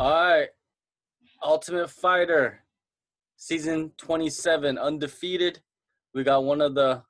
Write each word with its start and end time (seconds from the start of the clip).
All 0.00 0.10
right. 0.10 0.48
Ultimate 1.42 1.90
Fighter, 1.90 2.60
season 3.36 3.92
27, 3.98 4.78
undefeated. 4.78 5.60
We 6.14 6.24
got 6.24 6.42
one 6.42 6.62
of 6.62 6.74
the 6.74 7.02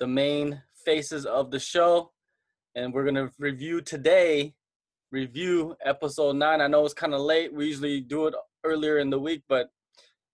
the 0.00 0.06
main 0.06 0.62
faces 0.82 1.26
of 1.26 1.50
the 1.50 1.58
show, 1.60 2.12
and 2.74 2.94
we're 2.94 3.04
gonna 3.04 3.30
review 3.38 3.82
today. 3.82 4.54
Review 5.12 5.76
episode 5.84 6.36
nine. 6.36 6.62
I 6.62 6.68
know 6.68 6.86
it's 6.86 6.94
kind 6.94 7.12
of 7.12 7.20
late. 7.20 7.52
We 7.52 7.66
usually 7.66 8.00
do 8.00 8.28
it 8.28 8.34
earlier 8.64 8.96
in 8.96 9.10
the 9.10 9.20
week, 9.20 9.42
but 9.46 9.68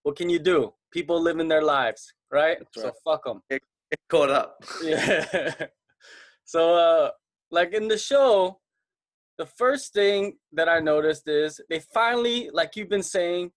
what 0.03 0.15
can 0.15 0.29
you 0.29 0.39
do? 0.39 0.73
People 0.89 1.21
living 1.21 1.49
their 1.49 1.63
lives, 1.63 2.13
right? 2.31 2.59
That's 2.59 2.81
So 2.81 2.93
fuck 3.03 3.25
them. 3.25 3.41
Get 3.49 3.61
caught 4.07 4.29
up. 4.29 4.63
Yeah. 4.83 5.67
so, 6.45 6.75
uh, 6.75 7.11
like 7.51 7.73
in 7.73 7.89
the 7.89 7.97
show, 7.97 8.61
the 9.37 9.45
first 9.45 9.93
thing 9.93 10.37
that 10.51 10.69
I 10.69 10.79
noticed 10.79 11.27
is 11.27 11.59
they 11.69 11.79
finally, 11.93 12.49
like 12.53 12.75
you've 12.75 12.89
been 12.89 13.03
saying, 13.03 13.51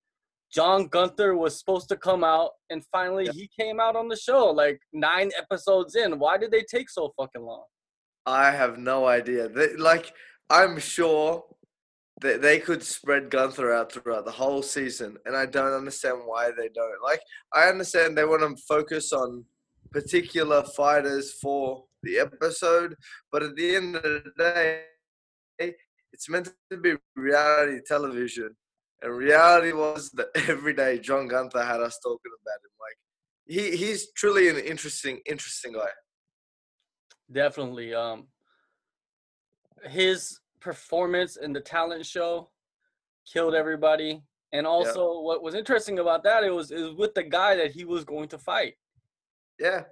John 0.52 0.86
Gunther 0.86 1.36
was 1.36 1.58
supposed 1.58 1.88
to 1.88 1.96
come 1.96 2.22
out, 2.24 2.52
and 2.70 2.84
finally 2.92 3.24
Yeah. 3.26 3.32
he 3.32 3.50
came 3.58 3.80
out 3.80 3.96
on 3.96 4.08
the 4.08 4.16
show, 4.16 4.46
like 4.46 4.80
nine 4.92 5.30
episodes 5.36 5.96
in. 5.96 6.18
Why 6.18 6.38
did 6.38 6.50
they 6.50 6.62
take 6.62 6.88
so 6.88 7.12
fucking 7.18 7.42
long? 7.42 7.64
I 8.24 8.50
have 8.52 8.78
no 8.78 9.06
idea. 9.06 9.48
They, 9.48 9.76
like, 9.76 10.12
I'm 10.48 10.78
sure 10.78 11.44
that 12.22 12.40
they 12.40 12.58
could 12.58 12.82
spread 12.82 13.28
Gunther 13.30 13.72
out 13.72 13.92
throughout 13.92 14.24
the 14.24 14.30
whole 14.32 14.62
season, 14.62 15.18
and 15.26 15.36
I 15.36 15.46
don't 15.46 15.72
understand 15.74 16.18
why 16.24 16.50
they 16.56 16.68
don't. 16.68 17.02
Like, 17.02 17.20
I 17.52 17.68
understand 17.68 18.16
they 18.16 18.24
want 18.24 18.42
to 18.42 18.62
focus 18.68 19.12
on 19.12 19.44
particular 19.92 20.62
fighters 20.62 21.32
for 21.42 21.84
the 22.02 22.18
episode, 22.18 22.94
but 23.30 23.42
at 23.42 23.54
the 23.56 23.76
end 23.76 23.96
of 23.96 24.02
the 24.02 24.32
day, 24.38 24.84
it's 26.16 26.30
meant 26.30 26.48
to 26.70 26.76
be 26.78 26.94
reality 27.14 27.78
television. 27.86 28.56
And 29.02 29.14
reality 29.14 29.72
was 29.72 30.10
that 30.12 30.28
every 30.48 30.72
day 30.72 30.98
John 30.98 31.28
Gunther 31.28 31.62
had 31.62 31.80
us 31.82 31.98
talking 32.02 32.32
about 32.42 32.60
him. 32.64 32.74
Like, 32.80 32.98
he, 33.46 33.76
he's 33.76 34.12
truly 34.12 34.48
an 34.48 34.56
interesting, 34.56 35.20
interesting 35.26 35.74
guy. 35.74 35.90
Definitely. 37.30 37.92
Um, 37.92 38.28
his 39.84 40.40
performance 40.60 41.36
in 41.36 41.52
the 41.52 41.60
talent 41.60 42.06
show 42.06 42.48
killed 43.30 43.54
everybody. 43.54 44.22
And 44.54 44.66
also, 44.66 45.20
what 45.20 45.42
was 45.42 45.54
interesting 45.54 45.98
about 45.98 46.24
that 46.24 46.42
it 46.42 46.50
was 46.50 46.70
it 46.70 46.80
was 46.80 46.94
with 46.94 47.12
the 47.14 47.24
guy 47.24 47.56
that 47.56 47.72
he 47.72 47.84
was 47.84 48.04
going 48.04 48.28
to 48.28 48.38
fight. 48.38 48.74
Yeah. 49.58 49.82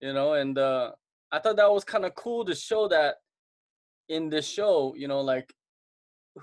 you 0.00 0.12
know 0.14 0.32
and 0.34 0.56
uh 0.56 0.92
i 1.30 1.38
thought 1.38 1.56
that 1.56 1.70
was 1.70 1.84
kind 1.84 2.04
of 2.06 2.14
cool 2.14 2.42
to 2.44 2.54
show 2.54 2.88
that 2.88 3.16
in 4.08 4.30
this 4.30 4.48
show 4.48 4.94
you 4.96 5.08
know 5.08 5.20
like 5.20 5.48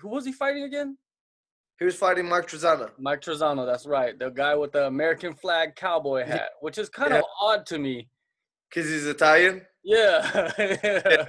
who 0.02 0.10
was 0.10 0.26
he 0.26 0.32
fighting 0.32 0.64
again 0.64 0.98
He 1.80 1.86
was 1.86 1.96
fighting 1.96 2.28
Mike 2.28 2.48
Trizano. 2.48 2.90
mike 3.00 3.22
Trizano, 3.22 3.66
that's 3.66 3.86
right 3.86 4.18
the 4.18 4.30
guy 4.30 4.56
with 4.56 4.72
the 4.72 4.86
american 4.88 5.34
flag 5.34 5.76
cowboy 5.76 6.26
hat 6.26 6.50
which 6.62 6.78
is 6.78 6.90
kind 6.90 7.12
Yeah. 7.12 7.20
of 7.20 7.26
odd 7.42 7.66
to 7.68 7.78
me 7.80 8.10
Because 8.70 8.90
he's 8.90 9.06
Italian. 9.06 9.62
yeah, 9.84 10.52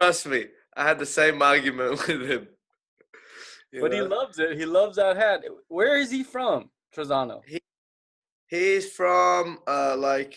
Trust 0.00 0.26
me, 0.26 0.46
I 0.76 0.82
had 0.88 0.98
the 0.98 1.06
same 1.20 1.42
argument 1.42 1.90
with 2.08 2.22
him. 2.32 2.48
You 3.72 3.80
but 3.82 3.92
he 3.92 4.00
loves 4.00 4.38
it 4.38 4.56
he 4.60 4.64
loves 4.78 4.96
that 4.96 5.16
hat 5.16 5.40
where 5.68 5.96
is 6.02 6.10
he 6.10 6.22
from 6.24 6.70
Trizano? 6.94 7.36
he's 8.48 8.86
from 9.00 9.58
uh 9.76 9.94
like 9.96 10.34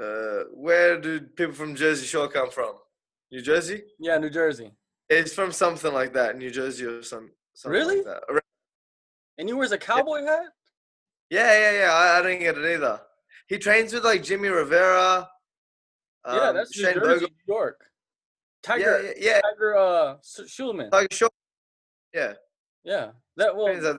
uh 0.00 0.40
where 0.52 1.00
do 1.00 1.20
people 1.38 1.54
from 1.54 1.74
Jersey 1.74 2.06
Shore 2.06 2.28
come 2.28 2.50
from? 2.50 2.72
New 3.32 3.40
Jersey? 3.50 3.78
yeah 3.98 4.16
new 4.18 4.30
jersey 4.30 4.70
He's 5.08 5.34
from 5.34 5.52
something 5.52 5.92
like 5.92 6.12
that, 6.14 6.36
New 6.38 6.50
Jersey 6.50 6.84
or 6.86 7.02
some. 7.02 7.30
something 7.54 7.78
Really? 7.78 7.96
Like 7.98 8.06
that. 8.06 8.42
And 9.38 9.48
he 9.48 9.52
wears 9.52 9.72
a 9.72 9.78
cowboy 9.78 10.22
hat 10.24 10.46
Yeah, 11.30 11.52
yeah, 11.58 11.78
yeah. 11.82 11.92
I, 11.92 12.18
I 12.18 12.22
didn't 12.22 12.40
get 12.40 12.56
it 12.56 12.74
either. 12.74 13.00
He 13.48 13.58
trains 13.58 13.92
with 13.92 14.04
like 14.04 14.22
Jimmy 14.22 14.48
Rivera. 14.48 15.28
yeah 16.26 16.32
um, 16.32 16.54
that's 16.54 16.76
new 16.76 16.84
jersey 16.84 17.00
Bogle. 17.00 17.20
new 17.20 17.54
york 17.54 17.80
tiger 18.62 19.02
Yeah, 19.02 19.12
yeah, 19.18 19.30
yeah. 19.30 19.40
tiger 19.42 19.76
uh 19.76 20.16
Schulmann 20.22 20.90
Like 20.92 21.12
sure. 21.12 21.28
Yeah. 22.14 22.34
yeah 22.84 23.10
that 23.36 23.54
well 23.54 23.74
He's 23.74 23.84
a, 23.84 23.98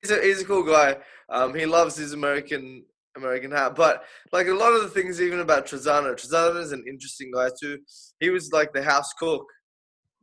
he's 0.00 0.10
a 0.10 0.22
he's 0.22 0.40
a 0.42 0.44
cool 0.46 0.62
guy. 0.62 0.96
Um, 1.28 1.52
he 1.54 1.66
loves 1.66 1.96
his 1.96 2.12
American 2.14 2.84
American 3.16 3.50
hat, 3.50 3.74
but 3.74 4.04
like 4.32 4.46
a 4.46 4.54
lot 4.54 4.72
of 4.72 4.82
the 4.82 4.88
things, 4.88 5.20
even 5.20 5.40
about 5.40 5.66
Trizano, 5.66 6.12
Trizano 6.14 6.60
is 6.60 6.72
an 6.72 6.84
interesting 6.88 7.30
guy 7.34 7.48
too. 7.60 7.78
He 8.20 8.30
was 8.30 8.52
like 8.52 8.72
the 8.72 8.82
house 8.82 9.12
cook. 9.14 9.46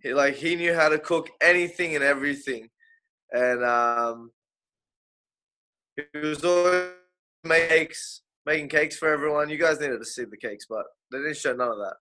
He 0.04 0.14
like 0.14 0.36
he 0.36 0.56
knew 0.56 0.74
how 0.74 0.90
to 0.90 1.00
cook 1.00 1.30
anything 1.42 1.96
and 1.96 2.04
everything, 2.04 2.70
and 3.32 3.64
um, 3.64 4.32
he 5.96 6.20
was 6.20 6.44
always 6.44 6.92
making 7.46 7.70
cakes, 7.70 8.22
making 8.46 8.68
cakes 8.68 8.98
for 8.98 9.08
everyone. 9.08 9.50
You 9.50 9.58
guys 9.58 9.80
needed 9.80 10.00
to 10.00 10.06
see 10.06 10.26
the 10.26 10.38
cakes, 10.38 10.66
but 10.70 10.84
they 11.10 11.20
didn't 11.20 11.38
show 11.38 11.54
none 11.54 11.70
of 11.70 11.78
that. 11.78 11.96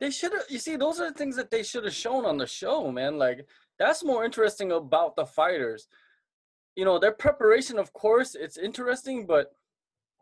They 0.00 0.10
should 0.10 0.32
have. 0.32 0.44
You 0.48 0.58
see, 0.58 0.76
those 0.76 0.98
are 0.98 1.10
the 1.10 1.18
things 1.18 1.36
that 1.36 1.50
they 1.50 1.62
should 1.62 1.84
have 1.84 1.94
shown 1.94 2.24
on 2.24 2.38
the 2.38 2.46
show, 2.46 2.90
man. 2.90 3.18
Like 3.18 3.46
that's 3.78 4.02
more 4.02 4.24
interesting 4.24 4.72
about 4.72 5.14
the 5.14 5.26
fighters. 5.26 5.86
You 6.74 6.86
know, 6.86 6.98
their 6.98 7.12
preparation, 7.12 7.78
of 7.78 7.92
course, 7.92 8.34
it's 8.34 8.56
interesting, 8.56 9.26
but 9.26 9.52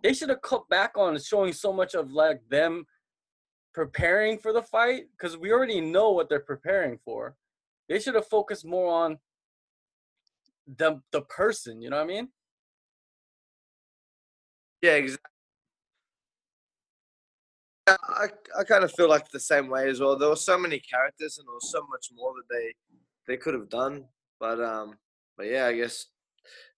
they 0.02 0.12
should 0.14 0.30
have 0.30 0.42
cut 0.42 0.68
back 0.68 0.98
on 0.98 1.16
showing 1.20 1.52
so 1.52 1.72
much 1.72 1.94
of 1.94 2.10
like 2.10 2.40
them 2.50 2.86
preparing 3.72 4.38
for 4.38 4.52
the 4.52 4.62
fight 4.62 5.04
because 5.12 5.36
we 5.36 5.52
already 5.52 5.80
know 5.80 6.10
what 6.10 6.28
they're 6.28 6.40
preparing 6.40 6.98
for. 7.04 7.34
They 7.88 7.98
should 7.98 8.14
have 8.14 8.26
focused 8.28 8.64
more 8.64 8.92
on 8.92 9.18
the 10.66 11.00
the 11.10 11.22
person. 11.22 11.82
You 11.82 11.90
know 11.90 11.96
what 11.96 12.04
I 12.04 12.06
mean? 12.06 12.28
Yeah, 14.82 14.94
exactly. 14.94 15.28
I, 17.88 18.28
I 18.58 18.64
kind 18.64 18.84
of 18.84 18.92
feel 18.92 19.08
like 19.08 19.28
the 19.30 19.40
same 19.40 19.68
way 19.68 19.88
as 19.88 20.00
well. 20.00 20.16
There 20.16 20.28
were 20.28 20.36
so 20.36 20.56
many 20.58 20.78
characters 20.78 21.38
and 21.38 21.46
there 21.46 21.54
was 21.54 21.70
so 21.70 21.84
much 21.90 22.08
more 22.14 22.32
that 22.34 22.48
they 22.48 22.74
they 23.26 23.36
could 23.36 23.54
have 23.54 23.68
done. 23.68 24.04
But 24.38 24.60
um 24.60 24.96
but 25.36 25.46
yeah, 25.46 25.66
I 25.66 25.74
guess 25.74 26.06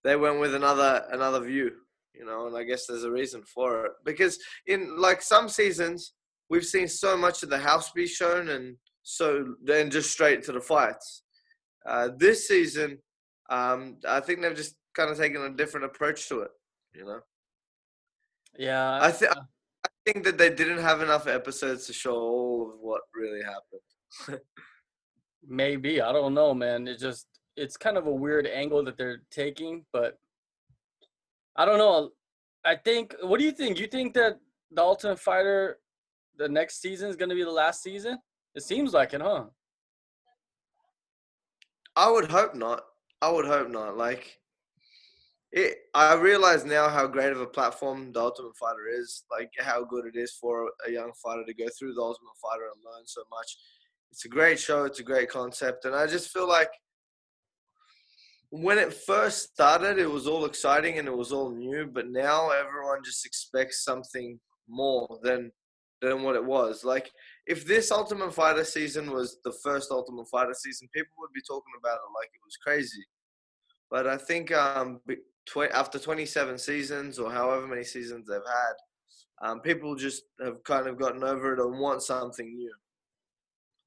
they 0.02 0.16
went 0.16 0.40
with 0.40 0.54
another 0.54 1.04
another 1.10 1.40
view, 1.40 1.72
you 2.14 2.24
know, 2.24 2.46
and 2.46 2.56
I 2.56 2.64
guess 2.64 2.86
there's 2.86 3.04
a 3.04 3.10
reason 3.10 3.42
for 3.42 3.86
it. 3.86 3.92
Because 4.04 4.38
in 4.66 4.98
like 4.98 5.22
some 5.22 5.48
seasons 5.48 6.12
we've 6.54 6.64
seen 6.64 6.86
so 6.86 7.16
much 7.16 7.42
of 7.42 7.50
the 7.50 7.58
house 7.58 7.90
be 7.90 8.06
shown 8.06 8.50
and 8.50 8.76
so 9.02 9.56
then 9.62 9.90
just 9.90 10.12
straight 10.12 10.40
to 10.44 10.52
the 10.52 10.60
fights. 10.60 11.24
Uh, 11.84 12.10
this 12.16 12.46
season, 12.46 12.98
um, 13.50 13.96
I 14.08 14.20
think 14.20 14.40
they've 14.40 14.56
just 14.56 14.76
kind 14.94 15.10
of 15.10 15.18
taken 15.18 15.42
a 15.42 15.50
different 15.50 15.86
approach 15.86 16.28
to 16.28 16.42
it, 16.42 16.52
you 16.94 17.04
know. 17.04 17.18
Yeah. 18.56 19.00
I 19.02 19.10
think 19.10 19.32
I 19.36 19.88
think 20.06 20.24
that 20.24 20.38
they 20.38 20.48
didn't 20.48 20.78
have 20.78 21.02
enough 21.02 21.26
episodes 21.26 21.86
to 21.88 21.92
show 21.92 22.14
all 22.14 22.70
of 22.72 22.78
what 22.80 23.00
really 23.12 23.42
happened. 23.42 24.40
Maybe 25.46 26.00
I 26.00 26.12
don't 26.12 26.34
know, 26.34 26.54
man. 26.54 26.86
It 26.86 27.00
just 27.00 27.26
it's 27.56 27.76
kind 27.76 27.96
of 27.96 28.06
a 28.06 28.14
weird 28.14 28.46
angle 28.46 28.84
that 28.84 28.96
they're 28.96 29.22
taking, 29.32 29.84
but 29.92 30.18
I 31.56 31.64
don't 31.64 31.78
know. 31.78 32.10
I 32.64 32.76
think. 32.76 33.14
What 33.22 33.38
do 33.40 33.44
you 33.44 33.52
think? 33.52 33.78
You 33.78 33.88
think 33.88 34.14
that 34.14 34.38
the 34.70 34.82
Ultimate 34.82 35.20
Fighter, 35.20 35.78
the 36.38 36.48
next 36.48 36.80
season 36.80 37.08
is 37.08 37.16
gonna 37.16 37.34
be 37.34 37.44
the 37.44 37.50
last 37.50 37.82
season? 37.82 38.18
It 38.54 38.62
seems 38.62 38.92
like 38.92 39.14
it, 39.14 39.20
huh? 39.20 39.44
I 41.96 42.10
would 42.10 42.30
hope 42.30 42.54
not. 42.54 42.84
I 43.22 43.30
would 43.30 43.46
hope 43.46 43.68
not. 43.70 43.96
Like, 43.96 44.38
it. 45.54 45.78
I 45.94 46.14
realize 46.14 46.64
now 46.64 46.88
how 46.88 47.06
great 47.06 47.32
of 47.32 47.40
a 47.40 47.46
platform 47.46 48.12
the 48.12 48.20
Ultimate 48.20 48.56
Fighter 48.56 48.88
is. 48.88 49.24
Like 49.30 49.50
how 49.58 49.84
good 49.84 50.04
it 50.04 50.18
is 50.18 50.36
for 50.40 50.70
a 50.86 50.90
young 50.90 51.12
fighter 51.22 51.44
to 51.46 51.54
go 51.54 51.66
through 51.78 51.94
the 51.94 52.02
Ultimate 52.02 52.36
Fighter 52.42 52.64
and 52.64 52.82
learn 52.84 53.06
so 53.06 53.22
much. 53.30 53.56
It's 54.10 54.24
a 54.24 54.28
great 54.28 54.58
show. 54.58 54.84
It's 54.84 55.00
a 55.00 55.04
great 55.04 55.30
concept, 55.30 55.84
and 55.84 55.94
I 55.94 56.06
just 56.06 56.30
feel 56.30 56.48
like 56.48 56.70
when 58.50 58.78
it 58.78 58.94
first 58.94 59.52
started, 59.52 59.98
it 59.98 60.10
was 60.10 60.28
all 60.28 60.44
exciting 60.44 60.98
and 60.98 61.08
it 61.08 61.16
was 61.16 61.32
all 61.32 61.50
new. 61.50 61.86
But 61.86 62.08
now 62.08 62.50
everyone 62.50 63.02
just 63.04 63.26
expects 63.26 63.84
something 63.84 64.38
more 64.68 65.18
than 65.22 65.50
than 66.00 66.22
what 66.22 66.36
it 66.36 66.44
was. 66.44 66.84
Like 66.84 67.10
if 67.46 67.66
this 67.66 67.90
Ultimate 67.90 68.34
Fighter 68.34 68.64
season 68.64 69.10
was 69.10 69.38
the 69.44 69.52
first 69.62 69.90
Ultimate 69.90 70.28
Fighter 70.28 70.54
season, 70.54 70.88
people 70.94 71.12
would 71.18 71.32
be 71.34 71.42
talking 71.46 71.74
about 71.78 71.96
it 71.96 72.12
like 72.18 72.28
it 72.32 72.40
was 72.44 72.56
crazy. 72.62 73.04
But 73.90 74.06
I 74.06 74.16
think 74.16 74.52
um, 74.52 75.00
tw- 75.46 75.72
after 75.72 75.98
27 75.98 76.58
seasons 76.58 77.18
or 77.18 77.30
however 77.30 77.66
many 77.66 77.84
seasons 77.84 78.26
they've 78.26 78.38
had, 78.38 79.48
um, 79.48 79.60
people 79.60 79.94
just 79.94 80.22
have 80.42 80.62
kind 80.64 80.86
of 80.86 80.98
gotten 80.98 81.22
over 81.22 81.54
it 81.54 81.60
and 81.60 81.78
want 81.78 82.02
something 82.02 82.54
new. 82.54 82.72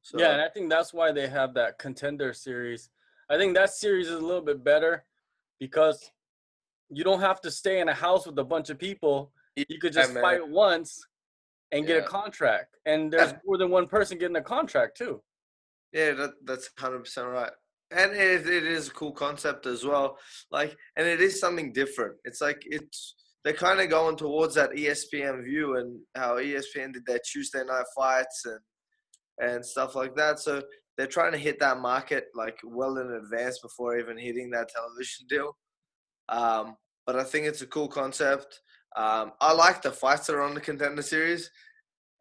So, 0.02 0.20
Yeah, 0.20 0.34
and 0.34 0.42
I 0.42 0.50
think 0.50 0.70
that's 0.70 0.94
why 0.94 1.12
they 1.12 1.28
have 1.28 1.54
that 1.56 1.80
contender 1.80 2.34
series. 2.34 2.90
I 3.30 3.38
think 3.38 3.56
that 3.56 3.72
series 3.72 4.08
is 4.08 4.16
a 4.16 4.26
little 4.26 4.42
bit 4.42 4.64
better 4.64 5.04
because 5.60 6.12
you 6.90 7.04
don't 7.04 7.20
have 7.20 7.42
to 7.42 7.52
stay 7.52 7.82
in 7.82 7.90
a 7.90 7.94
house 7.94 8.26
with 8.26 8.38
a 8.40 8.44
bunch 8.44 8.70
of 8.70 8.80
people. 8.80 9.32
You 9.56 9.80
could 9.82 9.94
just 9.94 10.14
man. 10.14 10.24
fight 10.24 10.48
once 10.48 11.06
and 11.72 11.86
get 11.86 12.04
a 12.04 12.08
contract. 12.08 12.78
And 12.86 13.12
there's 13.12 13.34
more 13.46 13.58
than 13.58 13.70
one 13.70 13.88
person 13.88 14.18
getting 14.18 14.36
a 14.38 14.42
contract 14.42 14.98
too. 14.98 15.22
yeah, 15.94 16.12
that, 16.12 16.32
that's 16.46 16.70
100% 16.80 17.32
right. 17.32 17.52
and 17.92 18.12
it, 18.14 18.48
it 18.48 18.64
is 18.64 18.88
a 18.88 18.92
cool 18.92 19.12
concept 19.12 19.66
as 19.66 19.86
well. 19.86 20.18
Like, 20.52 20.76
and 20.96 21.08
it 21.08 21.22
is 21.22 21.40
something 21.40 21.74
different. 21.74 22.16
It's 22.26 22.42
like 22.42 22.64
it's 22.66 23.16
they're 23.44 23.54
kind 23.54 23.80
of 23.80 23.90
going 23.90 24.18
towards 24.18 24.56
that 24.56 24.72
ESPN 24.72 25.46
view 25.46 25.78
and 25.78 26.00
how 26.16 26.36
ESPN 26.36 26.94
did 26.94 27.06
their 27.06 27.20
Tuesday 27.20 27.64
night 27.64 27.86
fights 27.96 28.46
and 28.46 28.60
and 29.40 29.66
stuff 29.66 29.96
like 29.96 30.16
that. 30.16 30.40
So 30.40 30.62
they're 30.98 31.08
trying 31.08 31.32
to 31.32 31.38
hit 31.38 31.60
that 31.60 31.80
market 31.80 32.26
like 32.36 32.58
well 32.64 32.98
in 32.98 33.12
advance 33.12 33.60
before 33.60 33.98
even 33.98 34.18
hitting 34.18 34.50
that 34.52 34.70
television 34.70 35.28
deal. 35.30 35.56
Um, 36.30 36.76
but 37.06 37.16
I 37.16 37.24
think 37.24 37.46
it's 37.46 37.62
a 37.62 37.68
cool 37.68 37.88
concept. 37.88 38.60
Um, 38.96 39.34
I 39.42 39.54
like 39.54 39.82
the 39.82 39.92
fights 39.92 40.28
that 40.28 40.36
are 40.36 40.42
on 40.42 40.56
the 40.56 40.62
contender 40.62 41.02
series, 41.02 41.52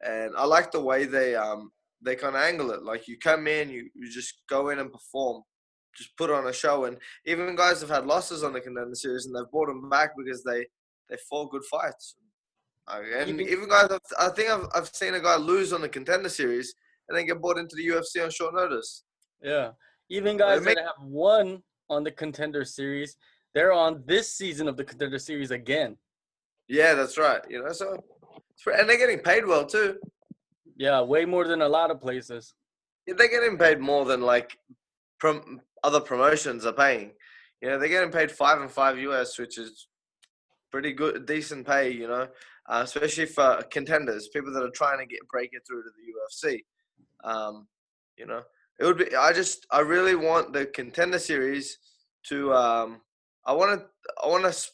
and 0.04 0.34
I 0.36 0.44
like 0.44 0.72
the 0.72 0.80
way 0.80 1.04
they 1.04 1.34
um, 1.34 1.70
they 2.02 2.16
kind 2.16 2.36
of 2.36 2.42
angle 2.42 2.70
it. 2.72 2.82
Like 2.82 3.08
you 3.08 3.18
come 3.18 3.46
in, 3.46 3.70
you, 3.70 3.88
you 3.94 4.10
just 4.10 4.42
go 4.48 4.70
in 4.70 4.78
and 4.78 4.92
perform, 4.92 5.42
just 5.96 6.16
put 6.16 6.30
on 6.30 6.46
a 6.46 6.52
show. 6.52 6.84
And 6.84 6.98
even 7.24 7.56
guys 7.56 7.80
have 7.80 7.90
had 7.90 8.06
losses 8.06 8.44
on 8.44 8.52
the 8.52 8.60
contender 8.60 8.94
series, 8.94 9.26
and 9.26 9.34
they've 9.34 9.50
brought 9.50 9.68
them 9.68 9.88
back 9.88 10.10
because 10.16 10.42
they 10.42 10.66
they 11.08 11.16
fought 11.28 11.50
good 11.50 11.64
fights. 11.64 12.16
And 12.88 13.40
even 13.40 13.68
guys, 13.68 13.88
I 14.18 14.28
think 14.28 14.50
I've 14.50 14.66
I've 14.74 14.88
seen 14.88 15.14
a 15.14 15.20
guy 15.20 15.36
lose 15.36 15.72
on 15.72 15.80
the 15.80 15.88
contender 15.88 16.28
series 16.28 16.74
and 17.08 17.16
then 17.16 17.26
get 17.26 17.40
brought 17.40 17.58
into 17.58 17.76
the 17.76 17.86
UFC 17.86 18.22
on 18.22 18.30
short 18.30 18.54
notice. 18.54 19.04
Yeah, 19.42 19.70
even 20.08 20.36
guys 20.36 20.64
that 20.64 20.78
have 20.78 21.02
won 21.02 21.62
on 21.90 22.04
the 22.04 22.10
contender 22.10 22.64
series, 22.64 23.16
they're 23.54 23.72
on 23.72 24.02
this 24.06 24.32
season 24.32 24.68
of 24.68 24.76
the 24.76 24.84
contender 24.84 25.18
series 25.18 25.50
again. 25.50 25.96
Yeah, 26.68 26.94
that's 26.94 27.18
right. 27.18 27.40
You 27.48 27.62
know, 27.62 27.72
so 27.72 28.02
and 28.66 28.88
they're 28.88 28.98
getting 28.98 29.20
paid 29.20 29.46
well 29.46 29.66
too. 29.66 29.98
Yeah, 30.76 31.00
way 31.02 31.24
more 31.24 31.46
than 31.46 31.62
a 31.62 31.68
lot 31.68 31.90
of 31.90 32.00
places. 32.00 32.54
Yeah, 33.06 33.14
they're 33.16 33.30
getting 33.30 33.56
paid 33.56 33.80
more 33.80 34.04
than 34.04 34.20
like 34.20 34.58
from 35.18 35.60
other 35.84 36.00
promotions 36.00 36.66
are 36.66 36.72
paying. 36.72 37.12
You 37.62 37.68
know, 37.68 37.78
they're 37.78 37.88
getting 37.88 38.10
paid 38.10 38.30
five 38.30 38.60
and 38.60 38.70
five 38.70 38.98
US, 38.98 39.38
which 39.38 39.58
is 39.58 39.88
pretty 40.70 40.92
good, 40.92 41.26
decent 41.26 41.66
pay. 41.66 41.90
You 41.90 42.08
know, 42.08 42.28
uh, 42.68 42.82
especially 42.84 43.26
for 43.26 43.62
contenders, 43.70 44.28
people 44.28 44.52
that 44.52 44.62
are 44.62 44.70
trying 44.70 44.98
to 44.98 45.06
get 45.06 45.20
break 45.30 45.50
it 45.52 45.62
through 45.66 45.82
to 45.82 45.90
the 45.96 46.48
UFC. 46.48 46.64
Um, 47.24 47.66
you 48.16 48.26
know, 48.26 48.42
it 48.80 48.84
would 48.84 48.98
be. 48.98 49.14
I 49.14 49.32
just, 49.32 49.66
I 49.70 49.80
really 49.80 50.16
want 50.16 50.52
the 50.52 50.66
contender 50.66 51.18
series 51.18 51.78
to. 52.28 52.52
Um, 52.52 53.00
I 53.46 53.52
want 53.52 53.80
to, 53.80 53.86
I 54.22 54.26
want 54.26 54.42
to 54.42 54.70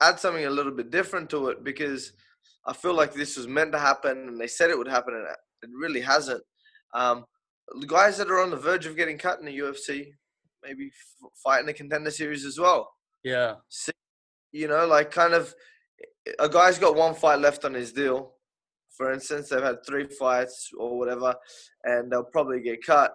add 0.00 0.18
something 0.18 0.46
a 0.46 0.50
little 0.50 0.72
bit 0.72 0.90
different 0.90 1.30
to 1.30 1.48
it 1.48 1.64
because 1.64 2.12
I 2.66 2.72
feel 2.72 2.94
like 2.94 3.12
this 3.12 3.36
was 3.36 3.46
meant 3.46 3.72
to 3.72 3.78
happen, 3.78 4.28
and 4.28 4.40
they 4.40 4.46
said 4.46 4.70
it 4.70 4.78
would 4.78 4.88
happen, 4.88 5.14
and 5.14 5.26
it 5.62 5.70
really 5.74 6.00
hasn't. 6.00 6.42
Um, 6.94 7.24
the 7.80 7.86
guys 7.86 8.18
that 8.18 8.30
are 8.30 8.40
on 8.40 8.50
the 8.50 8.56
verge 8.56 8.86
of 8.86 8.96
getting 8.96 9.18
cut 9.18 9.38
in 9.38 9.46
the 9.46 9.58
UFC, 9.58 10.12
maybe 10.62 10.86
f- 10.86 11.30
fight 11.42 11.60
in 11.60 11.66
the 11.66 11.72
contender 11.72 12.10
series 12.10 12.44
as 12.44 12.58
well. 12.58 12.90
Yeah. 13.22 13.54
You 14.52 14.68
know, 14.68 14.86
like 14.86 15.10
kind 15.10 15.34
of 15.34 15.54
a 16.38 16.48
guy's 16.48 16.78
got 16.78 16.96
one 16.96 17.14
fight 17.14 17.38
left 17.38 17.64
on 17.64 17.74
his 17.74 17.92
deal. 17.92 18.34
For 18.96 19.12
instance, 19.12 19.48
they've 19.48 19.62
had 19.62 19.86
three 19.86 20.06
fights 20.18 20.70
or 20.76 20.98
whatever, 20.98 21.34
and 21.84 22.10
they'll 22.10 22.24
probably 22.24 22.60
get 22.60 22.84
cut. 22.84 23.12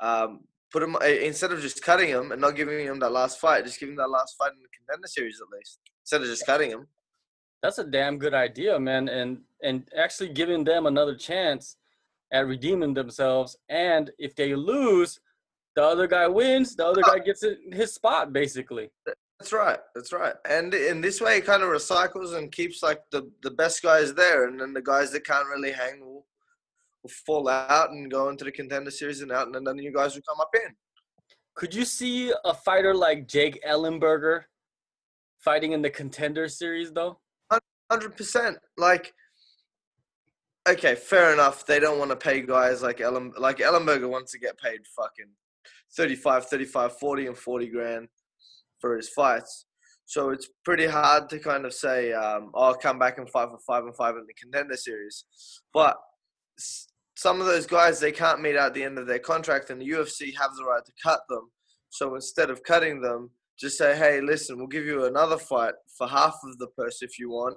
Um, 0.00 0.40
put 0.74 0.82
him 0.82 0.96
eh, 1.00 1.26
instead 1.30 1.52
of 1.52 1.60
just 1.62 1.82
cutting 1.88 2.08
him 2.08 2.32
and 2.32 2.40
not 2.40 2.56
giving 2.56 2.84
him 2.84 2.98
that 2.98 3.12
last 3.20 3.40
fight, 3.40 3.64
just 3.64 3.80
give 3.80 3.86
giving 3.86 4.02
that 4.02 4.10
last 4.10 4.36
fight 4.38 4.52
in 4.56 4.62
the 4.66 4.68
contender 4.76 5.08
series 5.16 5.40
at 5.40 5.48
least, 5.56 5.78
instead 6.02 6.20
of 6.20 6.26
just 6.26 6.44
cutting 6.44 6.70
him 6.70 6.86
that's 7.64 7.78
a 7.78 7.84
damn 7.84 8.18
good 8.18 8.34
idea, 8.34 8.78
man. 8.78 9.08
And 9.08 9.40
and 9.62 9.88
actually 9.96 10.28
giving 10.28 10.64
them 10.64 10.84
another 10.84 11.16
chance 11.16 11.76
at 12.30 12.46
redeeming 12.46 12.92
themselves. 12.92 13.56
And 13.70 14.10
if 14.18 14.36
they 14.36 14.54
lose, 14.54 15.18
the 15.74 15.82
other 15.82 16.06
guy 16.06 16.28
wins. 16.28 16.76
The 16.76 16.86
other 16.86 17.00
guy 17.00 17.20
gets 17.20 17.42
his 17.72 17.94
spot, 17.94 18.34
basically. 18.34 18.90
That's 19.40 19.52
right. 19.52 19.78
That's 19.94 20.12
right. 20.12 20.34
And 20.46 20.74
in 20.74 21.00
this 21.00 21.22
way, 21.22 21.38
it 21.38 21.46
kind 21.46 21.62
of 21.62 21.70
recycles 21.70 22.36
and 22.36 22.52
keeps 22.52 22.82
like 22.82 23.00
the 23.10 23.30
the 23.42 23.50
best 23.50 23.82
guys 23.82 24.12
there, 24.12 24.46
and 24.46 24.60
then 24.60 24.74
the 24.74 24.82
guys 24.82 25.10
that 25.12 25.24
can't 25.24 25.48
really 25.48 25.72
hang 25.72 26.00
will, 26.00 26.26
fall 27.08 27.48
out 27.48 27.90
and 27.90 28.10
go 28.10 28.28
into 28.28 28.44
the 28.44 28.52
contender 28.52 28.90
series 28.90 29.20
and 29.22 29.32
out, 29.32 29.54
and 29.54 29.66
then 29.66 29.78
you 29.78 29.92
guys 29.92 30.14
will 30.14 30.22
come 30.22 30.40
up 30.40 30.50
in. 30.54 30.74
Could 31.54 31.74
you 31.74 31.84
see 31.84 32.32
a 32.44 32.54
fighter 32.54 32.94
like 32.94 33.28
Jake 33.28 33.62
Ellenberger 33.64 34.42
fighting 35.38 35.72
in 35.72 35.82
the 35.82 35.90
contender 35.90 36.48
series, 36.48 36.92
though? 36.92 37.18
Hundred 37.90 38.16
percent. 38.16 38.56
Like, 38.78 39.12
okay, 40.68 40.94
fair 40.94 41.32
enough. 41.32 41.66
They 41.66 41.78
don't 41.78 41.98
want 41.98 42.10
to 42.10 42.16
pay 42.16 42.40
guys 42.40 42.82
like 42.82 43.00
Ellen, 43.00 43.32
like 43.38 43.58
Ellenberger 43.58 44.08
wants 44.08 44.32
to 44.32 44.38
get 44.38 44.58
paid 44.58 44.80
fucking 44.96 45.30
35, 45.96 46.46
35, 46.46 46.98
40 46.98 47.26
and 47.26 47.38
40 47.38 47.66
grand 47.68 48.08
for 48.80 48.96
his 48.96 49.08
fights. 49.10 49.66
So 50.06 50.30
it's 50.30 50.48
pretty 50.64 50.86
hard 50.86 51.28
to 51.30 51.38
kind 51.38 51.64
of 51.64 51.72
say, 51.72 52.12
um, 52.12 52.50
oh, 52.54 52.64
I'll 52.64 52.74
come 52.74 52.98
back 52.98 53.18
and 53.18 53.28
fight 53.28 53.48
for 53.50 53.58
five 53.66 53.84
and 53.84 53.96
five 53.96 54.16
in 54.16 54.26
the 54.26 54.34
contender 54.34 54.76
series. 54.76 55.24
But 55.72 55.96
some 57.14 57.40
of 57.40 57.46
those 57.46 57.66
guys, 57.66 58.00
they 58.00 58.12
can't 58.12 58.40
meet 58.40 58.56
out 58.56 58.74
the 58.74 58.82
end 58.82 58.98
of 58.98 59.06
their 59.06 59.18
contract, 59.18 59.70
and 59.70 59.80
the 59.80 59.88
UFC 59.88 60.34
have 60.36 60.50
the 60.56 60.64
right 60.64 60.84
to 60.84 60.92
cut 61.02 61.20
them. 61.28 61.50
So 61.90 62.14
instead 62.14 62.50
of 62.50 62.62
cutting 62.62 63.00
them, 63.00 63.30
just 63.58 63.78
say, 63.78 63.96
hey, 63.96 64.20
listen, 64.20 64.58
we'll 64.58 64.66
give 64.66 64.84
you 64.84 65.04
another 65.06 65.38
fight 65.38 65.74
for 65.96 66.08
half 66.08 66.34
of 66.44 66.58
the 66.58 66.66
purse 66.76 67.02
if 67.02 67.18
you 67.18 67.30
want, 67.30 67.56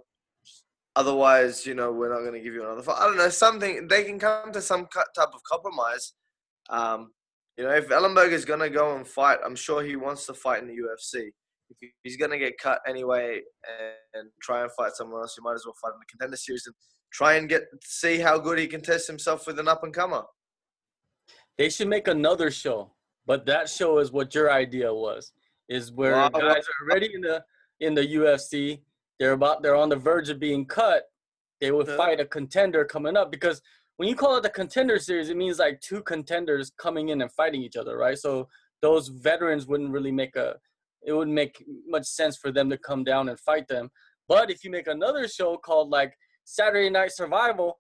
Otherwise, 0.97 1.63
you 1.63 1.75
know, 1.75 1.91
we're 1.91 2.11
not 2.11 2.21
going 2.21 2.33
to 2.33 2.39
give 2.39 2.55
you 2.55 2.63
another 2.63 2.81
fight. 2.81 2.97
I 2.97 3.05
don't 3.05 3.17
know, 3.17 3.29
something, 3.29 3.87
they 3.87 4.03
can 4.03 4.17
come 4.17 4.51
to 4.51 4.59
some 4.59 4.87
type 4.91 5.29
of 5.31 5.43
compromise. 5.43 6.13
Um, 6.71 7.11
you 7.55 7.65
know, 7.65 7.69
if 7.69 7.89
Ellenberger 7.89 8.31
is 8.31 8.45
going 8.45 8.61
to 8.61 8.69
go 8.71 8.95
and 8.95 9.07
fight, 9.07 9.37
I'm 9.45 9.55
sure 9.55 9.83
he 9.83 9.95
wants 9.95 10.25
to 10.25 10.33
fight 10.33 10.63
in 10.63 10.67
the 10.67 10.73
UFC. 10.73 11.27
If 11.69 11.91
he's 12.01 12.17
going 12.17 12.31
to 12.31 12.39
get 12.39 12.57
cut 12.57 12.79
anyway 12.87 13.41
and, 13.69 14.21
and 14.23 14.29
try 14.41 14.63
and 14.63 14.71
fight 14.71 14.93
someone 14.95 15.21
else, 15.21 15.35
he 15.35 15.43
might 15.43 15.53
as 15.53 15.65
well 15.67 15.75
fight 15.79 15.93
in 15.93 15.99
the 15.99 16.05
contender 16.09 16.35
series 16.35 16.65
and 16.65 16.73
try 17.11 17.35
and 17.35 17.49
get 17.49 17.63
see 17.83 18.19
how 18.19 18.37
good 18.37 18.59
he 18.59 18.67
can 18.67 18.81
test 18.81 19.07
himself 19.07 19.47
with 19.47 19.59
an 19.59 19.67
up 19.67 19.83
and 19.83 19.93
comer. 19.93 20.23
They 21.57 21.69
should 21.69 21.87
make 21.87 22.07
another 22.07 22.51
show, 22.51 22.91
but 23.25 23.45
that 23.47 23.69
show 23.69 23.99
is 23.99 24.11
what 24.11 24.35
your 24.35 24.51
idea 24.51 24.93
was. 24.93 25.31
Is 25.69 25.91
where 25.91 26.13
well, 26.13 26.29
guys 26.29 26.63
are 26.63 26.89
already 26.89 27.11
in 27.13 27.21
the 27.21 27.43
in 27.79 27.93
the 27.93 28.15
UFC 28.15 28.79
they're 29.19 29.33
about 29.33 29.61
they're 29.61 29.75
on 29.75 29.89
the 29.89 29.95
verge 29.95 30.29
of 30.29 30.39
being 30.39 30.65
cut, 30.65 31.03
they 31.59 31.71
would 31.71 31.87
yeah. 31.87 31.97
fight 31.97 32.19
a 32.19 32.25
contender 32.25 32.85
coming 32.85 33.17
up 33.17 33.31
because 33.31 33.61
when 33.97 34.07
you 34.07 34.15
call 34.15 34.37
it 34.37 34.43
the 34.43 34.49
contender 34.49 34.99
series, 34.99 35.29
it 35.29 35.37
means 35.37 35.57
like 35.57 35.81
two 35.81 36.03
contenders 36.03 36.71
coming 36.77 37.09
in 37.09 37.21
and 37.21 37.31
fighting 37.31 37.63
each 37.63 37.75
other, 37.75 37.97
right? 37.97 38.17
So 38.17 38.47
those 38.83 39.07
veterans 39.07 39.65
wouldn't 39.65 39.91
really 39.91 40.11
make 40.11 40.35
a 40.35 40.55
it 41.05 41.13
wouldn't 41.13 41.35
make 41.35 41.63
much 41.87 42.05
sense 42.05 42.37
for 42.37 42.51
them 42.51 42.69
to 42.69 42.77
come 42.77 43.03
down 43.03 43.29
and 43.29 43.39
fight 43.39 43.67
them. 43.67 43.89
But 44.27 44.51
if 44.51 44.63
you 44.63 44.69
make 44.69 44.87
another 44.87 45.27
show 45.27 45.57
called 45.57 45.89
like 45.89 46.13
Saturday 46.49 46.89
Night 46.89 47.11
Survival, 47.11 47.77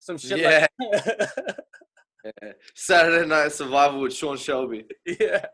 some 0.00 0.16
shit 0.16 0.38
yeah. 0.38 0.66
like 0.80 0.90
yeah. 2.24 2.52
Saturday 2.74 3.26
Night 3.28 3.52
Survival 3.52 4.00
with 4.00 4.14
Sean 4.14 4.38
Shelby. 4.38 4.86
Yeah. 5.20 5.44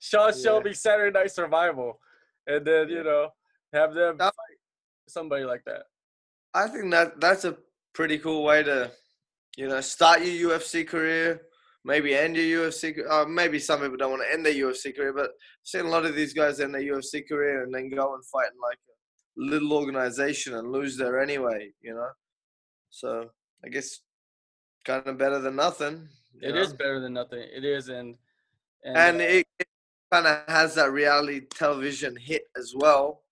Sean 0.00 0.32
yeah. 0.34 0.42
Shelby 0.42 0.74
Saturday 0.74 1.18
Night 1.18 1.30
Survival. 1.30 1.98
And 2.46 2.66
then, 2.66 2.90
you 2.90 3.02
know, 3.02 3.30
have 3.72 3.94
them 3.94 4.18
that, 4.18 4.34
fight 4.34 4.58
somebody 5.08 5.44
like 5.44 5.62
that. 5.64 5.84
I 6.52 6.68
think 6.68 6.90
that 6.90 7.18
that's 7.22 7.46
a 7.46 7.56
pretty 7.94 8.18
cool 8.18 8.44
way 8.44 8.62
to, 8.62 8.90
you 9.56 9.66
know, 9.66 9.80
start 9.80 10.22
your 10.22 10.50
UFC 10.50 10.86
career. 10.86 11.40
Maybe 11.86 12.14
end 12.14 12.36
your 12.36 12.68
UFC. 12.68 12.98
Uh, 13.08 13.24
maybe 13.24 13.58
some 13.58 13.80
people 13.80 13.96
don't 13.96 14.10
want 14.10 14.22
to 14.28 14.32
end 14.32 14.44
their 14.44 14.52
UFC 14.52 14.94
career, 14.94 15.14
but 15.14 15.30
I've 15.30 15.30
seen 15.62 15.86
a 15.86 15.88
lot 15.88 16.04
of 16.04 16.14
these 16.14 16.34
guys 16.34 16.60
end 16.60 16.74
their 16.74 16.82
UFC 16.82 17.26
career 17.26 17.62
and 17.62 17.74
then 17.74 17.88
go 17.88 18.14
and 18.14 18.24
fight 18.26 18.50
in 18.52 18.60
like 18.60 18.76
a 18.76 18.99
little 19.40 19.72
organization 19.72 20.54
and 20.54 20.70
lose 20.70 20.96
there 20.96 21.20
anyway. 21.20 21.70
You 21.82 21.94
know, 21.94 22.08
so 22.90 23.30
I 23.64 23.68
guess 23.68 24.00
kind 24.84 25.06
of 25.06 25.18
better 25.18 25.38
than 25.38 25.56
nothing. 25.56 26.08
It 26.40 26.54
know? 26.54 26.60
is 26.60 26.72
better 26.72 27.00
than 27.00 27.14
nothing. 27.14 27.40
It 27.40 27.64
is, 27.64 27.88
and 27.88 28.16
and, 28.84 28.96
and 28.96 29.20
uh, 29.20 29.24
it, 29.24 29.46
it 29.58 29.66
kind 30.12 30.26
of 30.26 30.42
has 30.48 30.74
that 30.76 30.92
reality 30.92 31.42
television 31.50 32.16
hit 32.16 32.42
as 32.56 32.72
well 32.76 33.22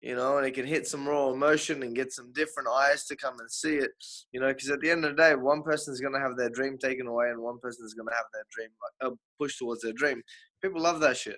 you 0.00 0.16
know, 0.16 0.38
and 0.38 0.46
it 0.46 0.54
can 0.54 0.66
hit 0.66 0.86
some 0.86 1.06
raw 1.06 1.30
emotion 1.30 1.82
and 1.82 1.94
get 1.94 2.12
some 2.12 2.32
different 2.32 2.68
eyes 2.68 3.04
to 3.04 3.16
come 3.16 3.38
and 3.38 3.50
see 3.50 3.74
it, 3.74 3.90
you 4.32 4.40
know, 4.40 4.48
because 4.48 4.70
at 4.70 4.80
the 4.80 4.90
end 4.90 5.04
of 5.04 5.14
the 5.14 5.22
day, 5.22 5.34
one 5.34 5.62
person 5.62 5.92
is 5.92 6.00
going 6.00 6.14
to 6.14 6.20
have 6.20 6.36
their 6.36 6.48
dream 6.48 6.78
taken 6.78 7.06
away 7.06 7.28
and 7.28 7.40
one 7.40 7.58
person 7.58 7.84
is 7.84 7.92
going 7.92 8.08
to 8.08 8.14
have 8.14 8.24
their 8.32 8.44
dream 8.50 8.70
uh, 9.02 9.10
pushed 9.38 9.58
towards 9.58 9.82
their 9.82 9.92
dream. 9.92 10.22
People 10.62 10.80
love 10.80 11.00
that 11.00 11.18
shit. 11.18 11.36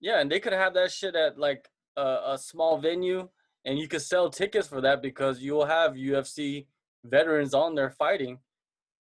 Yeah, 0.00 0.20
and 0.20 0.32
they 0.32 0.40
could 0.40 0.54
have 0.54 0.72
that 0.74 0.90
shit 0.90 1.14
at 1.14 1.38
like 1.38 1.68
a, 1.96 2.18
a 2.28 2.38
small 2.38 2.78
venue 2.78 3.28
and 3.64 3.78
you 3.78 3.88
could 3.88 4.02
sell 4.02 4.28
tickets 4.28 4.66
for 4.66 4.80
that 4.80 5.02
because 5.02 5.40
you'll 5.40 5.66
have 5.66 5.92
UFC 5.92 6.66
veterans 7.04 7.54
on 7.54 7.74
there 7.74 7.90
fighting. 7.90 8.38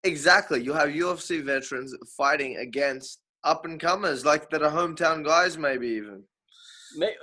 Exactly. 0.03 0.63
you'll 0.63 0.75
have 0.75 0.89
UFC 0.89 1.43
veterans 1.43 1.95
fighting 2.17 2.57
against 2.57 3.19
up 3.43 3.65
and 3.65 3.79
comers, 3.79 4.25
like 4.25 4.49
that 4.51 4.61
are 4.61 4.71
hometown 4.71 5.25
guys, 5.25 5.57
maybe 5.57 5.87
even 5.87 6.23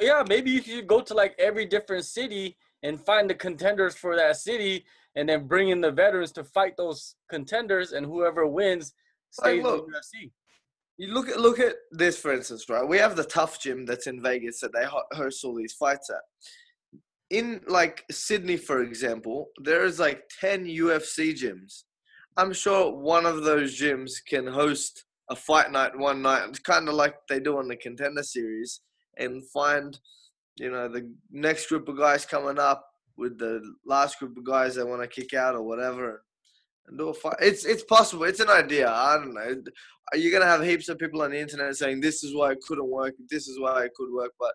yeah, 0.01 0.23
maybe 0.29 0.51
you 0.51 0.63
should 0.63 0.87
go 0.87 1.01
to 1.01 1.15
like 1.15 1.35
every 1.39 1.67
different 1.67 2.05
city 2.05 2.57
and 2.83 3.01
find 3.01 3.29
the 3.29 3.35
contenders 3.35 3.97
for 3.97 4.17
that 4.17 4.37
city, 4.37 4.85
and 5.17 5.29
then 5.29 5.47
bring 5.47 5.71
in 5.71 5.81
the 5.81 5.91
veterans 5.91 6.33
to 6.33 6.45
fight 6.45 6.77
those 6.77 7.17
contenders, 7.29 7.93
and 7.93 8.07
whoever 8.07 8.47
wins 8.47 8.95
stays 9.31 9.63
like, 9.63 9.63
look, 9.63 9.87
in 9.87 9.93
the 9.93 9.99
UFC. 9.99 10.31
You 10.99 11.15
look 11.15 11.29
at 11.29 11.41
look 11.41 11.61
at 11.61 11.77
this 11.93 12.19
for 12.19 12.33
instance, 12.33 12.69
right? 12.69 12.87
We 12.87 12.99
have 12.99 13.17
the 13.17 13.25
Tough 13.25 13.61
Gym 13.61 13.87
that's 13.87 14.09
in 14.09 14.21
Vegas 14.21 14.61
that 14.61 14.73
they 14.73 14.85
host 15.17 15.45
all 15.45 15.55
these 15.55 15.73
fights 15.73 16.11
at. 16.11 16.21
In 17.31 17.61
like 17.69 18.05
Sydney, 18.11 18.57
for 18.57 18.83
example, 18.83 19.49
there 19.63 19.85
is 19.85 20.01
like 20.01 20.23
ten 20.41 20.67
UFC 20.67 21.33
gyms. 21.33 21.85
I'm 22.37 22.53
sure 22.53 22.95
one 22.95 23.27
of 23.27 23.45
those 23.45 23.81
gyms 23.81 24.13
can 24.29 24.47
host 24.47 25.05
a 25.31 25.37
fight 25.37 25.71
night 25.71 25.97
one 25.97 26.23
night. 26.23 26.49
It's 26.49 26.59
kind 26.59 26.89
of 26.89 26.95
like 26.95 27.15
they 27.29 27.39
do 27.41 27.59
on 27.59 27.69
the 27.69 27.77
Contender 27.77 28.23
Series, 28.23 28.81
and 29.19 29.49
find, 29.51 29.99
you 30.57 30.71
know, 30.71 30.89
the 30.89 31.13
next 31.31 31.69
group 31.69 31.89
of 31.89 31.99
guys 31.99 32.25
coming 32.25 32.59
up 32.59 32.85
with 33.17 33.39
the 33.39 33.61
last 33.85 34.19
group 34.19 34.37
of 34.37 34.45
guys 34.45 34.75
they 34.75 34.85
want 34.85 35.03
to 35.03 35.09
kick 35.09 35.35
out 35.35 35.55
or 35.55 35.63
whatever, 35.63 36.23
do 36.97 37.09
a 37.09 37.15
fight. 37.15 37.37
It's 37.41 37.65
it's 37.65 37.83
possible. 37.83 38.25
It's 38.25 38.41
an 38.41 38.49
idea. 38.51 38.91
I 38.91 39.17
don't 39.17 39.35
know. 39.35 39.63
Are 40.13 40.19
You're 40.19 40.33
gonna 40.33 40.51
have 40.51 40.63
heaps 40.63 40.89
of 40.89 40.99
people 40.99 41.23
on 41.23 41.31
the 41.31 41.39
internet 41.39 41.77
saying 41.77 42.01
this 42.01 42.25
is 42.25 42.35
why 42.35 42.53
it 42.53 42.61
couldn't 42.67 42.89
work. 42.89 43.15
This 43.31 43.49
is 43.49 43.61
why 43.61 43.85
it 43.85 43.95
could 43.95 44.13
work, 44.13 44.33
but 44.39 44.53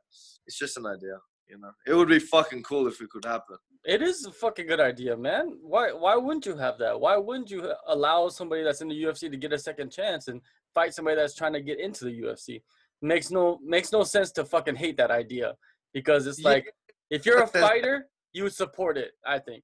it's 0.47 0.57
just 0.57 0.77
an 0.77 0.85
idea. 0.85 1.17
You 1.47 1.59
know, 1.59 1.71
it 1.85 1.93
would 1.93 2.07
be 2.07 2.19
fucking 2.19 2.63
cool 2.63 2.87
if 2.87 3.01
it 3.01 3.09
could 3.09 3.25
happen. 3.25 3.57
It 3.85 4.01
is 4.01 4.25
a 4.25 4.31
fucking 4.31 4.65
good 4.65 4.79
idea, 4.79 5.15
man. 5.15 5.57
Why 5.61 5.91
why 5.91 6.15
wouldn't 6.15 6.45
you 6.45 6.55
have 6.55 6.77
that? 6.79 6.99
Why 6.99 7.17
wouldn't 7.17 7.51
you 7.51 7.71
allow 7.87 8.29
somebody 8.29 8.63
that's 8.63 8.81
in 8.81 8.87
the 8.87 9.03
UFC 9.03 9.29
to 9.29 9.37
get 9.37 9.53
a 9.53 9.59
second 9.59 9.91
chance 9.91 10.29
and 10.29 10.41
fight 10.73 10.93
somebody 10.93 11.17
that's 11.17 11.35
trying 11.35 11.53
to 11.53 11.61
get 11.61 11.79
into 11.79 12.05
the 12.05 12.21
UFC? 12.21 12.61
Makes 13.01 13.29
no 13.29 13.59
makes 13.63 13.91
no 13.91 14.03
sense 14.03 14.31
to 14.33 14.45
fucking 14.45 14.75
hate 14.75 14.97
that 14.97 15.11
idea 15.11 15.55
because 15.93 16.27
it's 16.27 16.39
Yeah, 16.39 16.49
like 16.49 16.73
if 17.09 17.25
you're 17.25 17.43
a 17.43 17.47
fighter, 17.47 18.07
you 18.31 18.43
would 18.43 18.53
support 18.53 18.97
it. 18.97 19.11
I 19.25 19.39
think. 19.39 19.63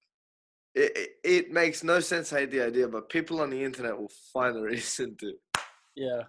It, 0.76 1.10
it, 1.24 1.52
makes 1.52 1.84
no 1.84 2.00
sense 2.00 2.30
to 2.30 2.36
hate 2.36 2.52
the 2.52 2.62
idea, 2.62 2.88
but 2.88 3.10
people 3.10 3.42
on 3.42 3.50
the 3.50 3.62
internet 3.64 3.98
will 3.98 4.12
find 4.32 4.56
a 4.56 4.62
reason 4.74 5.16
to. 5.20 5.34
Yeah, 5.96 6.22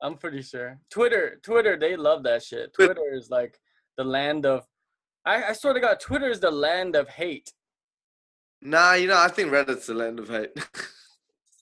I'm 0.00 0.16
pretty 0.16 0.42
sure. 0.42 0.78
Twitter, 0.90 1.40
Twitter, 1.42 1.76
they 1.78 1.96
love 1.96 2.22
that 2.22 2.42
shit. 2.42 2.72
Twitter- 2.74 2.94
Twitter 2.94 3.14
is 3.14 3.28
like 3.28 3.58
the 3.96 4.04
land 4.04 4.46
of. 4.46 4.64
I, 5.26 5.44
I 5.44 5.52
swear 5.52 5.74
to 5.74 5.80
God, 5.80 6.00
Twitter 6.00 6.30
is 6.30 6.40
the 6.40 6.50
land 6.50 6.96
of 6.96 7.08
hate. 7.08 7.52
Nah, 8.62 8.94
you 8.94 9.08
know, 9.08 9.18
I 9.18 9.28
think 9.28 9.50
Reddit's 9.52 9.86
the 9.86 9.94
land 9.94 10.18
of 10.18 10.28
hate. 10.28 10.50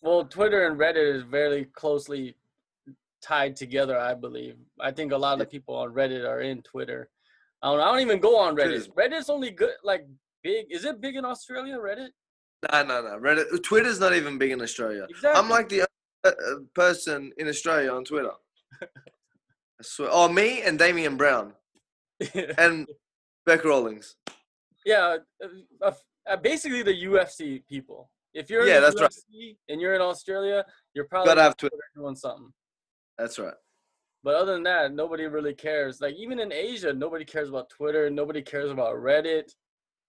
Well, 0.03 0.25
Twitter 0.25 0.69
and 0.69 0.79
Reddit 0.79 1.17
is 1.17 1.23
very 1.25 1.65
closely 1.65 2.37
tied 3.21 3.57
together. 3.57 3.99
I 3.99 4.15
believe. 4.15 4.55
I 4.81 4.93
think 4.93 5.11
a 5.11 5.17
lot 5.17 5.41
of 5.41 5.51
people 5.51 5.75
on 5.75 5.93
Reddit 5.93 6.25
are 6.25 6.43
in 6.43 6.63
Twitter. 6.63 7.09
I 7.61 7.73
don't. 7.73 7.81
I 7.81 7.87
don't 7.87 8.01
even 8.01 8.21
go 8.21 8.39
on 8.39 8.55
Reddit. 8.55 8.89
Reddit's 8.95 9.31
only 9.31 9.51
good, 9.51 9.75
like 9.83 10.07
big. 10.45 10.67
Is 10.71 10.85
it 10.85 11.01
big 11.01 11.17
in 11.17 11.25
Australia? 11.25 11.77
Reddit? 11.79 12.11
Nah, 12.63 12.83
no, 12.83 13.03
no. 13.03 13.19
Reddit, 13.19 13.63
Twitter's 13.63 14.01
not 14.01 14.15
even 14.15 14.39
big 14.39 14.51
in 14.51 14.63
Australia. 14.63 15.07
Exactly. 15.09 15.39
I'm 15.41 15.49
like 15.49 15.69
the 15.69 15.83
uh, 15.83 15.87
uh, 16.25 16.33
person 16.75 17.33
in 17.39 17.49
Australia 17.49 17.93
on 17.93 18.05
Twitter. 18.05 18.33
I 18.83 18.87
swear. 19.83 20.09
Oh, 20.11 20.29
me 20.29 20.63
and 20.63 20.79
Damien 20.79 21.17
Brown 21.17 21.53
and 22.59 22.87
Bec 23.45 23.65
Rawlings. 23.65 24.17
yeah, 24.85 25.19
uh, 25.45 25.49
uh, 25.83 25.93
uh, 26.29 26.37
basically 26.37 26.83
the 26.83 27.05
UFC 27.05 27.65
people. 27.67 28.11
If 28.35 28.51
you're 28.51 28.67
Yeah, 28.67 28.77
in 28.77 28.83
the 28.83 28.91
that's 28.91 29.01
right. 29.01 29.11
UFC 29.11 29.57
and 29.69 29.81
you're 29.81 29.95
in 29.95 30.01
Australia, 30.01 30.65
you're 30.95 31.07
probably 31.07 31.29
Gotta 31.31 31.43
have 31.43 31.57
Twitter. 31.57 31.77
Twitter 31.77 32.05
doing 32.05 32.17
something. 32.17 32.53
That's 33.19 33.39
right. 33.39 33.55
But 34.23 34.35
other 34.35 34.55
than 34.55 34.63
that, 34.65 34.93
nobody 34.93 35.25
really 35.27 35.55
cares. 35.55 36.01
Like 36.01 36.15
even 36.17 36.41
in 36.41 36.53
Asia, 36.53 36.93
nobody 36.93 37.25
cares 37.25 37.49
about 37.49 37.71
Twitter. 37.71 38.11
Nobody 38.11 38.43
cares 38.43 38.71
about 38.71 38.97
Reddit. 38.97 39.53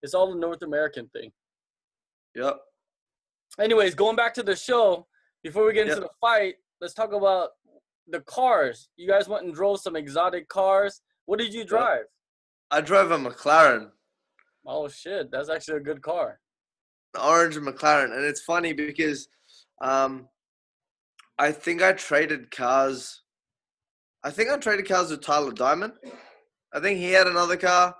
It's 0.01 0.13
all 0.13 0.31
the 0.33 0.39
North 0.39 0.61
American 0.63 1.07
thing. 1.09 1.31
Yep. 2.37 2.57
Anyways, 3.59 3.95
going 3.95 4.15
back 4.15 4.33
to 4.35 4.43
the 4.43 4.55
show, 4.55 5.07
before 5.43 5.65
we 5.65 5.73
get 5.73 5.87
into 5.87 6.01
Yep. 6.01 6.03
the 6.03 6.15
fight, 6.21 6.55
let's 6.79 6.93
talk 6.93 7.11
about 7.11 7.49
the 8.07 8.21
cars. 8.21 8.89
You 8.95 9.07
guys 9.07 9.27
went 9.27 9.43
and 9.45 9.53
drove 9.53 9.81
some 9.81 9.95
exotic 9.95 10.47
cars. 10.47 11.01
What 11.25 11.39
did 11.39 11.53
you 11.53 11.65
drive? 11.65 12.05
I 12.69 12.81
drove 12.81 13.11
a 13.11 13.17
McLaren, 13.17 13.91
Oh 14.69 14.87
shit, 14.89 15.31
that's 15.31 15.49
actually 15.49 15.77
a 15.77 15.81
good 15.89 16.01
car. 16.01 16.39
an 17.15 17.21
orange 17.21 17.55
McLaren, 17.55 18.13
and 18.15 18.23
it's 18.25 18.41
funny 18.41 18.73
because 18.73 19.27
um, 19.81 20.27
I 21.39 21.51
think 21.53 21.81
I 21.81 21.93
traded 21.93 22.51
cars. 22.51 23.23
I 24.23 24.29
think 24.29 24.49
I 24.49 24.57
traded 24.57 24.87
cars 24.87 25.09
with 25.09 25.21
Tyler 25.21 25.53
Diamond. 25.53 25.93
I 26.73 26.81
think 26.81 26.99
he 26.99 27.13
had 27.13 27.27
another 27.27 27.55
car, 27.57 27.95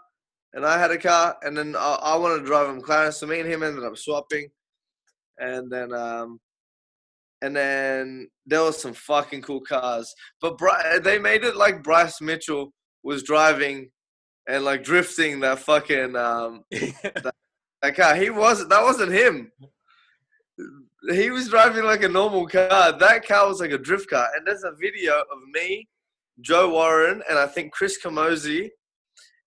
and 0.54 0.66
I 0.66 0.80
had 0.80 0.92
a 0.92 0.98
car, 0.98 1.38
and 1.44 1.58
then 1.58 1.75
I, 1.75 2.00
I 2.01 2.16
wanted 2.18 2.39
to 2.39 2.46
drive 2.46 2.70
a 2.70 2.80
McLaren, 2.80 3.13
so 3.13 3.27
me 3.27 3.39
and 3.39 3.51
him 3.51 3.63
ended 3.63 3.84
up 3.84 3.98
swapping, 3.98 4.50
and 5.38 5.72
then 5.72 5.94
um, 5.94 6.39
and 7.42 7.56
then 7.56 8.27
there 8.46 8.63
was 8.63 8.82
some 8.82 8.94
fucking 8.94 9.42
cool 9.42 9.62
cars, 9.62 10.13
but 10.42 10.58
Bri- 10.58 11.00
they 11.04 11.20
made 11.20 11.44
it 11.44 11.56
like 11.56 11.84
Bryce 11.84 12.22
Mitchell 12.22 12.74
was 13.04 13.24
driving 13.24 13.89
and 14.48 14.63
like 14.63 14.84
drifting 14.84 15.42
that 15.42 15.60
fucking 15.60 16.16
um, 16.16 16.63
that 16.72 17.96
car. 17.96 18.16
He 18.16 18.30
wasn't. 18.30 18.70
That 18.70 18.84
wasn't 18.84 19.12
him. 19.12 19.51
He 21.12 21.30
was 21.30 21.50
driving 21.50 21.84
like 21.84 22.04
a 22.04 22.10
normal 22.10 22.48
car. 22.48 22.98
That 22.98 23.27
car 23.27 23.48
was 23.48 23.60
like 23.60 23.72
a 23.72 23.77
drift 23.77 24.10
car. 24.10 24.27
And 24.36 24.48
there's 24.48 24.63
a 24.63 24.72
video 24.72 25.13
of 25.13 25.38
me, 25.54 25.88
Joe 26.42 26.70
Warren, 26.72 27.22
and 27.30 27.38
I 27.38 27.46
think 27.46 27.72
Chris 27.72 28.00
Camozzi, 28.04 28.70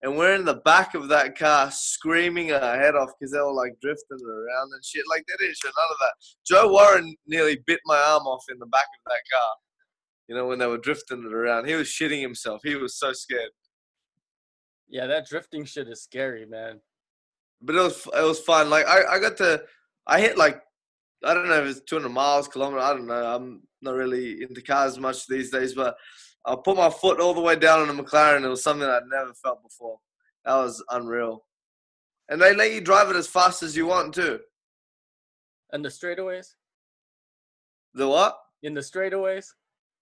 and 0.02 0.16
we're 0.16 0.35
in 0.35 0.45
the 0.45 0.62
back 0.64 0.95
of 0.95 1.09
that 1.09 1.37
car 1.38 1.71
screaming 1.71 2.52
our 2.52 2.76
head 2.78 2.95
off 2.95 3.11
because 3.19 3.33
they 3.33 3.38
were 3.38 3.52
like 3.52 3.75
drifting 3.83 4.19
around 4.26 4.71
and 4.73 4.85
shit. 4.85 5.04
Like 5.11 5.25
they 5.26 5.45
didn't 5.45 5.59
show 5.59 5.69
none 5.69 5.87
of 5.90 5.97
that. 6.00 6.12
Joe 6.47 6.73
Warren 6.73 7.14
nearly 7.26 7.59
bit 7.66 7.80
my 7.85 7.99
arm 7.99 8.23
off 8.23 8.45
in 8.50 8.59
the 8.59 8.66
back 8.66 8.85
of 8.85 9.12
that 9.12 9.23
car. 9.33 9.50
You 10.28 10.37
know 10.37 10.47
when 10.47 10.59
they 10.59 10.66
were 10.66 10.78
drifting 10.78 11.25
it 11.25 11.33
around, 11.33 11.66
he 11.66 11.75
was 11.75 11.88
shitting 11.88 12.23
himself. 12.23 12.61
He 12.64 12.76
was 12.76 12.99
so 12.99 13.12
scared. 13.12 13.50
yeah, 14.88 15.07
that 15.07 15.26
drifting 15.28 15.64
shit 15.64 15.88
is 15.88 16.02
scary, 16.02 16.47
man. 16.47 16.80
but 17.61 17.75
it 17.75 17.80
was 17.80 18.07
it 18.07 18.25
was 18.25 18.40
fun. 18.40 18.71
Like 18.71 18.87
I, 18.87 19.16
I 19.16 19.19
got 19.19 19.37
to 19.38 19.62
I 20.07 20.21
hit 20.21 20.38
like 20.38 20.61
I 21.25 21.35
don't 21.35 21.49
know 21.49 21.62
if 21.62 21.66
it's 21.69 21.80
200 21.83 22.09
miles 22.09 22.49
kilometer. 22.49 22.80
I 22.80 22.92
don't 22.95 23.07
know. 23.07 23.35
I'm 23.35 23.62
not 23.83 23.95
really 23.95 24.42
into 24.42 24.62
cars 24.62 24.99
much 24.99 25.26
these 25.26 25.50
days, 25.50 25.75
but 25.75 25.95
I 26.47 26.56
put 26.56 26.76
my 26.76 26.90
foot 26.90 27.20
all 27.20 27.35
the 27.35 27.40
way 27.40 27.56
down 27.56 27.80
on 27.80 27.94
the 27.94 28.02
McLaren. 28.02 28.44
It 28.44 28.49
was 28.49 28.62
something 28.62 28.88
I'd 28.88 29.02
never 29.11 29.35
felt 29.35 29.62
before. 29.62 29.99
That 30.44 30.56
was 30.56 30.82
unreal. 30.90 31.44
And 32.28 32.40
they 32.40 32.54
let 32.54 32.73
you 32.73 32.80
drive 32.80 33.11
it 33.11 33.16
as 33.16 33.26
fast 33.26 33.62
as 33.62 33.76
you 33.76 33.87
want 33.87 34.14
too. 34.14 34.40
And 35.73 35.85
the 35.85 35.88
straightaways? 35.88 36.54
The 37.94 38.09
what? 38.09 38.38
In 38.62 38.75
the 38.75 38.80
straightaways? 38.80 39.47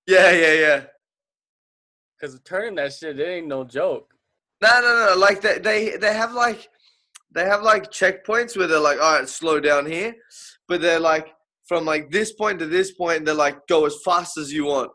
Yeah, 0.07 0.31
yeah, 0.31 0.53
yeah. 0.53 0.83
Cause 2.21 2.39
turning 2.45 2.75
that 2.77 2.93
shit, 2.93 3.19
it 3.19 3.25
ain't 3.25 3.47
no 3.47 3.65
joke. 3.65 4.13
No, 4.61 4.81
no, 4.81 5.07
no. 5.11 5.15
Like 5.17 5.41
they, 5.41 5.59
they, 5.59 5.97
they 5.97 6.13
have 6.13 6.33
like, 6.33 6.69
they 7.33 7.45
have 7.45 7.63
like 7.63 7.91
checkpoints 7.91 8.57
where 8.57 8.67
they're 8.67 8.81
like, 8.81 9.01
all 9.01 9.19
right, 9.19 9.29
slow 9.29 9.61
down 9.61 9.87
here, 9.87 10.15
but 10.67 10.81
they're 10.81 11.01
like 11.01 11.29
from 11.69 11.85
like 11.85 12.11
this 12.11 12.33
point 12.33 12.59
to 12.59 12.67
this 12.67 12.93
point, 12.93 13.25
they're 13.25 13.35
like, 13.35 13.67
go 13.69 13.85
as 13.85 13.97
fast 14.05 14.39
as 14.39 14.53
you 14.53 14.65
want, 14.65 14.91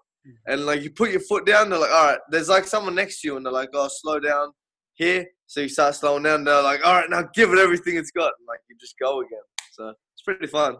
and 0.48 0.65
like 0.65 0.82
you 0.82 0.92
put 0.92 1.12
your 1.12 1.22
foot 1.22 1.46
down, 1.46 1.70
they're 1.70 1.80
like, 1.80 1.92
all 1.92 2.06
right, 2.08 2.20
there's 2.30 2.50
like 2.50 2.65
someone 2.65 2.96
next 2.96 3.22
to 3.22 3.27
you, 3.27 3.38
and 3.38 3.46
they're 3.46 3.53
like, 3.53 3.70
oh, 3.74 3.89
slow 3.89 4.20
down 4.20 4.50
here, 4.96 5.25
so 5.48 5.62
you 5.62 5.70
start 5.70 5.96
slowing 5.96 6.24
down. 6.24 6.44
They're 6.44 6.62
like, 6.62 6.86
all 6.86 6.94
right, 6.96 7.10
now 7.10 7.24
give 7.34 7.51
it 7.51 7.60
everything 7.60 7.96
it's 7.98 8.12
got, 8.12 8.32
and 8.39 8.48
like 8.48 8.60
you 8.70 8.75
just 8.80 8.96
go 9.00 9.22
again. 9.22 9.39
So 9.72 9.89
it's 10.13 10.22
pretty 10.24 10.48
fun. 10.48 10.77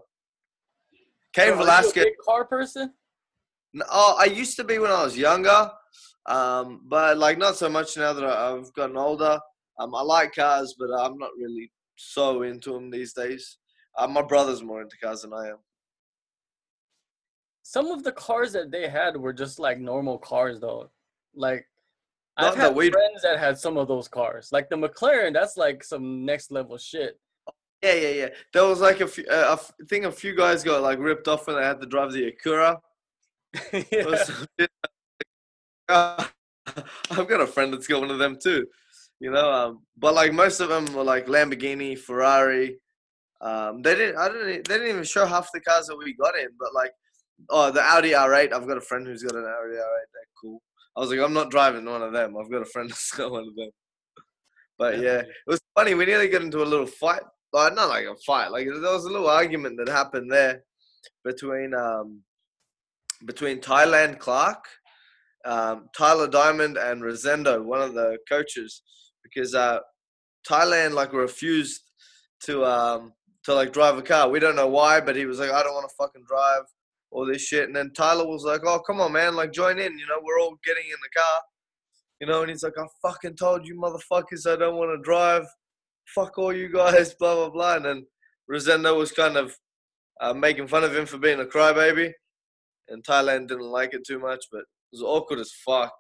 Cain 1.34 1.48
So, 1.48 1.54
are 1.54 1.56
you 1.56 1.62
a 1.62 1.66
Velasquez. 1.66 2.04
big 2.04 2.14
car 2.26 2.46
person? 2.46 2.94
No, 3.74 3.86
Oh, 3.92 4.16
I 4.20 4.26
used 4.26 4.56
to 4.58 4.64
be 4.64 4.78
when 4.80 4.92
I 4.92 5.04
was 5.04 5.18
younger, 5.18 5.72
um, 6.28 6.82
but 6.88 7.18
like 7.18 7.38
not 7.38 7.56
so 7.56 7.70
much 7.70 7.98
now 7.98 8.14
that 8.14 8.24
I've 8.24 8.72
gotten 8.74 8.98
older. 8.98 9.40
Um, 9.80 9.96
I 9.96 10.02
like 10.04 10.36
cars, 10.36 10.76
but 10.78 10.90
I'm 10.94 11.18
not 11.18 11.32
really 11.38 11.72
so 11.98 12.44
into 12.44 12.74
them 12.74 12.92
these 12.92 13.14
days. 13.14 13.58
Uh, 13.98 14.08
my 14.08 14.22
brother's 14.22 14.62
more 14.64 14.82
into 14.84 14.96
cars 15.04 15.24
than 15.24 15.34
I 15.34 15.48
am. 15.50 15.58
Some 17.74 17.88
of 17.88 18.04
the 18.04 18.12
cars 18.12 18.54
that 18.54 18.70
they 18.70 18.88
had 18.88 19.18
were 19.18 19.34
just 19.34 19.58
like 19.58 19.80
normal 19.80 20.20
cars, 20.20 20.60
though. 20.60 20.92
Like 21.34 21.68
I've 22.38 22.54
had 22.54 22.76
friends 22.76 23.24
that 23.24 23.40
had 23.40 23.58
some 23.58 23.78
of 23.78 23.88
those 23.88 24.08
cars. 24.08 24.52
Like 24.52 24.70
the 24.70 24.76
McLaren, 24.76 25.34
that's 25.34 25.58
like 25.58 25.84
some 25.84 26.24
next 26.24 26.52
level 26.52 26.78
shit. 26.78 27.20
Yeah, 27.82 27.96
yeah, 27.96 28.10
yeah. 28.10 28.30
There 28.54 28.68
was 28.68 28.80
like 28.80 29.02
a 29.02 29.08
few. 29.08 29.26
Uh, 29.26 29.58
I 29.58 29.86
think 29.86 30.06
a 30.06 30.12
few 30.12 30.36
guys 30.36 30.64
got 30.64 30.84
like 30.84 31.00
ripped 31.00 31.28
off 31.28 31.48
when 31.48 31.56
they 31.56 31.64
had 31.64 31.82
to 31.82 31.88
drive 31.88 32.12
the 32.12 32.32
Acura. 32.32 32.78
Yeah. 33.92 34.24
some 34.24 34.46
shit. 34.60 34.70
I've 35.90 37.28
got 37.28 37.42
a 37.42 37.48
friend 37.48 37.74
that's 37.74 37.88
got 37.88 38.02
one 38.02 38.12
of 38.12 38.20
them 38.20 38.38
too. 38.40 38.68
You 39.20 39.32
know, 39.32 39.52
um, 39.52 39.80
but 39.98 40.14
like 40.14 40.32
most 40.32 40.60
of 40.60 40.70
them 40.70 40.86
were 40.94 41.04
like 41.04 41.26
Lamborghini, 41.26 41.98
Ferrari. 41.98 42.78
Um, 43.42 43.82
they 43.82 43.96
didn't. 43.96 44.18
I 44.18 44.28
didn't. 44.28 44.68
They 44.68 44.76
didn't 44.76 44.90
even 44.90 45.04
show 45.04 45.26
half 45.26 45.50
the 45.52 45.60
cars 45.60 45.88
that 45.88 45.98
we 45.98 46.14
got 46.14 46.38
in. 46.38 46.50
But 46.60 46.76
like, 46.76 46.92
oh, 47.50 47.72
the 47.72 47.82
Audi 47.82 48.12
R8. 48.12 48.54
I've 48.54 48.68
got 48.68 48.78
a 48.78 48.82
friend 48.82 49.06
who's 49.06 49.24
got 49.24 49.36
an 49.36 49.46
Audi 49.46 49.76
R8. 49.76 49.78
They're 49.78 50.34
cool. 50.42 50.62
I 50.96 51.00
was 51.00 51.10
like, 51.10 51.20
I'm 51.20 51.34
not 51.34 51.52
driving 51.52 51.86
one 51.86 52.02
of 52.02 52.14
them. 52.14 52.36
I've 52.38 52.52
got 52.52 52.62
a 52.62 52.66
friend 52.66 52.90
that's 52.90 53.12
got 53.12 53.32
one 53.32 53.48
of 53.48 53.56
them. 53.56 53.70
But 54.78 55.00
yeah, 55.00 55.20
it 55.20 55.28
was 55.48 55.62
funny. 55.76 55.94
We 55.94 56.06
nearly 56.06 56.30
got 56.30 56.42
into 56.42 56.64
a 56.64 56.66
little 56.66 56.88
fight. 56.88 57.22
Like, 57.52 57.76
not 57.76 57.90
like 57.90 58.06
a 58.06 58.16
fight. 58.26 58.52
Like 58.52 58.66
there 58.66 58.82
was 58.82 59.06
a 59.06 59.12
little 59.12 59.30
argument 59.30 59.78
that 59.78 59.92
happened 59.92 60.32
there 60.32 60.64
between 61.24 61.74
um 61.76 62.22
between 63.26 63.60
Thailand 63.60 64.18
Clark 64.18 64.66
um, 65.46 65.90
Tyler 65.96 66.28
Diamond 66.28 66.78
and 66.78 67.02
Rosendo, 67.02 67.64
one 67.64 67.82
of 67.82 67.94
the 67.94 68.18
coaches, 68.30 68.82
because 69.24 69.54
uh, 69.54 69.80
Thailand 70.48 70.94
like 70.94 71.14
refused 71.14 71.82
to 72.46 72.66
um, 72.66 73.14
to 73.44 73.54
like 73.54 73.74
drive 73.74 73.98
a 73.98 74.02
car. 74.02 74.30
We 74.30 74.40
don't 74.40 74.56
know 74.56 74.68
why, 74.68 75.02
but 75.02 75.16
he 75.16 75.26
was 75.26 75.40
like, 75.40 75.52
I 75.52 75.64
don't 75.64 75.74
want 75.74 75.90
to 75.90 75.96
fucking 75.98 76.24
drive 76.28 76.64
all 77.14 77.26
this 77.26 77.44
shit. 77.44 77.66
And 77.66 77.76
then 77.76 77.92
Tyler 77.96 78.28
was 78.28 78.44
like, 78.44 78.62
Oh, 78.66 78.80
come 78.80 79.00
on, 79.00 79.14
man, 79.14 79.36
like 79.36 79.54
join 79.54 79.80
in. 79.80 79.98
You 79.98 80.08
know, 80.08 80.20
we're 80.22 80.40
all 80.42 80.58
getting 80.66 80.86
in 80.86 80.98
the 81.02 81.20
car. 81.20 81.42
You 82.20 82.28
know, 82.28 82.42
and 82.42 82.50
he's 82.50 82.64
like, 82.64 82.74
I 82.78 82.86
fucking 83.02 83.36
told 83.36 83.68
you, 83.68 83.76
motherfuckers, 83.76 84.52
I 84.52 84.56
don't 84.56 84.78
want 84.78 84.92
to 84.92 85.04
drive. 85.04 85.44
Fuck 86.16 86.38
all 86.38 86.54
you 86.54 86.70
guys, 86.70 87.14
blah 87.20 87.36
blah 87.36 87.50
blah. 87.50 87.76
And 87.78 87.86
then 87.86 88.06
Rosendo 88.52 88.98
was 88.98 89.12
kind 89.12 89.38
of 89.38 89.56
uh, 90.20 90.34
making 90.34 90.68
fun 90.68 90.84
of 90.84 90.96
him 90.96 91.06
for 91.06 91.18
being 91.18 91.40
a 91.40 91.46
crybaby, 91.46 92.12
and 92.90 93.04
Thailand 93.04 93.48
didn't 93.48 93.72
like 93.72 93.94
it 93.94 94.06
too 94.06 94.20
much, 94.20 94.46
but 94.52 94.60
it 94.60 94.66
was 94.94 95.02
awkward 95.02 95.40
as 95.40 95.52
fuck. 95.66 95.94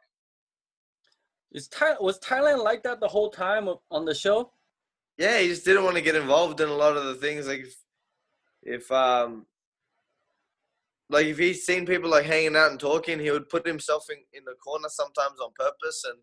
Is 1.53 1.67
Thai- 1.67 1.97
was 1.99 2.19
Thailand 2.19 2.63
like 2.63 2.83
that 2.83 2.99
the 2.99 3.07
whole 3.07 3.29
time 3.29 3.69
on 3.91 4.05
the 4.05 4.15
show? 4.15 4.51
Yeah, 5.17 5.39
he 5.39 5.47
just 5.47 5.65
didn't 5.65 5.83
want 5.83 5.95
to 5.95 6.01
get 6.01 6.15
involved 6.15 6.59
in 6.59 6.69
a 6.69 6.73
lot 6.73 6.97
of 6.97 7.05
the 7.05 7.15
things. 7.15 7.47
Like 7.47 7.59
if, 7.59 7.75
if 8.63 8.91
um, 8.91 9.45
like 11.09 11.27
if 11.27 11.37
he's 11.37 11.65
seen 11.65 11.85
people 11.85 12.09
like 12.09 12.25
hanging 12.25 12.55
out 12.55 12.71
and 12.71 12.79
talking, 12.79 13.19
he 13.19 13.31
would 13.31 13.49
put 13.49 13.67
himself 13.67 14.05
in, 14.09 14.17
in 14.33 14.43
the 14.45 14.53
corner 14.55 14.87
sometimes 14.89 15.39
on 15.41 15.51
purpose, 15.57 16.03
and 16.09 16.19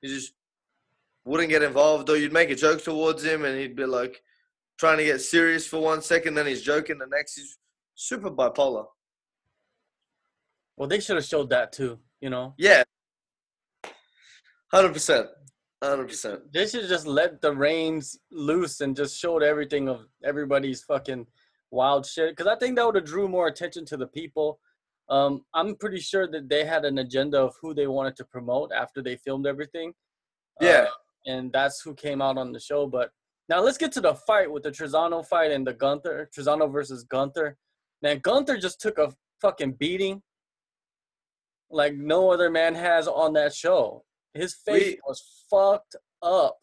he 0.00 0.08
just 0.08 0.32
wouldn't 1.24 1.50
get 1.50 1.62
involved. 1.62 2.08
Or 2.10 2.16
you'd 2.16 2.32
make 2.32 2.50
a 2.50 2.54
joke 2.54 2.82
towards 2.82 3.24
him, 3.24 3.44
and 3.44 3.58
he'd 3.58 3.76
be 3.76 3.84
like 3.84 4.22
trying 4.78 4.98
to 4.98 5.04
get 5.04 5.20
serious 5.20 5.66
for 5.66 5.80
one 5.80 6.00
second, 6.00 6.34
then 6.34 6.46
he's 6.46 6.62
joking 6.62 6.98
the 6.98 7.06
next. 7.06 7.36
He's 7.36 7.58
super 7.94 8.30
bipolar. 8.30 8.86
Well, 10.76 10.88
they 10.88 11.00
should 11.00 11.16
have 11.16 11.24
showed 11.24 11.50
that 11.50 11.72
too. 11.72 11.98
You 12.20 12.30
know. 12.30 12.54
Yeah. 12.56 12.84
Hundred 14.72 14.92
percent. 14.92 15.26
Hundred 15.82 16.08
percent. 16.08 16.52
They 16.52 16.66
should 16.66 16.88
just 16.88 17.06
let 17.06 17.40
the 17.40 17.54
reins 17.54 18.18
loose 18.30 18.80
and 18.80 18.96
just 18.96 19.18
showed 19.18 19.42
everything 19.42 19.88
of 19.88 20.06
everybody's 20.24 20.82
fucking 20.82 21.26
wild 21.70 22.06
shit. 22.06 22.30
Because 22.30 22.46
I 22.46 22.56
think 22.56 22.76
that 22.76 22.86
would 22.86 22.94
have 22.94 23.04
drew 23.04 23.28
more 23.28 23.46
attention 23.46 23.84
to 23.86 23.96
the 23.96 24.06
people. 24.06 24.60
Um, 25.08 25.42
I'm 25.54 25.74
pretty 25.76 26.00
sure 26.00 26.26
that 26.30 26.48
they 26.48 26.64
had 26.64 26.84
an 26.84 26.98
agenda 26.98 27.40
of 27.40 27.54
who 27.60 27.74
they 27.74 27.86
wanted 27.86 28.16
to 28.16 28.24
promote 28.24 28.70
after 28.72 29.02
they 29.02 29.16
filmed 29.16 29.46
everything. 29.46 29.92
Yeah. 30.60 30.86
Uh, 30.88 31.30
and 31.32 31.52
that's 31.52 31.80
who 31.80 31.94
came 31.94 32.20
out 32.20 32.38
on 32.38 32.52
the 32.52 32.60
show. 32.60 32.86
But 32.86 33.10
now 33.48 33.60
let's 33.60 33.78
get 33.78 33.92
to 33.92 34.00
the 34.00 34.14
fight 34.14 34.50
with 34.50 34.62
the 34.62 34.70
Trizano 34.70 35.24
fight 35.26 35.50
and 35.50 35.66
the 35.66 35.72
Gunther 35.72 36.30
Trizano 36.36 36.70
versus 36.70 37.04
Gunther. 37.04 37.56
Man, 38.02 38.20
Gunther 38.22 38.58
just 38.58 38.80
took 38.80 38.98
a 38.98 39.12
fucking 39.40 39.72
beating 39.72 40.22
like 41.70 41.94
no 41.94 42.30
other 42.30 42.50
man 42.50 42.74
has 42.74 43.08
on 43.08 43.32
that 43.34 43.54
show. 43.54 44.04
His 44.34 44.54
face 44.54 44.94
we, 44.94 45.00
was 45.06 45.44
fucked 45.50 45.96
up. 46.22 46.58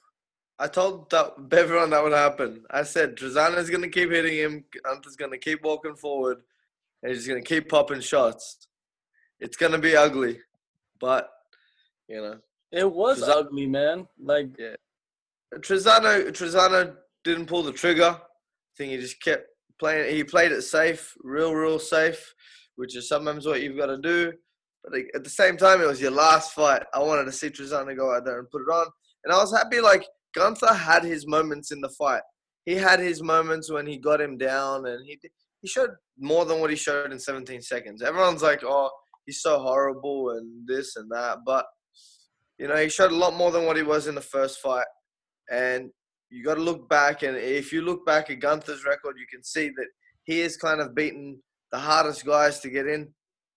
I 0.58 0.68
told 0.68 1.10
that, 1.10 1.34
everyone 1.52 1.90
that 1.90 2.04
would 2.04 2.14
happen. 2.14 2.64
I 2.70 2.84
said 2.84 3.16
Trizano's 3.16 3.70
gonna 3.70 3.90
keep 3.90 4.12
hitting 4.12 4.38
him. 4.38 4.64
Gunther's 4.84 5.16
gonna 5.16 5.38
keep 5.38 5.64
walking 5.64 5.96
forward, 5.96 6.38
and 7.04 7.12
he's 7.12 7.28
gonna 7.28 7.42
keep 7.42 7.70
popping 7.70 8.02
shots. 8.02 8.68
It's 9.40 9.58
gonna 9.58 9.80
be 9.80 9.96
ugly, 9.96 10.40
but 11.00 11.30
you 12.08 12.22
know. 12.22 12.40
It 12.72 12.90
was 12.90 13.22
Trizano, 13.22 13.38
ugly, 13.38 13.68
man. 13.68 14.08
Like 14.22 14.50
yeah. 14.58 14.76
Trizano 15.56 16.30
Trizano 16.30 16.96
didn't 17.24 17.48
pull 17.48 17.64
the 17.64 17.74
trigger. 17.74 18.20
I 18.20 18.78
think 18.78 18.92
he 18.92 18.98
just 18.98 19.22
kept 19.22 19.48
playing. 19.80 20.16
He 20.16 20.24
played 20.24 20.52
it 20.52 20.62
safe, 20.62 21.16
real, 21.24 21.54
real 21.54 21.80
safe, 21.80 22.34
which 22.76 22.96
is 22.96 23.08
sometimes 23.08 23.46
what 23.46 23.62
you've 23.62 23.78
got 23.78 23.88
to 23.88 23.98
do. 23.98 24.34
But 24.84 25.00
at 25.16 25.24
the 25.24 25.30
same 25.30 25.58
time, 25.58 25.82
it 25.82 25.88
was 25.88 26.01
your 26.01 26.12
last 26.12 26.53
fight. 26.53 26.84
I 26.94 27.00
wanted 27.00 27.25
to 27.25 27.32
see 27.32 27.50
Trizano 27.50 27.96
go 27.96 28.14
out 28.14 28.25
there 28.25 28.40
and 28.40 28.50
put 28.50 28.62
it 28.62 28.72
on. 28.72 28.88
And 29.24 29.34
I 29.34 29.38
was 29.38 29.56
happy, 29.56 29.82
like, 29.82 30.06
Gunther 30.36 30.74
had 30.74 31.04
his 31.04 31.28
moments 31.28 31.72
in 31.72 31.82
the 31.82 31.90
fight. 31.90 32.22
He 32.66 32.76
had 32.76 33.00
his 33.00 33.22
moments 33.22 33.72
when 33.72 33.86
he 33.88 33.98
got 33.98 34.22
him 34.22 34.38
down 34.38 34.88
and 34.88 35.06
he 35.06 35.20
he 35.62 35.68
showed 35.68 35.92
more 36.20 36.46
than 36.46 36.60
what 36.60 36.70
he 36.70 36.76
showed 36.76 37.12
in 37.12 37.20
17 37.20 37.62
seconds. 37.62 38.04
Everyone's 38.04 38.44
like, 38.44 38.64
oh, 38.64 38.92
he's 39.26 39.42
so 39.42 39.60
horrible 39.60 40.30
and 40.32 40.68
this 40.68 40.96
and 40.96 41.10
that. 41.12 41.40
But, 41.44 41.66
you 42.60 42.68
know, 42.68 42.76
he 42.76 42.88
showed 42.88 43.12
a 43.12 43.16
lot 43.16 43.34
more 43.34 43.52
than 43.52 43.66
what 43.66 43.76
he 43.76 43.82
was 43.82 44.06
in 44.06 44.14
the 44.14 44.22
first 44.22 44.60
fight. 44.60 44.86
And 45.52 45.90
you 46.30 46.44
got 46.44 46.56
to 46.56 46.62
look 46.62 46.88
back. 46.88 47.24
And 47.24 47.36
if 47.36 47.74
you 47.74 47.82
look 47.82 48.06
back 48.06 48.30
at 48.30 48.40
Gunther's 48.40 48.86
record, 48.86 49.16
you 49.18 49.26
can 49.32 49.44
see 49.44 49.70
that 49.70 49.88
he 50.26 50.40
has 50.42 50.56
kind 50.56 50.82
of 50.82 50.94
beaten 50.94 51.42
the 51.72 51.80
hardest 51.80 52.26
guys 52.26 52.60
to 52.60 52.70
get 52.70 52.88
in 52.88 53.14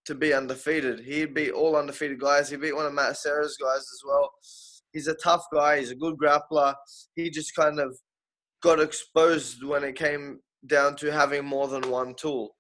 to 0.07 0.15
be 0.15 0.33
undefeated. 0.33 1.01
He 1.01 1.27
beat 1.27 1.51
all 1.51 1.77
undefeated 1.77 2.19
guys. 2.19 2.49
He 2.49 2.57
beat 2.57 2.75
one 2.75 2.87
of 2.87 2.95
Matt 2.95 3.19
Serra's 3.19 3.59
guys 3.61 3.81
as 3.81 4.03
well. 4.07 4.31
He's 4.93 5.07
a 5.07 5.15
tough 5.15 5.45
guy. 5.53 5.79
He's 5.79 5.91
a 5.91 5.97
good 5.97 6.17
grappler. 6.17 6.75
He 7.15 7.31
just 7.31 7.55
kind 7.55 7.79
of 7.79 7.97
got 8.63 8.81
exposed 8.81 9.65
when 9.65 9.85
it 9.85 9.97
came 9.97 10.41
down 10.67 10.97
to 10.97 11.13
having 11.13 11.45
more 11.45 11.69
than 11.69 11.91
one 11.91 12.15
tool. 12.15 12.55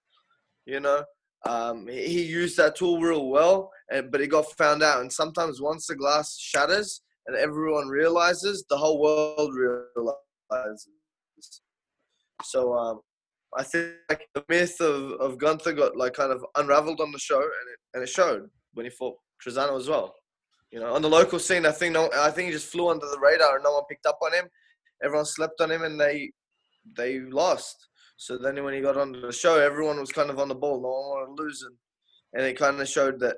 You 0.67 0.81
know, 0.81 1.05
um, 1.47 1.87
he 1.88 2.23
used 2.23 2.57
that 2.59 2.77
tool 2.77 3.01
real 3.01 3.29
well, 3.29 3.71
and, 3.91 4.11
but 4.11 4.21
he 4.21 4.27
got 4.27 4.53
found 4.59 4.83
out. 4.83 5.01
And 5.01 5.12
sometimes 5.12 5.62
once 5.62 5.87
the 5.87 5.97
glass 5.97 6.37
shatters 6.38 7.03
and 7.27 7.37
everyone 7.37 7.88
realizes, 7.88 8.64
the 8.69 8.77
whole 8.77 9.01
world 9.01 9.55
realizes. 9.55 10.88
So 12.45 12.75
um, 12.75 13.01
I 13.57 13.62
think 13.62 13.95
like, 14.09 14.29
the 14.35 14.45
myth 14.49 14.81
of, 14.81 15.12
of 15.12 15.38
Gunther 15.38 15.73
got 15.73 15.97
like 15.97 16.14
kind 16.14 16.33
of 16.33 16.45
unraveled 16.57 17.01
on 17.01 17.12
the 17.12 17.19
show, 17.19 17.41
and 17.41 17.45
it, 17.45 17.79
and 17.95 18.03
it 18.03 18.09
showed 18.09 18.49
when 18.75 18.85
he 18.87 18.91
fought 18.91 19.17
Trizano 19.45 19.79
as 19.79 19.88
well. 19.88 20.14
You 20.71 20.81
know, 20.81 20.95
on 20.95 21.03
the 21.03 21.09
local 21.09 21.39
scene, 21.39 21.65
I 21.65 21.73
think 21.73 21.95
no, 21.95 22.11
I 22.15 22.31
think 22.31 22.47
he 22.47 22.53
just 22.53 22.71
flew 22.71 22.91
under 22.91 23.07
the 23.07 23.19
radar, 23.19 23.57
and 23.57 23.65
no 23.65 23.73
one 23.73 23.85
picked 23.89 24.07
up 24.07 24.19
on 24.23 24.35
him. 24.35 24.49
Everyone 25.03 25.25
slept 25.25 25.61
on 25.61 25.71
him, 25.71 25.83
and 25.83 25.99
they 25.99 26.31
they 26.97 27.21
lost. 27.21 27.89
So 28.17 28.37
then 28.37 28.63
when 28.65 28.75
he 28.75 28.81
got 28.81 28.97
onto 28.97 29.21
the 29.21 29.33
show, 29.33 29.59
everyone 29.59 30.01
was 30.01 30.13
kind 30.13 30.29
of 30.29 30.39
on 30.39 30.49
the 30.49 30.55
ball. 30.55 30.83
No 30.83 30.89
one 30.89 31.09
wanted 31.09 31.37
to 31.37 31.43
lose, 31.43 31.63
and 31.63 31.77
and 32.35 32.45
it 32.45 32.59
kind 32.59 32.81
of 32.81 32.89
showed 32.89 33.19
that 33.21 33.37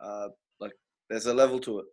uh, 0.00 0.28
like 0.60 0.72
there's 1.08 1.26
a 1.26 1.34
level 1.34 1.58
to 1.60 1.80
it. 1.80 1.86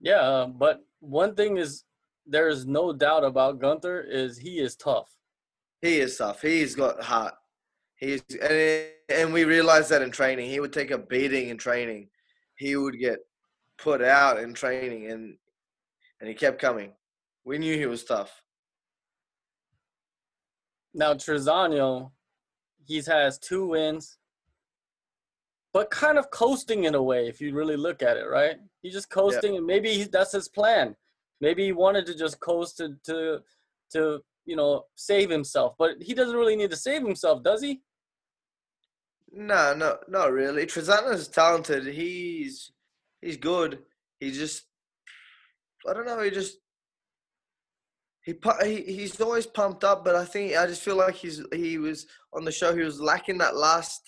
Yeah, 0.00 0.20
uh, 0.20 0.46
but 0.46 0.80
one 1.00 1.34
thing 1.34 1.58
is 1.58 1.84
there 2.26 2.48
is 2.48 2.66
no 2.66 2.92
doubt 2.92 3.24
about 3.24 3.60
Gunther 3.60 4.02
is 4.02 4.38
he 4.38 4.58
is 4.58 4.76
tough. 4.76 5.08
He 5.82 6.00
is 6.00 6.16
tough. 6.16 6.42
He's 6.42 6.74
got 6.74 7.02
heart. 7.02 7.34
He's 7.96 8.22
and 8.40 8.88
and 9.08 9.32
we 9.32 9.44
realized 9.44 9.90
that 9.90 10.02
in 10.02 10.10
training. 10.10 10.50
He 10.50 10.60
would 10.60 10.72
take 10.72 10.90
a 10.90 10.98
beating 10.98 11.48
in 11.48 11.58
training. 11.58 12.08
He 12.56 12.76
would 12.76 12.98
get 12.98 13.18
put 13.78 14.02
out 14.02 14.38
in 14.38 14.54
training, 14.54 15.10
and 15.10 15.36
and 16.20 16.28
he 16.28 16.34
kept 16.34 16.60
coming. 16.60 16.92
We 17.44 17.58
knew 17.58 17.76
he 17.76 17.86
was 17.86 18.04
tough. 18.04 18.42
Now 20.94 21.14
Trizano, 21.14 22.12
he's 22.86 23.06
has 23.06 23.38
two 23.38 23.66
wins, 23.66 24.18
but 25.72 25.90
kind 25.90 26.18
of 26.18 26.30
coasting 26.30 26.84
in 26.84 26.94
a 26.94 27.02
way. 27.02 27.28
If 27.28 27.40
you 27.40 27.54
really 27.54 27.76
look 27.76 28.02
at 28.02 28.16
it, 28.16 28.28
right? 28.28 28.56
He's 28.82 28.94
just 28.94 29.10
coasting, 29.10 29.52
yeah. 29.52 29.58
and 29.58 29.66
maybe 29.66 29.92
he, 29.92 30.04
that's 30.04 30.32
his 30.32 30.48
plan. 30.48 30.96
Maybe 31.40 31.64
he 31.64 31.72
wanted 31.72 32.06
to 32.06 32.14
just 32.16 32.40
coast 32.40 32.78
to 32.78 32.96
to 33.04 33.40
to 33.92 34.22
you 34.46 34.56
know, 34.56 34.84
save 34.94 35.28
himself. 35.28 35.74
But 35.78 36.02
he 36.02 36.14
doesn't 36.14 36.36
really 36.36 36.56
need 36.56 36.70
to 36.70 36.76
save 36.76 37.02
himself, 37.02 37.42
does 37.42 37.60
he? 37.60 37.82
No, 39.32 39.74
no, 39.74 39.98
not 40.08 40.32
really. 40.32 40.64
Trizano's 40.64 41.28
talented. 41.28 41.86
He's 41.86 42.70
he's 43.26 43.36
good. 43.36 43.80
He 44.20 44.30
just 44.30 44.62
I 45.88 45.92
don't 45.92 46.06
know. 46.06 46.22
He 46.22 46.30
just 46.30 46.58
he, 48.22 48.34
he 48.62 48.82
he's 48.82 49.20
always 49.20 49.46
pumped 49.46 49.84
up, 49.84 50.04
but 50.04 50.14
I 50.16 50.24
think 50.24 50.56
I 50.56 50.66
just 50.66 50.82
feel 50.82 50.96
like 50.96 51.14
he's 51.14 51.42
he 51.52 51.78
was 51.78 52.06
on 52.32 52.44
the 52.44 52.52
show. 52.52 52.74
He 52.74 52.82
was 52.82 53.00
lacking 53.00 53.38
that 53.38 53.56
last 53.56 54.00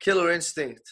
killer 0.00 0.30
instinct. 0.30 0.82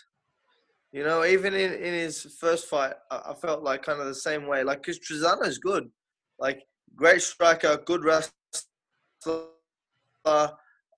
You 0.92 1.04
know, 1.04 1.24
even 1.24 1.52
in, 1.54 1.74
in 1.74 1.94
his 1.94 2.36
first 2.40 2.66
fight, 2.66 2.94
I, 3.10 3.20
I 3.30 3.34
felt 3.34 3.62
like 3.62 3.82
kind 3.82 4.00
of 4.00 4.06
the 4.06 4.14
same 4.14 4.46
way. 4.46 4.62
Like, 4.62 4.82
because 4.82 4.98
Trizano's 4.98 5.58
good, 5.58 5.90
like 6.38 6.62
great 6.96 7.20
striker, 7.20 7.78
good 7.84 8.04
wrestler, 8.04 8.32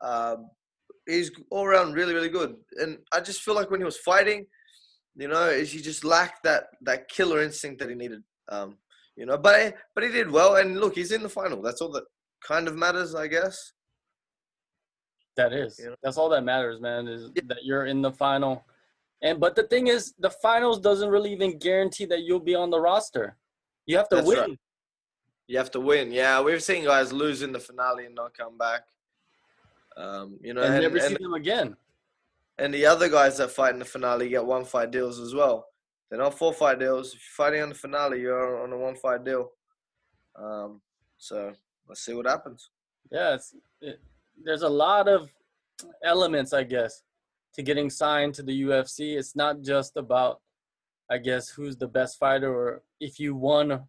um, 0.01 0.49
he's 1.07 1.33
all 1.51 1.65
around 1.65 1.95
really, 1.95 2.15
really 2.15 2.29
good. 2.29 2.55
And 2.77 2.99
I 3.13 3.21
just 3.21 3.43
feel 3.43 3.57
like 3.57 3.71
when 3.71 3.81
he 3.81 3.85
was 3.85 3.99
fighting, 3.99 4.47
you 5.17 5.29
know, 5.29 5.49
is 5.49 5.73
he 5.73 5.81
just 5.81 6.05
lacked 6.05 6.43
that 6.45 6.69
that 6.83 7.09
killer 7.09 7.43
instinct 7.43 7.81
that 7.81 7.89
he 7.89 7.95
needed. 7.95 8.23
Um, 8.49 8.79
you 9.17 9.27
know, 9.27 9.37
but 9.37 9.75
but 9.95 10.05
he 10.05 10.11
did 10.11 10.31
well. 10.31 10.57
And 10.57 10.81
look, 10.81 10.95
he's 10.95 11.13
in 11.13 11.23
the 11.23 11.29
final. 11.29 11.61
That's 11.63 11.81
all 11.81 11.93
that 11.93 12.05
kind 12.47 12.69
of 12.69 12.77
matters, 12.77 13.15
I 13.15 13.27
guess. 13.27 13.73
That 15.37 15.53
is. 15.53 15.79
You 15.79 15.91
know? 15.91 15.97
That's 16.03 16.17
all 16.17 16.29
that 16.31 16.43
matters, 16.43 16.81
man. 16.81 17.09
Is 17.09 17.31
yeah. 17.35 17.43
that 17.49 17.65
you're 17.65 17.87
in 17.87 18.03
the 18.03 18.13
final. 18.13 18.65
And 19.23 19.39
but 19.39 19.55
the 19.55 19.65
thing 19.65 19.89
is, 19.89 20.15
the 20.19 20.31
finals 20.31 20.81
doesn't 20.81 21.09
really 21.09 21.33
even 21.33 21.59
guarantee 21.59 22.07
that 22.07 22.23
you'll 22.23 22.41
be 22.41 22.55
on 22.55 22.71
the 22.71 22.81
roster. 22.81 23.37
You 23.87 23.97
have 23.99 24.09
to 24.11 24.17
That's 24.17 24.29
win. 24.29 24.39
Right. 24.39 24.59
You 25.49 25.59
have 25.59 25.71
to 25.73 25.81
win. 25.81 26.13
Yeah, 26.13 26.41
we've 26.41 26.63
seen 26.63 26.85
guys 26.85 27.13
lose 27.13 27.43
in 27.43 27.53
the 27.53 27.59
finale 27.59 28.07
and 28.07 28.15
not 28.15 28.37
come 28.37 28.57
back. 28.57 28.83
Um, 29.97 30.39
you 30.41 30.55
know, 30.55 30.63
and, 30.63 30.75
and 30.75 30.83
never 30.83 30.99
and, 30.99 31.09
see 31.09 31.23
them 31.23 31.35
again. 31.35 31.77
And 32.61 32.75
the 32.75 32.85
other 32.85 33.09
guys 33.09 33.39
that 33.39 33.51
fight 33.51 33.73
in 33.73 33.79
the 33.79 33.87
finale 33.87 34.29
get 34.29 34.45
one 34.45 34.67
fight 34.67 34.91
deals 34.91 35.19
as 35.19 35.35
well. 35.35 35.67
They're 36.11 36.19
not 36.19 36.37
four 36.37 36.53
fight 36.53 36.79
deals. 36.79 37.15
If 37.15 37.15
you're 37.15 37.47
fighting 37.47 37.63
on 37.63 37.71
the 37.71 37.75
finale, 37.75 38.21
you're 38.21 38.63
on 38.63 38.71
a 38.71 38.77
one 38.77 38.97
fight 38.97 39.25
deal. 39.25 39.51
Um, 40.37 40.83
so 41.17 41.53
let's 41.89 42.05
see 42.05 42.13
what 42.13 42.27
happens. 42.27 42.69
Yeah, 43.11 43.35
it's, 43.35 43.55
it, 43.81 43.99
there's 44.45 44.61
a 44.61 44.69
lot 44.69 45.09
of 45.09 45.31
elements, 46.05 46.53
I 46.53 46.65
guess, 46.65 47.03
to 47.55 47.63
getting 47.63 47.89
signed 47.89 48.35
to 48.35 48.43
the 48.43 48.63
UFC. 48.63 49.17
It's 49.17 49.35
not 49.35 49.63
just 49.63 49.97
about, 49.97 50.43
I 51.11 51.17
guess, 51.17 51.49
who's 51.49 51.79
the 51.79 51.89
best 51.89 52.19
fighter 52.19 52.55
or 52.55 52.83
if 53.01 53.19
you 53.19 53.35
won, 53.35 53.85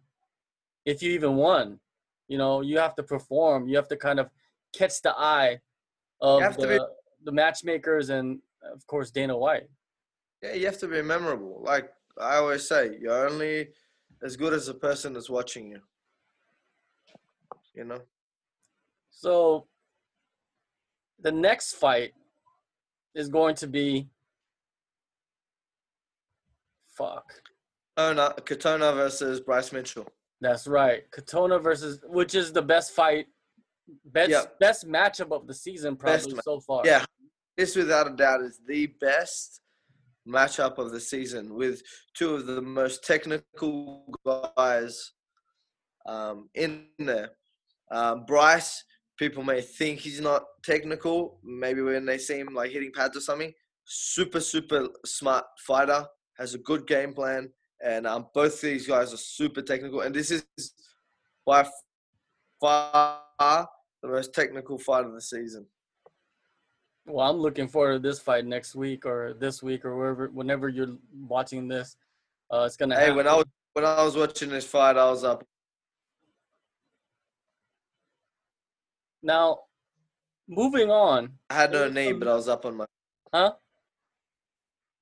if 0.86 1.02
you 1.02 1.12
even 1.12 1.36
won. 1.36 1.78
You 2.26 2.38
know, 2.38 2.62
you 2.62 2.78
have 2.78 2.94
to 2.94 3.02
perform. 3.02 3.68
You 3.68 3.76
have 3.76 3.88
to 3.88 3.96
kind 3.98 4.18
of 4.18 4.30
catch 4.74 5.02
the 5.02 5.14
eye 5.14 5.60
of 6.22 6.56
the, 6.56 6.66
be- 6.66 7.24
the 7.24 7.32
matchmakers 7.32 8.08
and, 8.08 8.40
of 8.72 8.86
course, 8.86 9.10
Dana 9.10 9.36
White. 9.36 9.68
Yeah, 10.42 10.54
you 10.54 10.66
have 10.66 10.78
to 10.78 10.88
be 10.88 11.02
memorable. 11.02 11.62
Like 11.64 11.90
I 12.20 12.36
always 12.36 12.66
say, 12.66 12.96
you're 13.00 13.26
only 13.28 13.68
as 14.22 14.36
good 14.36 14.52
as 14.52 14.66
the 14.66 14.74
person 14.74 15.12
that's 15.12 15.30
watching 15.30 15.70
you. 15.70 15.80
You 17.74 17.84
know? 17.84 18.00
So 19.10 19.66
the 21.20 21.32
next 21.32 21.74
fight 21.74 22.12
is 23.14 23.28
going 23.28 23.54
to 23.56 23.66
be 23.66 24.08
fuck. 26.86 27.32
Oh 27.96 28.12
no, 28.12 28.32
Katona 28.40 28.94
versus 28.94 29.40
Bryce 29.40 29.72
Mitchell. 29.72 30.06
That's 30.40 30.66
right. 30.66 31.02
Katona 31.10 31.62
versus 31.62 32.00
which 32.08 32.34
is 32.34 32.52
the 32.52 32.62
best 32.62 32.92
fight 32.92 33.26
best 34.06 34.30
yep. 34.30 34.58
best 34.58 34.88
matchup 34.88 35.32
of 35.32 35.46
the 35.46 35.54
season 35.54 35.96
probably 35.96 36.32
best 36.32 36.44
so 36.44 36.60
far. 36.60 36.82
Yeah. 36.84 37.04
This 37.56 37.76
without 37.76 38.06
a 38.06 38.16
doubt 38.16 38.42
is 38.42 38.60
the 38.66 38.86
best 39.00 39.60
matchup 40.26 40.78
of 40.78 40.90
the 40.92 41.00
season 41.00 41.54
with 41.54 41.82
two 42.14 42.34
of 42.34 42.46
the 42.46 42.62
most 42.62 43.04
technical 43.04 44.04
guys 44.56 45.12
um, 46.06 46.48
in 46.54 46.86
there. 46.98 47.30
Um, 47.90 48.24
Bryce, 48.24 48.84
people 49.18 49.42
may 49.42 49.60
think 49.60 50.00
he's 50.00 50.20
not 50.20 50.44
technical, 50.64 51.40
maybe 51.44 51.82
when 51.82 52.06
they 52.06 52.18
see 52.18 52.38
him 52.38 52.54
like 52.54 52.70
hitting 52.70 52.92
pads 52.94 53.16
or 53.16 53.20
something. 53.20 53.52
Super, 53.84 54.40
super 54.40 54.88
smart 55.04 55.44
fighter, 55.66 56.06
has 56.38 56.54
a 56.54 56.58
good 56.58 56.86
game 56.86 57.12
plan, 57.12 57.50
and 57.84 58.06
um, 58.06 58.28
both 58.32 58.60
these 58.60 58.86
guys 58.86 59.12
are 59.12 59.18
super 59.18 59.60
technical. 59.60 60.00
And 60.00 60.14
this 60.14 60.30
is 60.30 60.44
by 61.44 61.68
far 62.60 63.20
the 63.38 64.08
most 64.08 64.32
technical 64.32 64.78
fight 64.78 65.04
of 65.04 65.12
the 65.12 65.20
season. 65.20 65.66
Well, 67.06 67.28
I'm 67.28 67.36
looking 67.36 67.66
forward 67.66 67.94
to 67.94 67.98
this 68.08 68.20
fight 68.20 68.46
next 68.46 68.74
week 68.74 69.04
or 69.04 69.34
this 69.38 69.62
week 69.62 69.84
or 69.84 69.96
wherever, 69.96 70.28
whenever 70.28 70.68
you're 70.68 70.96
watching 71.26 71.66
this. 71.66 71.96
Uh, 72.52 72.64
it's 72.66 72.76
gonna. 72.76 72.94
Hey, 72.94 73.02
happen. 73.02 73.16
when 73.16 73.28
I 73.28 73.34
was 73.36 73.46
when 73.72 73.84
I 73.84 74.02
was 74.04 74.16
watching 74.16 74.50
this 74.50 74.66
fight, 74.66 74.96
I 74.96 75.10
was 75.10 75.24
up. 75.24 75.44
Now, 79.22 79.60
moving 80.48 80.90
on. 80.90 81.32
I 81.50 81.54
had 81.54 81.72
no 81.72 81.88
knee, 81.88 82.12
but 82.12 82.28
I 82.28 82.34
was 82.34 82.48
up 82.48 82.64
on 82.66 82.76
my. 82.76 82.86
Huh? 83.32 83.52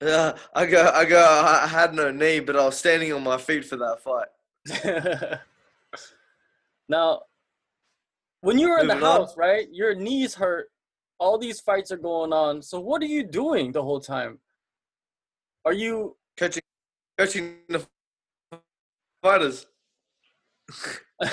Yeah, 0.03 0.37
I 0.55 0.67
go, 0.67 0.91
I 0.95 1.05
go. 1.05 1.23
I 1.23 1.67
had 1.67 1.95
no 1.95 2.11
knee, 2.11 2.41
but 2.41 2.57
I 2.57 2.65
was 2.65 2.79
standing 2.79 3.13
on 3.13 3.23
my 3.23 3.37
feet 3.37 3.65
for 3.65 3.77
that 3.77 4.01
fight. 4.01 4.29
now, 6.89 7.23
when 8.41 8.59
you 8.59 8.71
were 8.71 8.79
in 8.79 8.87
the 8.87 8.97
house, 8.97 9.37
right? 9.37 9.67
Your 9.71 9.95
knees 9.95 10.35
hurt 10.35 10.71
all 11.21 11.39
these 11.39 11.61
fights 11.61 11.93
are 11.93 11.99
going 11.99 12.33
on. 12.33 12.63
So 12.63 12.81
what 12.81 13.03
are 13.03 13.07
you 13.07 13.23
doing 13.23 13.71
the 13.71 13.83
whole 13.83 14.01
time? 14.01 14.39
Are 15.65 15.75
you 15.75 16.17
catching 16.37 16.63
coaching 17.19 17.59
the 17.69 17.87
fighters? 19.23 19.67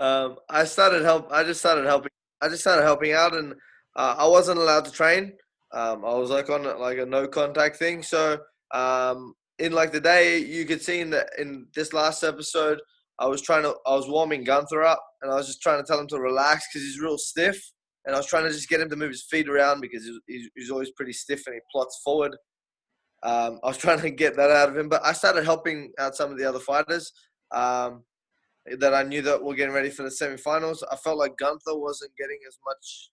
um, 0.00 0.36
I 0.48 0.64
started 0.64 1.02
help. 1.02 1.30
I 1.30 1.44
just 1.44 1.60
started 1.60 1.84
helping. 1.84 2.10
I 2.40 2.48
just 2.48 2.62
started 2.62 2.82
helping 2.82 3.12
out, 3.12 3.36
and 3.36 3.52
uh, 3.94 4.16
I 4.18 4.26
wasn't 4.26 4.58
allowed 4.58 4.86
to 4.86 4.90
train. 4.90 5.34
Um, 5.72 6.04
I 6.04 6.14
was 6.14 6.30
like 6.30 6.48
on 6.48 6.64
like 6.80 6.98
a 6.98 7.06
no 7.06 7.28
contact 7.28 7.76
thing. 7.76 8.02
So 8.02 8.38
um, 8.72 9.34
in 9.58 9.72
like 9.72 9.92
the 9.92 10.00
day, 10.00 10.38
you 10.38 10.64
could 10.64 10.80
see 10.80 11.00
in 11.00 11.10
the 11.10 11.28
in 11.38 11.66
this 11.74 11.92
last 11.92 12.22
episode, 12.22 12.80
I 13.18 13.26
was 13.26 13.42
trying 13.42 13.64
to 13.64 13.74
I 13.86 13.94
was 13.94 14.08
warming 14.08 14.44
Gunther 14.44 14.82
up, 14.82 15.04
and 15.20 15.30
I 15.30 15.34
was 15.34 15.46
just 15.46 15.60
trying 15.60 15.82
to 15.82 15.86
tell 15.86 16.00
him 16.00 16.08
to 16.08 16.18
relax 16.18 16.66
because 16.68 16.86
he's 16.86 16.98
real 16.98 17.18
stiff 17.18 17.62
and 18.04 18.14
I 18.14 18.18
was 18.18 18.26
trying 18.26 18.44
to 18.44 18.50
just 18.50 18.68
get 18.68 18.80
him 18.80 18.90
to 18.90 18.96
move 18.96 19.10
his 19.10 19.22
feet 19.22 19.48
around 19.48 19.80
because 19.80 20.08
he's, 20.26 20.50
he's 20.54 20.70
always 20.70 20.90
pretty 20.90 21.12
stiff 21.12 21.46
and 21.46 21.54
he 21.54 21.60
plots 21.70 22.00
forward. 22.02 22.36
Um, 23.22 23.60
I 23.62 23.68
was 23.68 23.78
trying 23.78 24.00
to 24.00 24.10
get 24.10 24.36
that 24.36 24.50
out 24.50 24.68
of 24.68 24.76
him, 24.76 24.88
but 24.88 25.04
I 25.04 25.12
started 25.12 25.44
helping 25.44 25.92
out 25.98 26.16
some 26.16 26.32
of 26.32 26.38
the 26.38 26.48
other 26.48 26.58
fighters 26.58 27.12
um, 27.52 28.02
that 28.78 28.94
I 28.94 29.02
knew 29.02 29.22
that 29.22 29.42
were 29.42 29.54
getting 29.54 29.74
ready 29.74 29.90
for 29.90 30.02
the 30.02 30.08
semifinals. 30.08 30.82
I 30.90 30.96
felt 30.96 31.18
like 31.18 31.36
Gunther 31.38 31.76
wasn't 31.76 32.16
getting 32.16 32.38
as 32.48 32.58
much 32.66 33.10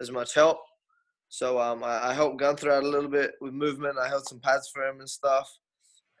as 0.00 0.10
much 0.10 0.34
help, 0.34 0.58
so 1.28 1.60
um, 1.60 1.84
I, 1.84 2.08
I, 2.08 2.14
helped 2.14 2.38
Gunther 2.38 2.70
out 2.70 2.84
a 2.84 2.88
little 2.88 3.10
bit 3.10 3.32
with 3.42 3.52
movement. 3.52 3.98
I 3.98 4.08
held 4.08 4.26
some 4.26 4.40
pads 4.40 4.70
for 4.72 4.82
him 4.82 5.00
and 5.00 5.08
stuff, 5.08 5.50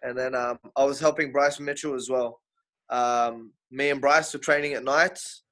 and 0.02 0.18
then 0.18 0.34
um, 0.34 0.58
I 0.76 0.84
was 0.84 1.00
helping 1.00 1.32
Bryce 1.32 1.58
Mitchell 1.58 1.94
as 1.94 2.10
well. 2.10 2.40
Um, 2.90 3.52
me 3.70 3.88
and 3.88 4.00
Bryce 4.00 4.32
were 4.34 4.38
training 4.38 4.74
at 4.74 4.84
nights 4.84 5.44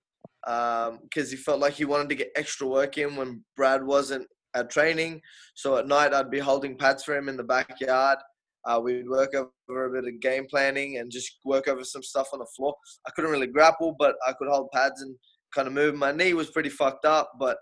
because 0.45 0.91
um, 0.91 1.31
he 1.31 1.37
felt 1.37 1.61
like 1.61 1.75
he 1.75 1.85
wanted 1.85 2.09
to 2.11 2.15
get 2.15 2.31
extra 2.37 2.67
work 2.67 2.99
in 2.99 3.17
when 3.17 3.45
Brad 3.57 3.85
wasn't 3.85 4.27
at 4.55 4.71
training. 4.71 5.21
So 5.55 5.77
at 5.77 5.87
night, 5.87 6.15
I'd 6.15 6.31
be 6.31 6.39
holding 6.39 6.77
pads 6.77 7.05
for 7.05 7.17
him 7.17 7.29
in 7.29 7.37
the 7.37 7.45
backyard. 7.45 8.19
Uh, 8.65 8.81
we'd 8.83 9.09
work 9.09 9.35
over 9.35 9.87
a 9.87 10.03
bit 10.03 10.13
of 10.13 10.21
game 10.21 10.47
planning 10.49 10.99
and 10.99 11.11
just 11.11 11.39
work 11.45 11.69
over 11.69 11.85
some 11.85 12.03
stuff 12.03 12.29
on 12.33 12.41
the 12.41 12.47
floor. 12.57 12.75
I 13.07 13.11
couldn't 13.13 13.31
really 13.31 13.47
grapple, 13.47 13.95
but 13.99 14.17
I 14.27 14.33
could 14.33 14.49
hold 14.49 14.71
pads 14.73 15.01
and 15.01 15.17
kind 15.55 15.69
of 15.69 15.75
move. 15.75 15.95
My 15.95 16.13
knee 16.13 16.35
was 16.35 16.51
pretty 16.51 16.69
fucked 16.69 17.05
up, 17.05 17.33
but 17.39 17.57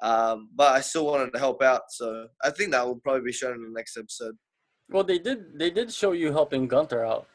um, 0.00 0.50
but 0.54 0.74
I 0.74 0.80
still 0.80 1.06
wanted 1.06 1.32
to 1.32 1.38
help 1.38 1.62
out. 1.62 1.82
So 1.90 2.28
I 2.42 2.50
think 2.50 2.72
that 2.72 2.86
will 2.86 3.00
probably 3.00 3.22
be 3.22 3.32
shown 3.32 3.54
in 3.54 3.62
the 3.62 3.70
next 3.70 3.96
episode. 3.96 4.36
Well, 4.90 5.04
they 5.04 5.18
did. 5.18 5.58
They 5.58 5.70
did 5.70 5.92
show 5.92 6.12
you 6.12 6.32
helping 6.32 6.66
Gunther 6.66 7.04
out. 7.04 7.26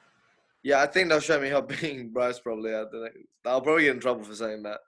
Yeah, 0.64 0.82
I 0.82 0.88
think 0.88 1.10
they'll 1.10 1.20
show 1.20 1.40
me 1.40 1.50
how 1.50 1.62
being 1.82 2.10
Bryce 2.10 2.40
probably 2.40 2.74
out. 2.74 2.88
I'll 3.46 3.62
probably 3.62 3.84
get 3.84 3.96
in 3.96 4.00
trouble 4.00 4.24
for 4.24 4.36
saying 4.36 4.64
that. 4.64 4.80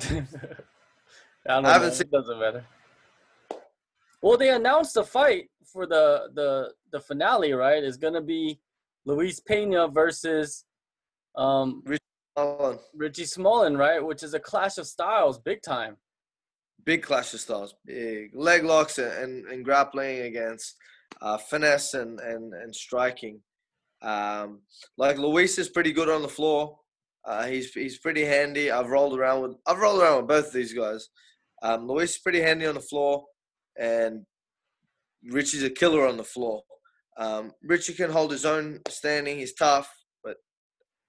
I, 1.48 1.58
I 1.58 1.72
haven't 1.72 1.88
know. 1.88 1.94
seen. 1.94 2.00
It 2.02 2.10
doesn't 2.10 2.40
matter. 2.40 2.64
Well, 4.20 4.38
they 4.38 4.50
announced 4.50 4.94
the 4.94 5.04
fight 5.04 5.50
for 5.64 5.86
the 5.86 6.28
the 6.34 6.72
the 6.92 7.00
finale, 7.00 7.52
right? 7.52 7.82
Is 7.82 7.96
gonna 7.96 8.22
be 8.22 8.58
Luis 9.04 9.40
Pena 9.40 9.86
versus 9.88 10.64
um 11.36 11.82
Richie 11.84 12.00
Smullen. 12.36 12.78
Richie 12.94 13.76
right? 13.76 14.04
Which 14.04 14.22
is 14.22 14.34
a 14.34 14.40
clash 14.40 14.78
of 14.78 14.86
styles, 14.86 15.38
big 15.38 15.62
time. 15.62 15.96
Big 16.84 17.02
clash 17.02 17.32
of 17.34 17.40
styles, 17.40 17.74
big 17.86 18.30
leg 18.34 18.64
locks 18.64 18.98
and, 18.98 19.12
and, 19.12 19.46
and 19.46 19.64
grappling 19.64 20.20
against 20.20 20.76
uh, 21.22 21.38
finesse 21.38 21.94
and, 21.94 22.20
and, 22.20 22.52
and 22.52 22.74
striking. 22.74 23.40
Um, 24.04 24.60
like 24.98 25.18
Luis 25.18 25.58
is 25.58 25.70
pretty 25.70 25.92
good 25.92 26.10
on 26.10 26.22
the 26.22 26.28
floor. 26.28 26.78
Uh, 27.24 27.46
he's 27.46 27.72
he's 27.72 27.98
pretty 27.98 28.24
handy. 28.24 28.70
I've 28.70 28.90
rolled 28.90 29.18
around 29.18 29.42
with 29.42 29.56
I've 29.66 29.78
rolled 29.78 30.02
around 30.02 30.18
with 30.18 30.28
both 30.28 30.46
of 30.48 30.52
these 30.52 30.74
guys. 30.74 31.08
Um, 31.62 31.88
Luis 31.88 32.10
is 32.10 32.18
pretty 32.18 32.40
handy 32.40 32.66
on 32.66 32.74
the 32.74 32.80
floor, 32.80 33.24
and 33.78 34.24
Richie's 35.30 35.62
a 35.62 35.70
killer 35.70 36.06
on 36.06 36.18
the 36.18 36.24
floor. 36.24 36.62
Um, 37.16 37.52
Richie 37.62 37.94
can 37.94 38.10
hold 38.10 38.30
his 38.30 38.44
own 38.44 38.80
standing. 38.88 39.38
He's 39.38 39.54
tough, 39.54 39.90
but 40.22 40.36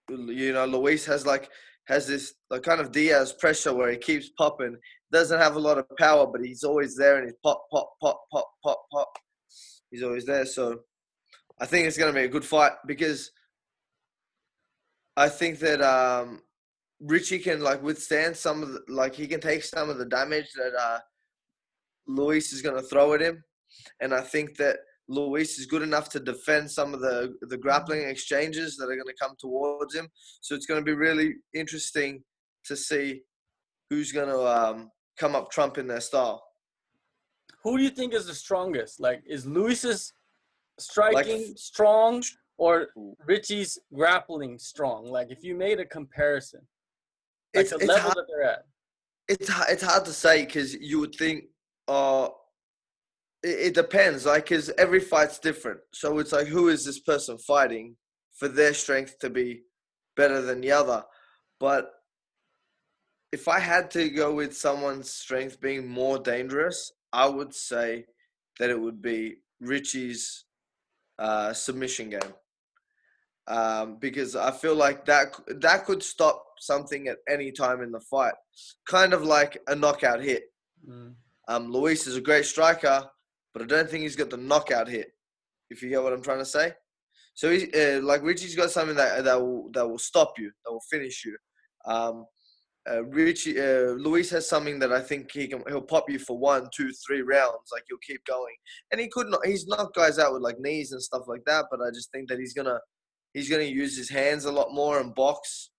you 0.09 0.53
know 0.53 0.65
Luis 0.65 1.05
has 1.05 1.25
like 1.25 1.49
has 1.87 2.07
this 2.07 2.33
like 2.49 2.63
kind 2.63 2.79
of 2.79 2.93
Diaz 2.93 3.33
pressure 3.33 3.73
where 3.73 3.91
he 3.91 3.97
keeps 3.97 4.29
popping. 4.37 4.77
Doesn't 5.11 5.39
have 5.39 5.57
a 5.57 5.59
lot 5.59 5.77
of 5.77 5.85
power, 5.99 6.25
but 6.25 6.45
he's 6.45 6.63
always 6.63 6.95
there 6.95 7.17
and 7.17 7.25
he's 7.25 7.35
pop 7.43 7.61
pop 7.69 7.89
pop 8.01 8.21
pop 8.31 8.49
pop 8.63 8.85
pop. 8.89 9.09
He's 9.91 10.03
always 10.03 10.25
there. 10.25 10.45
So 10.45 10.79
I 11.59 11.65
think 11.65 11.87
it's 11.87 11.97
going 11.97 12.13
to 12.13 12.19
be 12.19 12.25
a 12.25 12.29
good 12.29 12.45
fight 12.45 12.73
because 12.85 13.31
I 15.15 15.29
think 15.29 15.59
that 15.59 15.81
um, 15.81 16.41
Richie 16.99 17.39
can 17.39 17.61
like 17.61 17.81
withstand 17.81 18.35
some 18.35 18.61
of 18.61 18.73
the, 18.73 18.81
like 18.89 19.15
he 19.15 19.27
can 19.27 19.39
take 19.39 19.63
some 19.63 19.89
of 19.89 19.97
the 19.97 20.05
damage 20.05 20.51
that 20.55 20.73
uh, 20.77 20.99
Luis 22.07 22.51
is 22.51 22.61
going 22.61 22.75
to 22.75 22.87
throw 22.87 23.13
at 23.13 23.21
him, 23.21 23.43
and 24.01 24.13
I 24.13 24.21
think 24.21 24.57
that 24.57 24.77
Luis 25.07 25.57
is 25.57 25.65
good 25.65 25.81
enough 25.81 26.09
to 26.09 26.19
defend 26.19 26.69
some 26.69 26.93
of 26.93 26.99
the 26.99 27.35
the 27.41 27.57
grappling 27.57 28.03
exchanges 28.03 28.75
that 28.77 28.85
are 28.85 28.95
going 28.95 29.07
to 29.07 29.13
come 29.19 29.35
towards 29.39 29.95
him. 29.95 30.09
So 30.41 30.55
it's 30.55 30.65
going 30.65 30.81
to 30.81 30.85
be 30.85 30.97
really 30.97 31.35
interesting 31.53 32.23
to 32.65 32.75
see 32.75 33.21
who's 33.89 34.11
going 34.11 34.29
to 34.29 34.41
um, 34.41 34.89
come 35.17 35.35
up 35.35 35.51
trump 35.51 35.77
in 35.77 35.87
their 35.87 36.01
style. 36.01 36.43
Who 37.63 37.77
do 37.77 37.83
you 37.83 37.89
think 37.89 38.13
is 38.13 38.27
the 38.27 38.33
strongest? 38.33 38.99
Like, 38.99 39.23
is 39.25 39.45
Luis's 39.45 40.13
striking 40.79 41.47
like, 41.47 41.57
strong 41.57 42.23
or 42.57 42.87
Richie's 43.25 43.77
grappling 43.93 44.57
strong? 44.59 45.05
Like 45.05 45.31
if 45.31 45.43
you 45.43 45.55
made 45.55 45.79
a 45.79 45.85
comparison, 45.85 46.61
like 47.55 47.63
it's, 47.63 47.71
the 47.71 47.77
it's 47.77 47.87
level 47.87 48.01
hard, 48.01 48.17
that 48.17 48.25
they're 48.27 48.43
at. 48.43 48.65
It's 49.27 49.49
it's 49.69 49.83
hard 49.83 50.05
to 50.05 50.13
say 50.13 50.45
because 50.45 50.73
you 50.75 50.99
would 50.99 51.15
think, 51.15 51.45
uh, 51.87 52.29
it, 53.43 53.67
it 53.67 53.73
depends, 53.73 54.25
like, 54.25 54.43
because 54.43 54.69
every 54.77 54.99
fight's 54.99 55.39
different. 55.39 55.79
So 55.93 56.19
it's 56.19 56.31
like, 56.31 56.47
who 56.47 56.69
is 56.69 56.85
this 56.85 56.99
person 56.99 57.37
fighting 57.37 57.95
for 58.33 58.47
their 58.47 58.73
strength 58.73 59.19
to 59.19 59.29
be 59.29 59.63
better 60.15 60.41
than 60.41 60.61
the 60.61 60.71
other? 60.71 61.03
But 61.59 61.91
if 63.31 63.47
I 63.47 63.59
had 63.59 63.91
to 63.91 64.09
go 64.09 64.33
with 64.33 64.55
someone's 64.55 65.11
strength 65.11 65.59
being 65.59 65.87
more 65.87 66.19
dangerous, 66.19 66.91
I 67.11 67.27
would 67.27 67.53
say 67.53 68.05
that 68.59 68.69
it 68.69 68.79
would 68.79 69.01
be 69.01 69.37
Richie's 69.59 70.45
uh, 71.19 71.53
submission 71.53 72.09
game. 72.09 72.33
Um, 73.47 73.97
because 73.99 74.35
I 74.35 74.49
feel 74.51 74.75
like 74.75 75.05
that 75.05 75.35
that 75.61 75.85
could 75.85 76.01
stop 76.01 76.43
something 76.59 77.07
at 77.07 77.17
any 77.29 77.51
time 77.51 77.81
in 77.83 77.91
the 77.91 77.99
fight, 77.99 78.33
kind 78.87 79.13
of 79.13 79.23
like 79.23 79.61
a 79.67 79.75
knockout 79.75 80.21
hit. 80.21 80.43
Mm. 80.89 81.13
Um, 81.47 81.71
Luis 81.71 82.07
is 82.07 82.15
a 82.15 82.21
great 82.21 82.45
striker, 82.45 83.07
but 83.53 83.61
I 83.61 83.65
don't 83.65 83.87
think 83.87 84.01
he's 84.01 84.15
got 84.15 84.31
the 84.31 84.37
knockout 84.37 84.87
hit. 84.87 85.09
If 85.69 85.83
you 85.83 85.89
get 85.89 86.01
what 86.01 86.13
I'm 86.13 86.23
trying 86.23 86.39
to 86.39 86.45
say, 86.45 86.73
so 87.35 87.51
he's 87.51 87.71
uh, 87.75 87.99
like 88.01 88.23
Richie's 88.23 88.55
got 88.55 88.71
something 88.71 88.95
that 88.95 89.23
that 89.25 89.39
will 89.39 89.69
that 89.73 89.87
will 89.87 89.99
stop 89.99 90.33
you, 90.39 90.51
that 90.65 90.71
will 90.71 90.83
finish 90.89 91.23
you. 91.23 91.37
Um, 91.85 92.25
uh, 92.89 93.03
Richie 93.05 93.59
uh, 93.59 93.93
Luis 93.93 94.29
has 94.29 94.47
something 94.47 94.77
that 94.79 94.91
I 94.91 95.01
think 95.01 95.31
he 95.31 95.47
can 95.47 95.63
he'll 95.67 95.81
pop 95.81 96.09
you 96.09 96.19
for 96.19 96.37
one, 96.37 96.69
two, 96.75 96.91
three 97.05 97.21
rounds. 97.21 97.71
Like 97.71 97.83
he'll 97.87 97.97
keep 98.05 98.23
going, 98.25 98.55
and 98.91 99.01
he 99.01 99.07
could 99.07 99.27
not. 99.27 99.45
He's 99.45 99.65
knocked 99.65 99.95
guys 99.95 100.19
out 100.19 100.33
with 100.33 100.43
like 100.43 100.59
knees 100.59 100.91
and 100.91 101.01
stuff 101.01 101.23
like 101.27 101.43
that. 101.45 101.65
But 101.71 101.81
I 101.81 101.89
just 101.93 102.11
think 102.11 102.29
that 102.29 102.39
he's 102.39 102.53
gonna 102.53 102.79
he's 103.33 103.49
gonna 103.49 103.63
use 103.63 103.97
his 103.97 104.09
hands 104.09 104.45
a 104.45 104.51
lot 104.51 104.73
more 104.73 104.99
and 104.99 105.15
box 105.15 105.71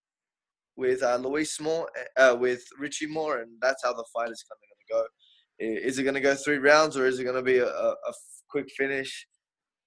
with 0.76 1.02
uh, 1.02 1.16
Luis 1.16 1.60
more, 1.60 1.88
uh, 2.16 2.36
with 2.38 2.64
Richie 2.78 3.06
more, 3.06 3.38
and 3.38 3.50
that's 3.60 3.82
how 3.84 3.92
the 3.92 4.04
fight 4.12 4.30
is 4.30 4.44
kind 4.44 4.58
of 4.58 4.90
gonna 4.90 5.02
go. 5.02 5.86
Is 5.88 5.98
it 5.98 6.04
gonna 6.04 6.20
go 6.20 6.34
three 6.34 6.58
rounds 6.58 6.96
or 6.96 7.06
is 7.06 7.18
it 7.18 7.24
gonna 7.24 7.42
be 7.42 7.58
a, 7.58 7.68
a 7.68 8.12
quick 8.50 8.66
finish 8.76 9.26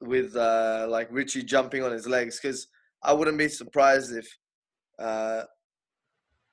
with 0.01 0.35
uh, 0.35 0.87
like 0.89 1.07
Richie 1.11 1.43
jumping 1.43 1.83
on 1.83 1.91
his 1.91 2.07
legs? 2.07 2.39
Because 2.41 2.67
I 3.03 3.13
wouldn't 3.13 3.37
be 3.37 3.49
surprised 3.49 4.15
if 4.15 4.27
uh, 4.97 5.43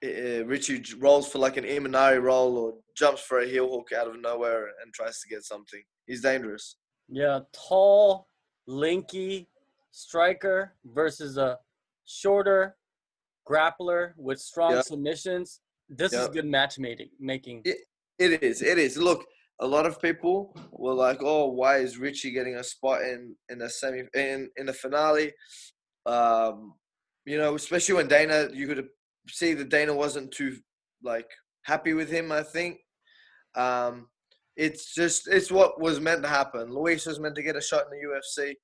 uh, 0.04 0.44
Richie 0.44 0.82
rolls 0.98 1.28
for 1.28 1.38
like 1.38 1.56
an 1.56 1.64
Imanari 1.64 2.20
roll 2.20 2.56
or 2.58 2.74
jumps 2.96 3.22
for 3.22 3.40
a 3.40 3.46
heel 3.46 3.70
hook 3.70 3.88
out 3.96 4.08
of 4.08 4.20
nowhere 4.20 4.68
and 4.82 4.92
tries 4.92 5.20
to 5.20 5.28
get 5.28 5.44
something. 5.44 5.82
He's 6.06 6.22
dangerous. 6.22 6.76
Yeah, 7.08 7.40
tall, 7.52 8.28
linky 8.68 9.46
striker 9.92 10.74
versus 10.84 11.38
a 11.38 11.58
shorter 12.04 12.76
grappler 13.48 14.12
with 14.16 14.40
strong 14.40 14.72
yep. 14.72 14.84
submissions. 14.84 15.60
This 15.88 16.12
yep. 16.12 16.22
is 16.22 16.28
good 16.28 16.46
matchmaking. 16.46 17.10
Making 17.20 17.62
it, 17.64 17.78
it 18.18 18.42
is. 18.42 18.62
It 18.62 18.78
is. 18.78 18.96
Look, 18.96 19.24
a 19.60 19.66
lot 19.66 19.86
of 19.86 20.00
people 20.02 20.54
were 20.72 20.94
like, 20.94 21.18
"Oh, 21.22 21.46
why 21.46 21.78
is 21.78 21.98
Richie 21.98 22.32
getting 22.32 22.56
a 22.56 22.64
spot 22.64 23.02
in 23.02 23.36
in 23.48 23.58
the 23.58 23.70
semi 23.70 24.02
in 24.14 24.50
in 24.56 24.66
the 24.66 24.72
finale?" 24.72 25.32
Um, 26.04 26.74
you 27.24 27.38
know, 27.38 27.54
especially 27.54 27.94
when 27.94 28.08
Dana, 28.08 28.48
you 28.52 28.66
could 28.66 28.88
see 29.28 29.54
that 29.54 29.68
Dana 29.68 29.94
wasn't 29.94 30.32
too 30.32 30.56
like 31.02 31.28
happy 31.64 31.94
with 31.94 32.10
him. 32.10 32.32
I 32.32 32.42
think 32.42 32.78
um, 33.54 34.08
it's 34.56 34.94
just 34.94 35.28
it's 35.28 35.50
what 35.50 35.80
was 35.80 36.00
meant 36.00 36.22
to 36.22 36.28
happen. 36.28 36.72
Luis 36.72 37.06
was 37.06 37.20
meant 37.20 37.34
to 37.36 37.42
get 37.42 37.56
a 37.56 37.60
shot 37.60 37.84
in 37.90 37.98
the 37.98 38.44
UFC. 38.44 38.54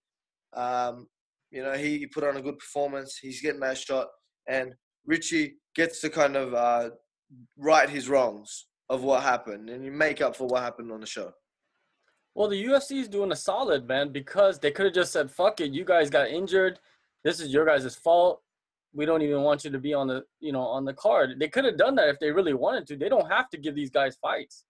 Um, 0.54 1.06
you 1.50 1.62
know, 1.62 1.72
he, 1.74 2.06
put 2.06 2.24
on 2.24 2.36
a 2.36 2.42
good 2.42 2.58
performance. 2.58 3.18
He's 3.20 3.42
getting 3.42 3.60
that 3.60 3.76
shot, 3.76 4.08
and 4.48 4.74
Richie 5.06 5.56
gets 5.74 6.00
to 6.00 6.08
kind 6.08 6.36
of 6.36 6.54
uh, 6.54 6.90
right 7.58 7.88
his 7.88 8.08
wrongs 8.08 8.66
of 8.88 9.02
what 9.02 9.22
happened, 9.22 9.68
and 9.68 9.84
you 9.84 9.90
make 9.90 10.20
up 10.20 10.34
for 10.34 10.46
what 10.46 10.62
happened 10.62 10.90
on 10.90 11.00
the 11.00 11.06
show. 11.06 11.32
Well, 12.34 12.48
the 12.48 12.64
UFC 12.64 13.00
is 13.00 13.08
doing 13.08 13.32
a 13.32 13.36
solid, 13.36 13.86
man, 13.86 14.10
because 14.12 14.58
they 14.58 14.70
could 14.70 14.86
have 14.86 14.94
just 14.94 15.12
said, 15.12 15.30
"Fuck 15.30 15.60
it, 15.60 15.72
you 15.72 15.84
guys 15.84 16.08
got 16.08 16.28
injured. 16.28 16.78
This 17.22 17.38
is 17.38 17.52
your 17.52 17.66
guys' 17.66 17.94
fault 17.94 18.42
we 18.94 19.06
don't 19.06 19.22
even 19.22 19.42
want 19.42 19.64
you 19.64 19.70
to 19.70 19.78
be 19.78 19.94
on 19.94 20.06
the 20.06 20.22
you 20.40 20.52
know 20.52 20.62
on 20.62 20.84
the 20.84 20.94
card. 20.94 21.38
They 21.38 21.48
could 21.48 21.64
have 21.64 21.78
done 21.78 21.94
that 21.96 22.08
if 22.08 22.18
they 22.20 22.30
really 22.30 22.54
wanted 22.54 22.86
to. 22.88 22.96
They 22.96 23.08
don't 23.08 23.30
have 23.30 23.48
to 23.50 23.58
give 23.58 23.74
these 23.74 23.90
guys 23.90 24.16
fights. 24.20 24.64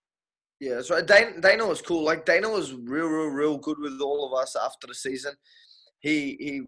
Yeah, 0.60 0.76
that's 0.76 0.90
right. 0.90 1.04
Dana, 1.04 1.40
Dana 1.40 1.66
was 1.66 1.82
cool. 1.82 2.04
Like 2.04 2.24
Dana 2.24 2.48
was 2.48 2.72
real, 2.72 3.08
real, 3.08 3.28
real 3.28 3.58
good 3.58 3.78
with 3.80 4.00
all 4.00 4.26
of 4.26 4.40
us 4.40 4.54
after 4.56 4.86
the 4.86 4.94
season. 4.94 5.34
He 5.98 6.36
he, 6.38 6.62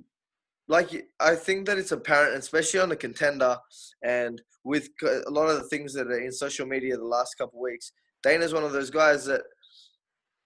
like 0.67 1.07
I 1.21 1.37
think 1.37 1.67
that 1.67 1.79
it's 1.79 1.93
apparent, 1.93 2.37
especially 2.37 2.81
on 2.81 2.89
the 2.89 2.97
contender, 2.97 3.57
and 4.03 4.43
with 4.65 4.89
a 5.03 5.31
lot 5.31 5.49
of 5.49 5.57
the 5.57 5.69
things 5.69 5.93
that 5.95 6.09
are 6.09 6.19
in 6.19 6.33
social 6.33 6.67
media 6.67 6.97
the 6.97 7.05
last 7.05 7.35
couple 7.37 7.61
weeks. 7.61 7.93
Dana's 8.23 8.55
one 8.55 8.65
of 8.65 8.73
those 8.73 8.91
guys 8.91 9.27
that 9.27 9.43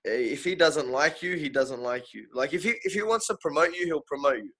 eh, 0.04 0.10
if 0.10 0.44
he 0.44 0.54
doesn't 0.56 0.88
like 0.88 1.22
you, 1.22 1.36
he 1.36 1.48
doesn't 1.48 1.80
like 1.80 2.12
you. 2.12 2.26
Like 2.34 2.52
if 2.52 2.64
he 2.64 2.74
if 2.82 2.92
he 2.92 3.02
wants 3.02 3.28
to 3.28 3.36
promote 3.40 3.74
you, 3.74 3.86
he'll 3.86 4.02
promote 4.02 4.38
you 4.38 4.50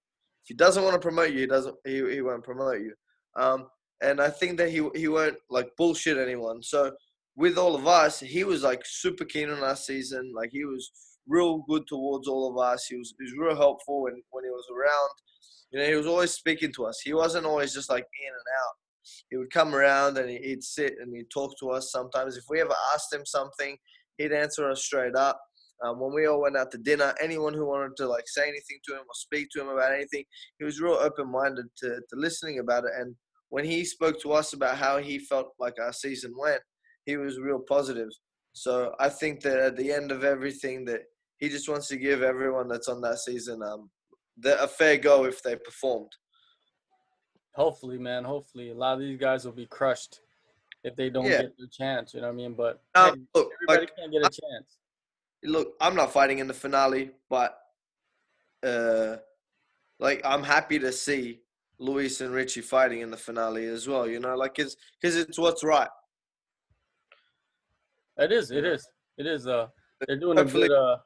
he 0.43 0.53
doesn't 0.53 0.83
want 0.83 0.93
to 0.93 0.99
promote 0.99 1.31
you, 1.31 1.41
he 1.41 1.47
doesn't. 1.47 1.75
He, 1.85 1.97
he 2.11 2.21
won't 2.21 2.43
promote 2.43 2.81
you. 2.81 2.93
Um, 3.35 3.67
and 4.01 4.21
I 4.21 4.29
think 4.29 4.57
that 4.57 4.69
he 4.69 4.87
he 4.95 5.07
won't 5.07 5.37
like 5.49 5.69
bullshit 5.77 6.17
anyone. 6.17 6.63
So 6.63 6.91
with 7.35 7.57
all 7.57 7.75
of 7.75 7.87
us, 7.87 8.19
he 8.19 8.43
was 8.43 8.63
like 8.63 8.81
super 8.85 9.25
keen 9.25 9.49
on 9.49 9.63
our 9.63 9.75
season. 9.75 10.33
Like 10.35 10.49
he 10.51 10.65
was 10.65 10.91
real 11.27 11.59
good 11.69 11.83
towards 11.87 12.27
all 12.27 12.49
of 12.49 12.57
us. 12.57 12.85
He 12.85 12.97
was 12.97 13.13
he 13.17 13.23
was 13.23 13.33
real 13.37 13.55
helpful 13.55 14.03
when 14.03 14.21
when 14.31 14.43
he 14.43 14.49
was 14.49 14.65
around. 14.71 15.09
You 15.71 15.79
know, 15.79 15.85
he 15.85 15.95
was 15.95 16.07
always 16.07 16.31
speaking 16.31 16.73
to 16.73 16.85
us. 16.85 16.99
He 17.03 17.13
wasn't 17.13 17.45
always 17.45 17.73
just 17.73 17.89
like 17.89 18.03
in 18.03 18.27
and 18.27 18.35
out. 18.35 18.75
He 19.29 19.37
would 19.37 19.51
come 19.51 19.75
around 19.75 20.17
and 20.17 20.29
he'd 20.29 20.63
sit 20.63 20.95
and 20.99 21.15
he'd 21.15 21.29
talk 21.29 21.53
to 21.59 21.69
us. 21.69 21.91
Sometimes, 21.91 22.37
if 22.37 22.45
we 22.49 22.61
ever 22.61 22.75
asked 22.93 23.13
him 23.13 23.25
something, 23.25 23.77
he'd 24.17 24.31
answer 24.31 24.69
us 24.69 24.83
straight 24.83 25.15
up. 25.15 25.39
Um, 25.81 25.99
when 25.99 26.13
we 26.13 26.25
all 26.25 26.41
went 26.41 26.57
out 26.57 26.71
to 26.71 26.77
dinner, 26.77 27.13
anyone 27.21 27.53
who 27.53 27.65
wanted 27.65 27.95
to 27.97 28.07
like 28.07 28.27
say 28.27 28.43
anything 28.43 28.79
to 28.85 28.95
him 28.95 29.01
or 29.01 29.13
speak 29.13 29.47
to 29.51 29.61
him 29.61 29.69
about 29.69 29.93
anything, 29.93 30.25
he 30.57 30.65
was 30.65 30.81
real 30.81 30.93
open-minded 30.93 31.65
to, 31.77 31.87
to 31.87 32.15
listening 32.15 32.59
about 32.59 32.83
it. 32.83 32.91
And 32.97 33.15
when 33.49 33.63
he 33.63 33.85
spoke 33.85 34.21
to 34.21 34.33
us 34.33 34.53
about 34.53 34.77
how 34.77 34.97
he 34.97 35.19
felt 35.19 35.53
like 35.59 35.75
our 35.79 35.93
season 35.93 36.33
went, 36.37 36.61
he 37.05 37.15
was 37.15 37.39
real 37.39 37.59
positive. 37.59 38.09
So 38.53 38.93
I 38.99 39.09
think 39.09 39.41
that 39.41 39.59
at 39.59 39.77
the 39.77 39.91
end 39.91 40.11
of 40.11 40.23
everything, 40.23 40.83
that 40.85 41.01
he 41.37 41.47
just 41.47 41.69
wants 41.69 41.87
to 41.87 41.97
give 41.97 42.23
everyone 42.23 42.67
that's 42.67 42.89
on 42.89 42.99
that 43.01 43.19
season 43.19 43.61
um, 43.63 43.89
the, 44.37 44.61
a 44.61 44.67
fair 44.67 44.97
go 44.97 45.23
if 45.23 45.41
they 45.41 45.55
performed. 45.55 46.11
Hopefully, 47.55 47.97
man. 47.97 48.25
Hopefully, 48.25 48.71
a 48.71 48.75
lot 48.75 48.93
of 48.93 48.99
these 48.99 49.17
guys 49.17 49.45
will 49.45 49.53
be 49.53 49.65
crushed 49.65 50.19
if 50.83 50.95
they 50.97 51.09
don't 51.09 51.25
yeah. 51.25 51.43
get 51.43 51.57
their 51.57 51.67
chance. 51.71 52.13
You 52.13 52.21
know 52.21 52.27
what 52.27 52.33
I 52.33 52.35
mean? 52.35 52.53
But 52.53 52.81
um, 52.95 53.27
look, 53.33 53.49
everybody 53.63 53.87
like, 53.87 53.95
can't 53.95 54.11
get 54.11 54.21
a 54.21 54.29
chance 54.29 54.77
look, 55.43 55.75
I'm 55.79 55.95
not 55.95 56.11
fighting 56.11 56.39
in 56.39 56.47
the 56.47 56.53
finale, 56.53 57.11
but 57.29 57.57
uh, 58.63 59.17
like 59.99 60.21
I'm 60.25 60.43
happy 60.43 60.79
to 60.79 60.91
see 60.91 61.39
Luis 61.79 62.21
and 62.21 62.33
Richie 62.33 62.61
fighting 62.61 63.01
in 63.01 63.11
the 63.11 63.17
finale 63.17 63.65
as 63.65 63.87
well. 63.87 64.07
You 64.07 64.19
know, 64.19 64.35
like 64.35 64.59
it's 64.59 64.75
because 64.99 65.15
it's 65.15 65.39
what's 65.39 65.63
right. 65.63 65.89
It 68.17 68.31
is. 68.31 68.51
It 68.51 68.65
is. 68.65 68.87
It 69.17 69.25
is. 69.25 69.47
Uh, 69.47 69.67
they're 70.05 70.19
doing 70.19 70.37
Hopefully, 70.37 70.65
a 70.65 70.69
good. 70.69 70.77
Uh... 70.77 70.97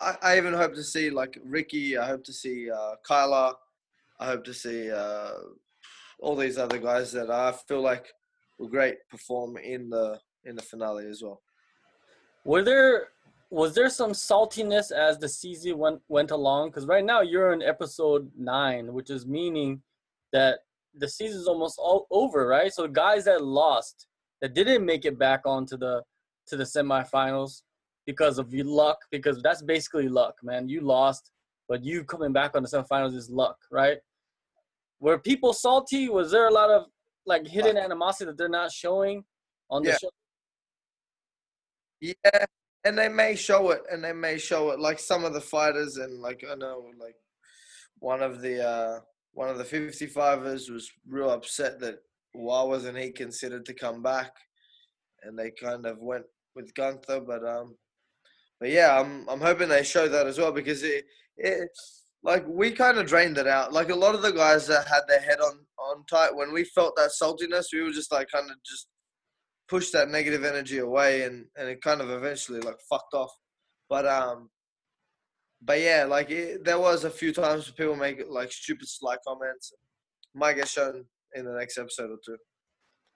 I, 0.00 0.16
I 0.22 0.36
even 0.36 0.52
hope 0.52 0.74
to 0.74 0.82
see 0.82 1.10
like 1.10 1.38
Ricky. 1.44 1.96
I 1.96 2.06
hope 2.06 2.24
to 2.24 2.32
see 2.32 2.70
uh, 2.70 2.94
Kyler. 3.08 3.54
I 4.18 4.26
hope 4.26 4.44
to 4.44 4.54
see 4.54 4.90
uh, 4.90 5.30
all 6.20 6.36
these 6.36 6.58
other 6.58 6.78
guys 6.78 7.12
that 7.12 7.30
I 7.30 7.52
feel 7.68 7.82
like 7.82 8.06
will 8.58 8.68
great 8.68 8.96
perform 9.08 9.56
in 9.56 9.90
the 9.90 10.18
in 10.44 10.56
the 10.56 10.62
finale 10.62 11.06
as 11.06 11.22
well. 11.22 11.40
Were 12.44 12.62
there 12.62 13.08
was 13.54 13.72
there 13.72 13.88
some 13.88 14.10
saltiness 14.10 14.90
as 14.90 15.16
the 15.16 15.28
season 15.28 15.78
went 15.78 16.00
went 16.08 16.32
along? 16.32 16.70
Because 16.70 16.86
right 16.86 17.04
now 17.04 17.20
you're 17.20 17.52
in 17.52 17.62
episode 17.62 18.28
nine, 18.36 18.92
which 18.92 19.10
is 19.10 19.26
meaning 19.26 19.80
that 20.32 20.58
the 20.92 21.08
season's 21.08 21.46
almost 21.46 21.78
all 21.78 22.08
over, 22.10 22.48
right? 22.48 22.74
So 22.74 22.88
guys 22.88 23.26
that 23.26 23.44
lost, 23.44 24.08
that 24.40 24.54
didn't 24.54 24.84
make 24.84 25.04
it 25.04 25.20
back 25.20 25.42
onto 25.46 25.76
the 25.76 26.02
to 26.48 26.56
the 26.56 26.64
semifinals 26.64 27.62
because 28.06 28.38
of 28.38 28.52
your 28.52 28.66
luck, 28.66 28.98
because 29.12 29.40
that's 29.40 29.62
basically 29.62 30.08
luck, 30.08 30.34
man. 30.42 30.68
You 30.68 30.80
lost, 30.80 31.30
but 31.68 31.84
you 31.84 32.02
coming 32.02 32.32
back 32.32 32.56
on 32.56 32.64
the 32.64 32.68
semifinals 32.68 33.14
is 33.14 33.30
luck, 33.30 33.56
right? 33.70 33.98
Were 34.98 35.18
people 35.18 35.52
salty? 35.52 36.08
Was 36.08 36.32
there 36.32 36.48
a 36.48 36.52
lot 36.52 36.70
of 36.70 36.86
like 37.24 37.46
hidden 37.46 37.76
uh. 37.76 37.82
animosity 37.82 38.24
that 38.26 38.36
they're 38.36 38.48
not 38.48 38.72
showing 38.72 39.24
on 39.70 39.84
the 39.84 39.90
yeah. 39.90 39.98
show? 39.98 40.10
Yeah, 42.00 42.46
and 42.84 42.98
they 42.98 43.08
may 43.08 43.34
show 43.34 43.70
it, 43.70 43.82
and 43.90 44.02
they 44.04 44.12
may 44.12 44.38
show 44.38 44.70
it 44.70 44.80
like 44.80 44.98
some 44.98 45.24
of 45.24 45.32
the 45.32 45.40
fighters, 45.40 45.96
and 45.96 46.20
like 46.20 46.44
I 46.50 46.54
know, 46.54 46.84
like 47.00 47.16
one 47.98 48.22
of 48.22 48.40
the 48.40 48.66
uh, 48.66 49.00
one 49.32 49.48
of 49.48 49.58
the 49.58 49.64
55ers 49.64 50.70
was 50.70 50.90
real 51.08 51.30
upset 51.30 51.80
that 51.80 51.96
why 52.32 52.62
wasn't 52.62 52.98
he 52.98 53.10
considered 53.10 53.64
to 53.66 53.74
come 53.74 54.02
back, 54.02 54.32
and 55.22 55.38
they 55.38 55.50
kind 55.50 55.86
of 55.86 55.98
went 55.98 56.24
with 56.54 56.74
Gunther, 56.74 57.20
but 57.20 57.46
um, 57.46 57.76
but 58.60 58.70
yeah, 58.70 58.98
I'm 58.98 59.28
I'm 59.28 59.40
hoping 59.40 59.68
they 59.68 59.82
show 59.82 60.08
that 60.08 60.26
as 60.26 60.38
well 60.38 60.52
because 60.52 60.82
it 60.82 61.04
it 61.36 61.68
like 62.22 62.44
we 62.46 62.70
kind 62.70 62.98
of 62.98 63.06
drained 63.06 63.38
it 63.38 63.46
out. 63.46 63.72
Like 63.72 63.90
a 63.90 63.94
lot 63.94 64.14
of 64.14 64.22
the 64.22 64.32
guys 64.32 64.66
that 64.66 64.88
had 64.88 65.02
their 65.08 65.20
head 65.20 65.40
on 65.40 65.58
on 65.78 66.04
tight 66.06 66.34
when 66.34 66.52
we 66.52 66.64
felt 66.64 66.96
that 66.96 67.10
saltiness, 67.10 67.66
we 67.72 67.82
were 67.82 67.90
just 67.90 68.12
like 68.12 68.28
kind 68.30 68.50
of 68.50 68.56
just 68.64 68.88
push 69.68 69.90
that 69.90 70.08
negative 70.08 70.44
energy 70.44 70.78
away 70.78 71.22
and, 71.22 71.46
and 71.56 71.68
it 71.68 71.82
kind 71.82 72.00
of 72.00 72.10
eventually 72.10 72.60
like 72.60 72.76
fucked 72.88 73.14
off. 73.14 73.34
But 73.88 74.06
um, 74.06 74.50
but 75.62 75.80
yeah, 75.80 76.04
like 76.04 76.30
it, 76.30 76.64
there 76.64 76.78
was 76.78 77.04
a 77.04 77.10
few 77.10 77.32
times 77.32 77.66
where 77.66 77.74
people 77.74 77.96
make 77.96 78.22
like 78.28 78.52
stupid 78.52 78.88
sly 78.88 79.16
comments. 79.26 79.72
Might 80.34 80.54
get 80.54 80.68
shown 80.68 81.04
in 81.34 81.44
the 81.44 81.52
next 81.52 81.78
episode 81.78 82.10
or 82.10 82.18
two. 82.24 82.36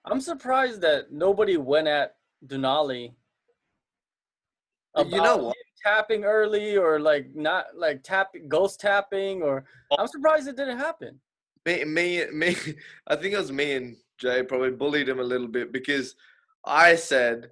I'm 0.05 0.21
surprised 0.21 0.81
that 0.81 1.11
nobody 1.11 1.57
went 1.57 1.87
at 1.87 2.15
Denali. 2.45 3.13
You 4.97 5.21
know 5.21 5.37
what? 5.37 5.55
Tapping 5.85 6.23
early 6.23 6.77
or 6.77 6.99
like 6.99 7.27
not 7.35 7.65
like 7.75 8.03
tapping 8.03 8.47
ghost 8.49 8.79
tapping 8.79 9.41
or. 9.41 9.65
I'm 9.97 10.07
surprised 10.07 10.47
it 10.47 10.57
didn't 10.57 10.77
happen. 10.77 11.19
Me, 11.65 11.83
me, 11.83 12.25
me. 12.31 12.55
I 13.07 13.15
think 13.15 13.33
it 13.33 13.37
was 13.37 13.51
me 13.51 13.73
and 13.73 13.95
Jay 14.17 14.43
probably 14.43 14.71
bullied 14.71 15.07
him 15.07 15.19
a 15.19 15.23
little 15.23 15.47
bit 15.47 15.71
because 15.71 16.15
I 16.65 16.95
said, 16.95 17.51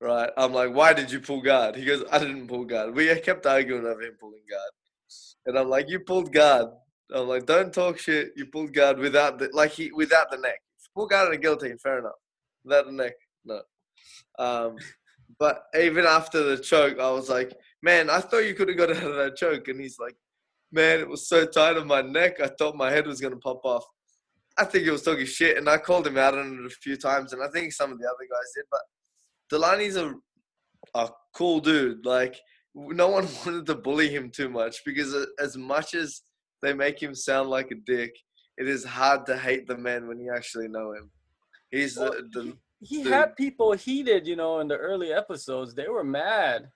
right, 0.00 0.30
I'm 0.36 0.52
like, 0.52 0.74
why 0.74 0.92
did 0.92 1.10
you 1.10 1.20
pull 1.20 1.40
guard? 1.40 1.76
He 1.76 1.84
goes, 1.84 2.04
I 2.10 2.18
didn't 2.18 2.48
pull 2.48 2.64
guard. 2.64 2.94
We 2.94 3.14
kept 3.20 3.46
arguing 3.46 3.86
over 3.86 4.02
him 4.02 4.16
pulling 4.20 4.42
guard, 4.50 4.70
and 5.46 5.58
I'm 5.58 5.68
like, 5.68 5.88
you 5.88 6.00
pulled 6.00 6.32
guard. 6.32 6.68
I'm 7.14 7.28
like, 7.28 7.46
don't 7.46 7.72
talk 7.72 7.98
shit. 7.98 8.32
You 8.36 8.46
pulled 8.46 8.74
guard 8.74 8.98
without 8.98 9.38
the 9.38 9.48
like 9.52 9.70
he 9.72 9.90
without 9.92 10.30
the 10.30 10.38
neck. 10.38 10.60
Pull 10.94 11.06
guard 11.06 11.28
and 11.28 11.36
a 11.36 11.38
guillotine, 11.38 11.78
fair 11.78 11.98
enough. 11.98 12.12
Without 12.64 12.86
the 12.86 12.92
neck, 12.92 13.14
no. 13.44 13.62
Um, 14.38 14.76
but 15.38 15.64
even 15.78 16.04
after 16.04 16.42
the 16.42 16.58
choke, 16.58 16.98
I 16.98 17.10
was 17.10 17.28
like, 17.28 17.52
man, 17.82 18.10
I 18.10 18.20
thought 18.20 18.46
you 18.46 18.54
could 18.54 18.68
have 18.68 18.76
got 18.78 18.90
out 18.90 19.02
of 19.02 19.14
that 19.16 19.36
choke, 19.36 19.68
and 19.68 19.80
he's 19.80 19.98
like. 19.98 20.16
Man, 20.70 21.00
it 21.00 21.08
was 21.08 21.26
so 21.26 21.46
tight 21.46 21.78
on 21.78 21.86
my 21.86 22.02
neck. 22.02 22.42
I 22.42 22.48
thought 22.48 22.76
my 22.76 22.90
head 22.90 23.06
was 23.06 23.22
gonna 23.22 23.36
pop 23.36 23.64
off. 23.64 23.86
I 24.58 24.64
think 24.64 24.84
he 24.84 24.90
was 24.90 25.02
talking 25.02 25.26
shit, 25.26 25.56
and 25.56 25.68
I 25.68 25.78
called 25.78 26.06
him 26.06 26.18
out 26.18 26.36
on 26.36 26.58
it 26.60 26.66
a 26.66 26.70
few 26.70 26.96
times, 26.96 27.32
and 27.32 27.42
I 27.42 27.48
think 27.48 27.72
some 27.72 27.92
of 27.92 27.98
the 27.98 28.06
other 28.06 28.26
guys 28.30 28.52
did. 28.54 28.64
But 28.70 28.80
Delaney's 29.50 29.96
a 29.96 30.14
a 30.94 31.08
cool 31.34 31.60
dude. 31.60 32.04
Like 32.04 32.38
no 32.74 33.08
one 33.08 33.26
wanted 33.46 33.66
to 33.66 33.74
bully 33.74 34.08
him 34.08 34.30
too 34.30 34.48
much 34.48 34.84
because 34.84 35.14
as 35.40 35.56
much 35.56 35.94
as 35.94 36.22
they 36.62 36.72
make 36.72 37.00
him 37.00 37.14
sound 37.14 37.50
like 37.50 37.70
a 37.70 37.76
dick, 37.86 38.12
it 38.56 38.68
is 38.68 38.84
hard 38.84 39.26
to 39.26 39.36
hate 39.38 39.66
the 39.66 39.76
man 39.76 40.08
when 40.08 40.18
you 40.18 40.32
actually 40.34 40.68
know 40.68 40.92
him. 40.92 41.10
He's 41.70 41.96
Well, 41.96 42.12
the, 42.12 42.28
the 42.42 42.56
He 42.80 43.02
Dude. 43.02 43.12
had 43.12 43.36
people 43.36 43.72
heated, 43.72 44.26
you 44.26 44.36
know, 44.36 44.60
in 44.60 44.68
the 44.68 44.76
early 44.76 45.12
episodes. 45.12 45.74
They 45.74 45.88
were 45.88 46.04
mad. 46.04 46.68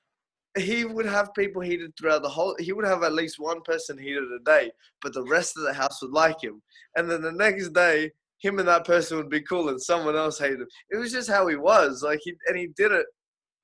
He 0.57 0.85
would 0.85 1.07
have 1.07 1.35
people 1.35 1.63
heated 1.63 1.97
throughout 1.97 2.23
the 2.23 2.29
whole. 2.29 2.55
He 2.59 2.73
would 2.73 2.85
have 2.85 3.03
at 3.03 3.15
least 3.15 3.39
one 3.39 3.63
person 3.63 3.97
heated 3.97 4.25
a 4.25 4.45
day, 4.45 4.71
but 5.01 5.15
the 5.15 5.25
rest 5.25 5.57
of 5.57 5.63
the 5.63 5.73
house 5.73 6.03
would 6.03 6.13
like 6.13 6.43
him. 6.43 6.63
And 6.97 7.11
then 7.11 7.23
the 7.23 7.33
next 7.33 7.71
day, 7.71 8.11
him 8.39 8.59
and 8.59 8.69
that 8.69 8.85
person 8.85 9.17
would 9.17 9.31
be 9.31 9.41
cool, 9.43 9.69
and 9.69 9.81
someone 9.81 10.17
else 10.17 10.39
hated 10.39 10.61
him. 10.61 10.69
It 10.91 10.97
was 10.97 11.13
just 11.13 11.31
how 11.31 11.47
he 11.47 11.57
was. 11.57 12.03
Like 12.03 12.21
he 12.23 12.35
and 12.49 12.59
he 12.59 12.69
did 12.77 12.93
it 12.93 13.07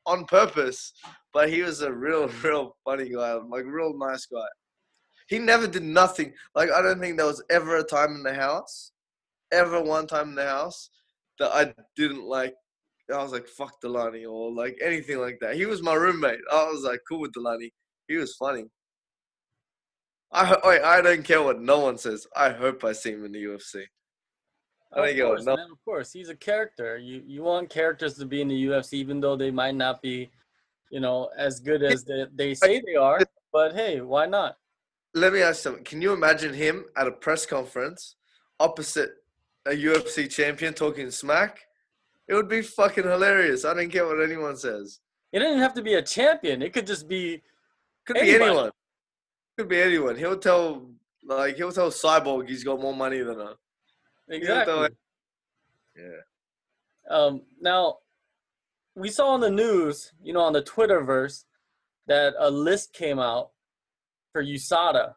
on 0.07 0.24
purpose. 0.24 0.92
But 1.35 1.51
he 1.51 1.62
was 1.62 1.83
a 1.83 1.92
real, 1.92 2.29
real 2.42 2.77
funny 2.85 3.11
guy, 3.11 3.35
like 3.35 3.64
real 3.66 3.96
nice 3.98 4.27
guy. 4.27 4.46
He 5.29 5.38
never 5.38 5.66
did 5.66 5.83
nothing. 5.83 6.33
Like 6.55 6.70
I 6.70 6.81
don't 6.81 7.01
think 7.01 7.16
there 7.16 7.27
was 7.27 7.44
ever 7.51 7.77
a 7.77 7.85
time 7.85 8.12
in 8.12 8.22
the 8.22 8.35
house, 8.35 8.92
ever 9.53 9.81
one 9.83 10.07
time 10.07 10.31
in 10.31 10.35
the 10.37 10.46
house 10.46 10.90
that 11.38 11.51
I 11.53 11.74
didn't 11.96 12.24
like 12.24 12.55
I 13.12 13.23
was 13.23 13.33
like, 13.33 13.49
fuck 13.49 13.81
Delaney 13.81 14.27
or 14.27 14.53
like 14.53 14.79
anything 14.83 15.18
like 15.18 15.38
that. 15.40 15.57
He 15.57 15.64
was 15.66 15.83
my 15.83 15.94
roommate. 15.94 16.40
I 16.53 16.64
was 16.64 16.83
like, 16.83 17.01
cool 17.09 17.21
with 17.21 17.33
Delaney. 17.33 17.73
He 18.07 18.16
was 18.16 18.35
funny. 18.37 18.64
I 20.31 20.57
wait, 20.64 20.83
I 20.83 21.01
don't 21.01 21.25
care 21.25 21.42
what 21.42 21.61
no 21.61 21.79
one 21.81 21.97
says. 21.97 22.27
I 22.37 22.51
hope 22.51 22.85
I 22.85 22.92
see 22.92 23.12
him 23.12 23.25
in 23.25 23.33
the 23.33 23.42
UFC. 23.44 23.85
I 24.92 25.01
Of 25.11 25.16
don't 25.16 25.27
course, 25.27 25.44
no. 25.44 25.57
man, 25.57 25.71
of 25.71 25.85
course. 25.85 26.12
He's 26.12 26.29
a 26.29 26.37
character. 26.37 26.99
You 26.99 27.23
you 27.27 27.42
want 27.42 27.71
characters 27.71 28.14
to 28.18 28.27
be 28.27 28.42
in 28.42 28.49
the 28.49 28.66
UFC, 28.66 28.94
even 28.94 29.21
though 29.21 29.37
they 29.37 29.51
might 29.51 29.75
not 29.75 30.03
be, 30.03 30.31
you 30.90 31.01
know, 31.01 31.31
as 31.37 31.61
good 31.61 31.83
as 31.83 32.05
they, 32.05 32.27
they 32.35 32.55
say 32.55 32.83
they 32.85 32.97
are. 32.97 33.21
But 33.53 33.75
hey, 33.75 34.03
why 34.03 34.27
not? 34.27 34.59
Let 35.14 35.33
me 35.33 35.40
ask 35.40 35.62
something. 35.62 35.85
Can 35.85 36.03
you 36.03 36.12
imagine 36.12 36.53
him 36.53 36.85
at 36.97 37.07
a 37.07 37.12
press 37.12 37.47
conference 37.47 38.16
opposite 38.61 39.11
a 39.66 39.71
UFC 39.71 40.31
champion 40.31 40.75
talking 40.75 41.11
smack? 41.11 41.61
It 42.29 42.35
would 42.35 42.49
be 42.49 42.62
fucking 42.62 43.05
hilarious. 43.05 43.64
I 43.64 43.75
don't 43.75 43.91
care 43.91 44.07
what 44.07 44.23
anyone 44.23 44.57
says. 44.57 45.01
It 45.33 45.38
didn't 45.41 45.61
have 45.61 45.75
to 45.75 45.83
be 45.83 45.95
a 45.95 46.03
champion. 46.03 46.62
It 46.62 46.73
could 46.73 46.87
just 46.87 47.09
be 47.09 47.43
Could 48.07 48.14
be 48.21 48.35
anyone. 48.35 48.71
Could 49.57 49.69
be 49.69 49.81
anyone. 49.81 50.17
He'll 50.17 50.38
tell 50.38 50.91
like 51.25 51.57
he'll 51.57 51.73
tell 51.73 51.91
Cyborg 51.91 52.49
he's 52.49 52.64
got 52.64 52.81
more 52.81 52.95
money 52.95 53.19
than 53.21 53.38
her. 53.38 53.55
exactly. 54.29 54.88
Yeah. 55.97 57.14
Um, 57.14 57.43
now, 57.61 57.97
we 58.95 59.09
saw 59.09 59.29
on 59.29 59.41
the 59.41 59.51
news, 59.51 60.12
you 60.23 60.33
know, 60.33 60.41
on 60.43 60.53
the 60.53 60.62
Twitterverse, 60.62 61.45
that 62.07 62.35
a 62.38 62.51
list 62.51 62.93
came 62.93 63.19
out 63.19 63.51
for 64.33 64.43
USADA, 64.43 65.14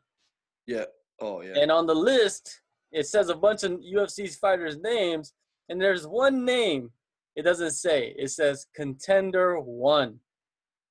Yeah. 0.65 0.85
Oh 1.19 1.41
yeah. 1.41 1.53
and 1.59 1.71
on 1.71 1.85
the 1.85 1.93
list 1.95 2.61
it 2.91 3.05
says 3.07 3.29
a 3.29 3.35
bunch 3.35 3.63
of 3.63 3.71
UFC 3.73 4.33
fighters' 4.37 4.77
names, 4.77 5.33
and 5.69 5.79
there's 5.81 6.05
one 6.07 6.43
name 6.45 6.91
it 7.35 7.43
doesn't 7.43 7.71
say. 7.71 8.13
It 8.17 8.29
says 8.29 8.67
Contender 8.75 9.59
One, 9.59 10.19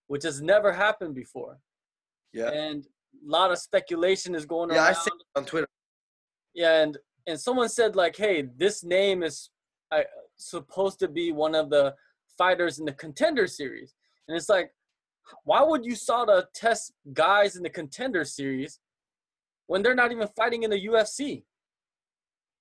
which 0.06 0.22
has 0.24 0.40
never 0.40 0.72
happened 0.72 1.14
before, 1.14 1.58
Yeah. 2.32 2.50
and 2.50 2.86
a 2.86 2.88
lot 3.30 3.50
of 3.52 3.58
speculation 3.58 4.34
is 4.34 4.46
going 4.46 4.70
Yeah, 4.70 4.84
I 4.84 4.92
see 4.92 5.10
it 5.14 5.26
on 5.36 5.44
Twitter. 5.44 5.68
Yeah, 6.54 6.82
and 6.82 6.98
and 7.26 7.38
someone 7.38 7.68
said 7.68 7.94
like, 7.96 8.16
"Hey, 8.16 8.42
this 8.56 8.82
name 8.82 9.22
is 9.22 9.50
uh, 9.92 10.02
supposed 10.36 10.98
to 11.00 11.08
be 11.08 11.32
one 11.32 11.54
of 11.54 11.68
the 11.70 11.94
fighters 12.38 12.78
in 12.78 12.84
the 12.86 12.92
contender 12.94 13.46
series," 13.46 13.94
and 14.26 14.36
it's 14.36 14.48
like, 14.48 14.72
why 15.44 15.62
would 15.62 15.84
you 15.84 15.94
sort 15.94 16.28
of 16.28 16.50
test 16.52 16.92
guys 17.12 17.56
in 17.56 17.62
the 17.62 17.70
contender 17.70 18.24
series 18.24 18.80
when 19.66 19.82
they're 19.82 19.94
not 19.94 20.10
even 20.10 20.26
fighting 20.36 20.62
in 20.64 20.70
the 20.70 20.86
UFC 20.86 21.44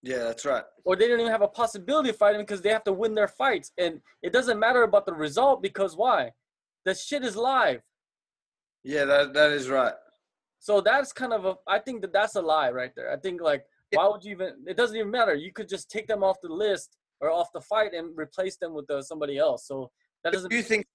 Yeah, 0.01 0.19
that's 0.19 0.45
right. 0.45 0.63
or 0.85 0.95
they 0.95 1.07
don't 1.07 1.19
even 1.19 1.31
have 1.31 1.41
a 1.41 1.47
possibility 1.47 2.09
of 2.09 2.17
fighting 2.17 2.41
because 2.41 2.61
they 2.61 2.69
have 2.69 2.85
to 2.85 2.93
win 2.93 3.13
their 3.15 3.27
fights, 3.27 3.71
and 3.77 3.99
it 4.21 4.31
doesn't 4.31 4.59
matter 4.59 4.83
about 4.83 5.05
the 5.05 5.13
result 5.13 5.61
because 5.61 5.97
why? 5.97 6.31
The 6.85 6.95
shit 6.95 7.23
is 7.25 7.35
live. 7.35 7.81
Yeah, 8.83 9.05
that 9.05 9.33
that 9.33 9.51
is 9.51 9.69
right. 9.69 9.93
So 10.59 10.81
that's 10.81 11.11
kind 11.11 11.33
of 11.33 11.45
a. 11.45 11.55
I 11.67 11.79
think 11.79 12.01
that 12.01 12.13
that's 12.13 12.35
a 12.35 12.41
lie 12.41 12.71
right 12.71 12.91
there. 12.95 13.11
I 13.11 13.17
think 13.17 13.41
like, 13.41 13.65
why 13.93 14.07
would 14.07 14.23
you 14.23 14.31
even? 14.31 14.65
It 14.67 14.77
doesn't 14.77 14.95
even 14.95 15.11
matter. 15.11 15.35
You 15.35 15.51
could 15.51 15.67
just 15.67 15.89
take 15.91 16.07
them 16.07 16.23
off 16.23 16.37
the 16.41 16.49
list 16.49 16.97
or 17.19 17.29
off 17.29 17.51
the 17.53 17.61
fight 17.61 17.93
and 17.93 18.17
replace 18.17 18.55
them 18.57 18.73
with 18.73 18.89
uh, 18.89 19.01
somebody 19.01 19.37
else. 19.37 19.67
So 19.67 19.91
that 20.23 20.33
doesn't. 20.33 20.49
Do 20.49 20.55
you 20.55 20.63
think? 20.63 20.85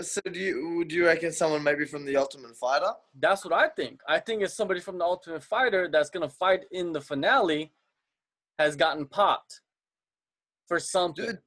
So 0.00 0.20
do 0.32 0.38
you? 0.38 0.76
Would 0.78 0.92
you 0.92 1.06
reckon 1.06 1.32
someone 1.32 1.62
maybe 1.62 1.84
from 1.84 2.04
the 2.04 2.16
Ultimate 2.16 2.56
Fighter? 2.56 2.92
That's 3.18 3.44
what 3.44 3.54
I 3.54 3.68
think. 3.68 4.00
I 4.08 4.18
think 4.18 4.42
it's 4.42 4.54
somebody 4.54 4.80
from 4.80 4.98
the 4.98 5.04
Ultimate 5.04 5.42
Fighter 5.42 5.88
that's 5.90 6.10
gonna 6.10 6.28
fight 6.28 6.64
in 6.72 6.92
the 6.92 7.00
finale, 7.00 7.72
has 8.58 8.76
gotten 8.76 9.06
popped 9.06 9.60
for 10.68 10.78
something. 10.78 11.26
Dude, 11.26 11.38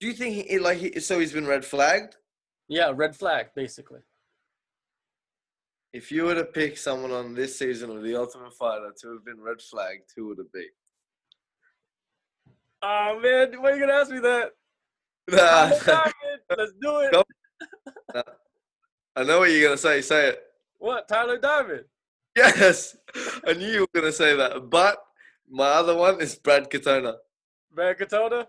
do 0.00 0.06
you 0.06 0.12
think 0.12 0.46
he 0.46 0.58
like 0.58 0.78
he, 0.78 1.00
so 1.00 1.18
he's 1.18 1.32
been 1.32 1.46
red 1.46 1.64
flagged? 1.64 2.16
Yeah, 2.68 2.92
red 2.94 3.16
flag 3.16 3.48
basically. 3.54 4.00
If 5.92 6.12
you 6.12 6.24
were 6.24 6.34
to 6.34 6.44
pick 6.44 6.76
someone 6.76 7.12
on 7.12 7.34
this 7.34 7.58
season 7.58 7.90
of 7.90 8.02
the 8.02 8.14
Ultimate 8.14 8.52
Fighter 8.54 8.92
to 9.00 9.12
have 9.14 9.24
been 9.24 9.40
red 9.40 9.60
flagged, 9.60 10.10
who 10.14 10.28
would 10.28 10.38
it 10.38 10.52
be? 10.52 10.66
Oh 12.82 13.18
man, 13.20 13.60
why 13.60 13.70
are 13.70 13.74
you 13.74 13.80
gonna 13.80 13.94
ask 13.94 14.10
me 14.10 14.20
that? 14.20 14.50
Tyler 15.30 15.78
Nah, 15.86 16.56
Let's 16.56 16.72
do 16.80 16.98
it. 17.00 17.12
Go. 17.12 17.24
I 19.16 19.24
know 19.24 19.40
what 19.40 19.50
you're 19.50 19.64
gonna 19.64 19.76
say. 19.76 20.00
Say 20.00 20.28
it. 20.28 20.42
What? 20.78 21.08
Tyler 21.08 21.38
Diamond. 21.38 21.84
Yes, 22.36 22.96
I 23.46 23.54
knew 23.54 23.66
you 23.66 23.80
were 23.80 24.00
gonna 24.00 24.12
say 24.12 24.36
that. 24.36 24.70
But 24.70 24.98
my 25.50 25.66
other 25.66 25.94
one 25.96 26.20
is 26.20 26.34
Brad 26.36 26.70
Katona. 26.70 27.14
Brad 27.72 27.98
Katona? 27.98 28.46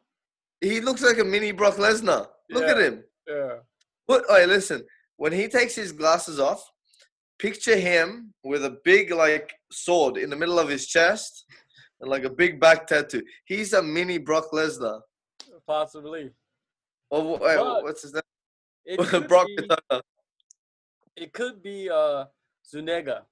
He 0.62 0.82
looks 0.82 1.02
like 1.04 1.18
a 1.20 1.24
mini 1.24 1.52
Brock 1.52 1.76
Lesnar. 1.76 2.28
Look 2.50 2.64
at 2.66 2.78
him. 2.80 3.04
Yeah. 3.28 3.58
What? 4.06 4.26
Oh, 4.30 4.46
listen. 4.46 4.84
When 5.18 5.32
he 5.34 5.48
takes 5.48 5.76
his 5.76 5.92
glasses 5.92 6.40
off, 6.40 6.64
picture 7.38 7.76
him 7.78 8.34
with 8.44 8.66
a 8.66 8.78
big 8.84 9.12
like 9.12 9.52
sword 9.72 10.18
in 10.18 10.30
the 10.30 10.36
middle 10.36 10.60
of 10.60 10.68
his 10.70 10.88
chest 10.88 11.46
and 12.02 12.10
like 12.10 12.24
a 12.24 12.30
big 12.30 12.60
back 12.60 12.88
tattoo. 12.88 13.24
He's 13.46 13.74
a 13.74 13.82
mini 13.84 14.18
Brock 14.18 14.52
Lesnar. 14.52 15.02
Possibly. 15.68 16.32
Oh, 17.12 17.38
wait, 17.38 17.58
But- 17.58 17.84
what's 17.84 18.02
his 18.02 18.14
name? 18.14 18.22
It 18.86 18.98
Brock 19.28 19.48
be, 19.48 19.58
Katona. 19.58 20.02
it 21.16 21.34
could 21.34 21.62
be 21.62 21.90
uh 21.90 22.26
Zuniga. 22.68 23.26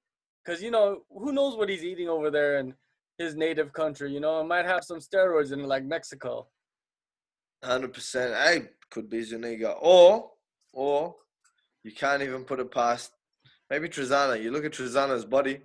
Cause 0.46 0.62
you 0.62 0.72
know, 0.72 1.02
who 1.10 1.32
knows 1.34 1.58
what 1.58 1.68
he's 1.70 1.84
eating 1.84 2.08
over 2.08 2.30
there 2.30 2.60
in 2.60 2.74
his 3.18 3.36
native 3.36 3.74
country, 3.74 4.12
you 4.12 4.20
know, 4.20 4.40
it 4.42 4.46
might 4.46 4.66
have 4.66 4.84
some 4.84 5.00
steroids 5.00 5.52
in 5.52 5.60
it 5.62 5.68
like 5.68 5.84
Mexico. 5.84 6.48
Hundred 7.64 7.94
percent. 7.94 8.36
Hey, 8.36 8.70
could 8.92 9.10
be 9.10 9.24
Zuniga, 9.24 9.72
or 9.72 10.32
or 10.74 11.16
you 11.84 11.92
can't 11.92 12.22
even 12.22 12.44
put 12.44 12.60
it 12.60 12.72
past 12.72 13.12
maybe 13.70 13.90
Trizano. 13.90 14.42
You 14.42 14.52
look 14.52 14.66
at 14.66 14.72
Trizano's 14.74 15.26
body. 15.26 15.60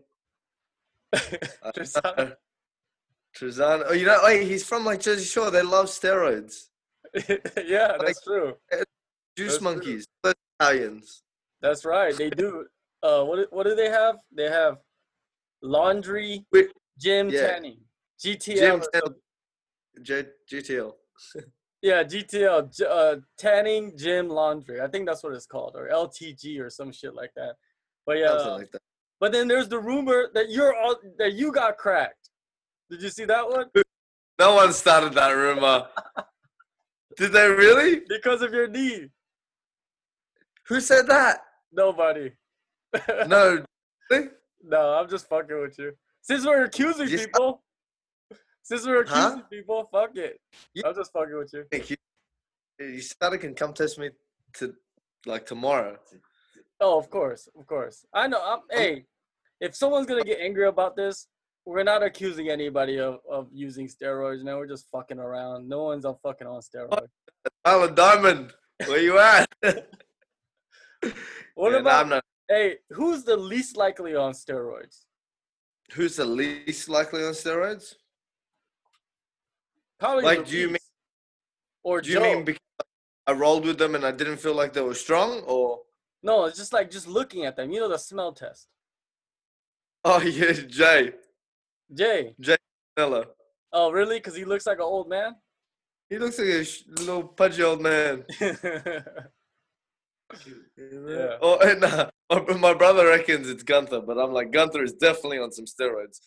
I 1.13 1.19
don't 1.63 1.77
Trizano. 1.77 2.37
Trizano. 3.39 3.85
Oh, 3.89 3.93
you 3.93 4.07
know, 4.07 4.27
hey, 4.27 4.45
he's 4.45 4.65
from 4.65 4.85
like 4.85 5.01
Jersey 5.01 5.25
Shore. 5.25 5.51
They 5.51 5.63
love 5.63 5.87
steroids. 5.87 6.69
yeah, 7.67 7.97
that's 7.99 8.23
true. 8.23 8.55
Juice 9.37 9.53
That's 9.53 9.61
monkeys. 9.61 10.07
They're 10.23 10.35
Italians. 10.61 11.23
That's 11.61 11.85
right. 11.85 12.17
They 12.17 12.31
do. 12.31 12.67
Uh, 13.03 13.25
what 13.25 13.37
do- 13.37 13.49
what 13.51 13.67
do 13.67 13.75
they 13.75 13.91
have? 13.91 14.17
They 14.35 14.49
have 14.51 14.79
laundry, 15.63 16.45
Wait, 16.53 16.71
gym, 16.99 17.28
yeah. 17.30 17.47
tanning, 17.47 17.78
GTL. 18.24 18.57
Or 18.57 18.80
tanning. 18.93 19.05
some- 19.05 20.26
GTL. 20.51 20.93
yeah, 21.82 22.03
GTL, 22.03 22.74
j- 22.76 22.86
uh, 22.88 23.16
tanning, 23.38 23.97
gym 23.97 24.28
laundry. 24.28 24.80
I 24.80 24.88
think 24.88 25.07
that's 25.07 25.22
what 25.22 25.32
it's 25.34 25.47
called, 25.47 25.74
or 25.76 25.88
LTG 25.88 26.59
or 26.61 26.70
some 26.70 26.93
shit 26.93 27.14
like 27.14 27.32
that. 27.36 27.57
But 28.07 28.18
yeah, 28.18 28.30
like 28.32 28.70
that. 28.72 28.80
but 29.20 29.32
then 29.32 29.47
there's 29.49 29.68
the 29.68 29.78
rumor 29.78 30.28
that 30.34 30.51
you're 30.51 30.74
all, 30.74 30.97
that 31.18 31.34
you 31.34 31.53
got 31.53 31.76
cracked. 31.76 32.30
Did 32.90 33.03
you 33.03 33.11
see 33.11 33.24
that 33.26 33.49
one? 33.49 33.66
No 34.38 34.55
one 34.55 34.72
started 34.72 35.12
that 35.12 35.30
rumor. 35.32 35.86
Did 37.16 37.32
they 37.32 37.49
really? 37.49 38.01
Because 38.09 38.43
of 38.43 38.53
your 38.53 38.66
knee. 38.66 39.09
Who 40.66 40.80
said 40.80 41.07
that? 41.09 41.40
Nobody. 41.72 42.32
No. 43.26 43.62
Really? 44.11 44.28
No, 44.64 44.95
I'm 44.95 45.09
just 45.09 45.28
fucking 45.28 45.61
with 45.61 45.78
you. 45.78 45.93
Since 46.23 46.47
we're 46.47 46.64
accusing 46.64 47.09
s- 47.12 47.27
people, 47.27 47.62
since 48.62 48.87
we're 48.87 49.05
Huh? 49.05 49.18
accusing 49.18 49.43
people, 49.51 49.89
fuck 49.93 50.16
it. 50.16 50.41
You- 50.75 50.83
I'm 50.87 50.95
just 50.95 51.12
fucking 51.12 51.37
with 51.37 51.53
you. 51.53 51.64
Thank 51.70 51.91
you, 51.91 51.97
you 52.79 53.01
started 53.01 53.39
can 53.39 53.55
come 53.55 53.73
test 53.75 53.99
me 53.99 54.11
to 54.55 54.75
like 55.27 55.47
tomorrow. 55.47 55.99
Oh, 56.81 56.99
of 56.99 57.11
course, 57.11 57.49
of 57.59 57.66
course. 57.66 58.05
I 58.12 58.27
know. 58.29 58.41
I'm, 58.43 58.61
hey, 58.70 59.07
if 59.61 59.75
someone's 59.77 60.07
gonna 60.07 60.25
get 60.25 60.41
angry 60.41 60.66
about 60.66 60.97
this, 60.97 61.29
we're 61.64 61.85
not 61.85 62.03
accusing 62.03 62.49
anybody 62.51 62.99
of, 62.99 63.20
of 63.31 63.49
using 63.53 63.87
steroids. 63.87 64.43
Man, 64.43 64.57
we're 64.57 64.66
just 64.66 64.89
fucking 64.91 65.18
around. 65.20 65.68
No 65.68 65.85
one's 65.85 66.05
on 66.05 66.16
fucking 66.23 66.47
on 66.47 66.61
steroids. 66.61 67.07
Alan 67.64 67.95
Diamond, 67.95 68.53
where 68.87 69.01
you 69.01 69.18
at? 69.18 69.47
What 71.55 71.73
Yeah, 71.73 71.79
about 71.79 72.23
hey? 72.49 72.79
Who's 72.91 73.25
the 73.25 73.37
least 73.37 73.77
likely 73.77 74.14
on 74.14 74.33
steroids? 74.33 75.05
Who's 75.95 76.16
the 76.16 76.24
least 76.24 76.88
likely 76.88 77.24
on 77.24 77.32
steroids? 77.32 77.95
Probably 79.99 80.24
Like, 80.24 80.47
do 80.47 80.57
you 80.57 80.68
mean- 80.68 80.76
or 81.84 82.01
Do 82.01 82.11
you 82.11 82.16
Joe. 82.16 82.22
mean 82.22 82.45
because 82.45 82.61
I 83.26 83.32
rolled 83.32 83.64
with 83.66 83.78
them 83.78 83.95
and 83.95 84.05
I 84.05 84.11
didn't 84.12 84.38
feel 84.38 84.55
like 84.55 84.72
they 84.72 84.80
were 84.82 84.95
strong, 84.95 85.40
or 85.47 85.80
no? 86.22 86.45
It's 86.47 86.57
just 86.59 86.72
like 86.72 86.90
just 86.90 87.07
looking 87.09 87.45
at 87.45 87.57
them. 87.57 87.70
You 87.72 87.80
know 87.80 87.88
the 87.88 87.99
smell 87.99 88.32
test. 88.32 88.68
oh 90.05 90.20
yeah, 90.38 90.53
Jay 90.53 91.12
Jay. 91.93 92.34
Jay 92.40 92.57
Miller? 92.97 93.26
Oh, 93.72 93.90
really? 93.90 94.16
Because 94.18 94.34
he 94.36 94.45
looks 94.45 94.66
like 94.66 94.78
an 94.78 94.82
old 94.84 95.09
man. 95.09 95.36
He 96.11 96.18
looks 96.18 96.38
like 96.38 96.49
a 96.49 96.64
sh- 96.64 96.82
little 96.88 97.22
pudgy 97.24 97.62
old 97.62 97.80
man. 97.80 98.24
Yeah. 100.76 101.37
Oh, 101.41 101.59
and 101.59 101.85
uh, 101.85 102.11
my- 102.30 102.55
my 102.59 102.74
brother 102.74 103.07
reckons 103.07 103.49
it's 103.49 103.62
Gunther, 103.62 104.01
but 104.01 104.18
I'm 104.18 104.33
like 104.33 104.51
Gunther 104.51 104.83
is 104.83 104.93
definitely 104.95 105.39
on 105.39 105.53
some 105.53 105.66
steroids. 105.66 106.20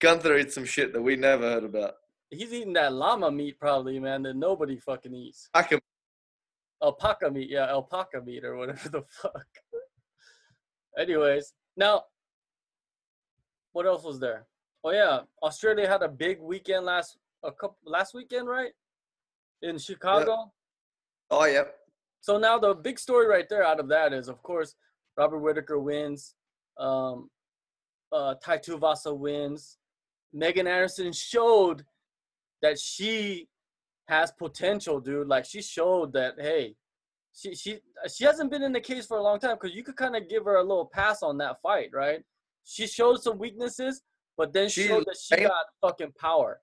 Gunther 0.00 0.36
eats 0.38 0.54
some 0.54 0.64
shit 0.64 0.92
that 0.92 1.02
we 1.02 1.16
never 1.16 1.42
heard 1.42 1.64
about. 1.64 1.94
He's 2.30 2.52
eating 2.52 2.74
that 2.74 2.92
llama 2.92 3.30
meat 3.30 3.58
probably, 3.58 3.98
man, 3.98 4.22
that 4.24 4.36
nobody 4.36 4.76
fucking 4.76 5.14
eats. 5.14 5.48
I 5.54 5.62
can 5.62 5.80
Alpaca 6.82 7.30
meat, 7.30 7.50
yeah, 7.50 7.66
alpaca 7.66 8.20
meat 8.24 8.44
or 8.44 8.56
whatever 8.56 8.88
the 8.88 9.02
fuck. 9.08 9.46
Anyways, 10.98 11.52
now 11.76 12.04
what 13.72 13.86
else 13.86 14.04
was 14.04 14.20
there? 14.20 14.46
Oh 14.84 14.90
yeah, 14.90 15.20
Australia 15.42 15.88
had 15.88 16.02
a 16.02 16.08
big 16.08 16.40
weekend 16.40 16.84
last 16.86 17.16
a 17.42 17.50
couple 17.50 17.78
last 17.84 18.14
weekend, 18.14 18.48
right? 18.48 18.72
In 19.62 19.78
Chicago. 19.78 20.52
Oh 21.30 21.44
yeah. 21.46 21.64
So 22.20 22.38
now 22.38 22.58
the 22.58 22.74
big 22.74 22.98
story 22.98 23.26
right 23.26 23.48
there 23.48 23.64
out 23.64 23.80
of 23.80 23.88
that 23.88 24.12
is, 24.12 24.28
of 24.28 24.42
course, 24.42 24.74
Robert 25.16 25.38
Whitaker 25.38 25.78
wins. 25.78 26.34
Um, 26.78 27.30
uh, 28.12 28.34
Tai 28.42 28.58
Tuivasa 28.58 29.16
wins. 29.16 29.78
Megan 30.32 30.66
Anderson 30.66 31.12
showed 31.12 31.84
that 32.62 32.78
she 32.78 33.48
has 34.08 34.32
potential, 34.32 35.00
dude. 35.00 35.28
Like 35.28 35.44
she 35.44 35.62
showed 35.62 36.12
that, 36.14 36.34
hey, 36.38 36.74
she 37.34 37.54
she 37.54 37.78
she 38.14 38.24
hasn't 38.24 38.50
been 38.50 38.62
in 38.62 38.72
the 38.72 38.80
case 38.80 39.06
for 39.06 39.18
a 39.18 39.22
long 39.22 39.38
time 39.38 39.56
because 39.60 39.76
you 39.76 39.84
could 39.84 39.96
kind 39.96 40.16
of 40.16 40.28
give 40.28 40.44
her 40.44 40.56
a 40.56 40.62
little 40.62 40.90
pass 40.92 41.22
on 41.22 41.38
that 41.38 41.60
fight, 41.62 41.90
right? 41.92 42.22
She 42.64 42.86
showed 42.86 43.22
some 43.22 43.38
weaknesses, 43.38 44.02
but 44.36 44.52
then 44.52 44.68
She 44.68 44.86
showed 44.86 45.04
that 45.06 45.16
she 45.20 45.36
got 45.36 45.66
fucking 45.80 46.12
power. 46.18 46.60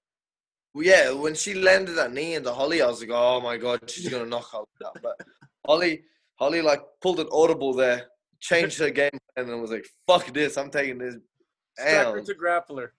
Well, 0.75 0.83
yeah, 0.83 1.11
when 1.11 1.35
she 1.35 1.53
landed 1.53 1.93
that 1.93 2.11
knee 2.11 2.35
into 2.35 2.51
Holly, 2.51 2.81
I 2.81 2.87
was 2.87 2.99
like, 2.99 3.09
oh 3.09 3.39
my 3.39 3.55
god, 3.55 3.89
she's 3.89 4.09
gonna 4.09 4.25
knock 4.25 4.43
Holly 4.43 4.65
out. 4.85 4.97
But 5.01 5.15
Holly, 5.65 6.03
Holly 6.35 6.61
like 6.61 6.81
pulled 7.01 7.21
an 7.21 7.29
audible 7.31 7.73
there, 7.73 8.07
changed 8.41 8.77
her 8.79 8.89
game 8.89 9.17
plan, 9.33 9.49
and 9.49 9.61
was 9.61 9.71
like, 9.71 9.87
fuck 10.05 10.33
this, 10.33 10.57
I'm 10.57 10.69
taking 10.69 10.97
this 10.97 11.15
Striker 11.79 12.21
to 12.21 12.35
grappler. 12.35 12.89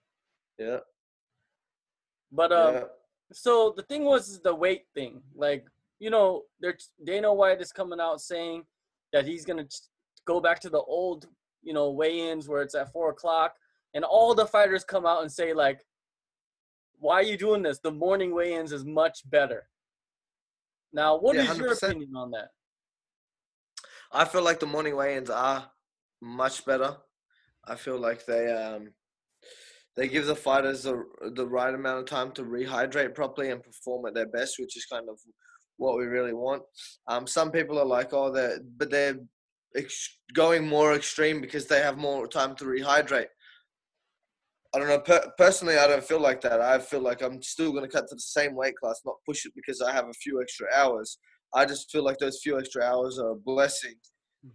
Yeah, 0.57 0.79
But 2.31 2.51
um, 2.51 2.73
yeah. 2.73 2.83
so 3.31 3.75
the 3.77 3.83
thing 3.83 4.05
was 4.05 4.27
is 4.27 4.39
the 4.39 4.55
weight 4.55 4.85
thing. 4.95 5.21
Like, 5.35 5.67
you 5.99 6.09
know, 6.09 6.45
they're 6.59 6.79
Dana 7.03 7.31
White 7.31 7.61
is 7.61 7.71
coming 7.71 7.99
out 7.99 8.21
saying 8.21 8.63
that 9.13 9.27
he's 9.27 9.45
gonna 9.45 9.67
go 10.25 10.41
back 10.41 10.59
to 10.61 10.71
the 10.71 10.81
old, 10.81 11.27
you 11.61 11.73
know, 11.73 11.91
weigh-ins 11.91 12.49
where 12.49 12.63
it's 12.63 12.73
at 12.73 12.91
four 12.91 13.11
o'clock, 13.11 13.53
and 13.93 14.03
all 14.03 14.33
the 14.33 14.47
fighters 14.47 14.83
come 14.83 15.05
out 15.05 15.21
and 15.21 15.31
say 15.31 15.53
like, 15.53 15.85
"Why 16.99 17.15
are 17.15 17.23
you 17.23 17.37
doing 17.37 17.63
this? 17.63 17.79
The 17.79 17.91
morning 17.91 18.33
weigh-ins 18.33 18.71
is 18.71 18.85
much 18.85 19.29
better." 19.29 19.69
Now, 20.93 21.17
what 21.17 21.35
is 21.35 21.45
Yeah, 21.47 21.53
your 21.55 21.69
100%. 21.75 21.83
opinion 21.91 22.15
on 22.15 22.31
that? 22.31 22.49
I 24.11 24.25
feel 24.25 24.41
like 24.43 24.59
the 24.59 24.65
morning 24.65 24.95
weigh-ins 24.95 25.29
are 25.29 25.69
much 26.21 26.65
better. 26.65 26.97
I 27.65 27.75
feel 27.75 27.99
like 27.99 28.25
they 28.25 28.51
um 28.51 28.93
they 29.95 30.07
give 30.07 30.25
the 30.27 30.35
fighters 30.35 30.83
the 30.83 31.03
the 31.35 31.45
right 31.45 31.73
amount 31.73 31.99
of 31.99 32.05
time 32.05 32.31
to 32.33 32.43
rehydrate 32.43 33.13
properly 33.15 33.49
and 33.51 33.61
perform 33.63 34.05
at 34.05 34.13
their 34.13 34.27
best, 34.27 34.59
which 34.59 34.77
is 34.77 34.85
kind 34.85 35.09
of 35.09 35.19
what 35.77 35.97
we 35.97 36.05
really 36.05 36.33
want. 36.33 36.63
Um, 37.07 37.27
some 37.27 37.51
people 37.51 37.77
are 37.79 37.85
like, 37.85 38.13
oh, 38.13 38.31
they're 38.31 38.59
but 38.77 38.89
they're 38.89 39.19
ex- 39.75 40.17
going 40.33 40.67
more 40.67 40.93
extreme 40.93 41.41
because 41.41 41.67
they 41.67 41.81
have 41.81 41.97
more 41.97 42.27
time 42.27 42.55
to 42.55 42.65
rehydrate. 42.65 43.27
I 44.77 44.79
don't 44.79 44.89
know. 44.89 44.99
Per- 44.99 45.31
personally, 45.39 45.75
I 45.75 45.87
don't 45.87 46.03
feel 46.03 46.19
like 46.19 46.39
that. 46.41 46.61
I 46.61 46.77
feel 46.77 47.01
like 47.01 47.23
I'm 47.23 47.41
still 47.41 47.71
going 47.71 47.83
to 47.83 47.89
cut 47.89 48.07
to 48.09 48.15
the 48.15 48.21
same 48.21 48.53
weight 48.53 48.75
class, 48.77 49.01
not 49.03 49.15
push 49.25 49.43
it 49.47 49.53
because 49.55 49.81
I 49.81 49.91
have 49.91 50.05
a 50.07 50.13
few 50.13 50.39
extra 50.39 50.67
hours. 50.75 51.17
I 51.55 51.65
just 51.65 51.89
feel 51.89 52.03
like 52.03 52.19
those 52.19 52.41
few 52.43 52.59
extra 52.59 52.83
hours 52.83 53.17
are 53.17 53.31
a 53.31 53.35
blessing 53.35 53.95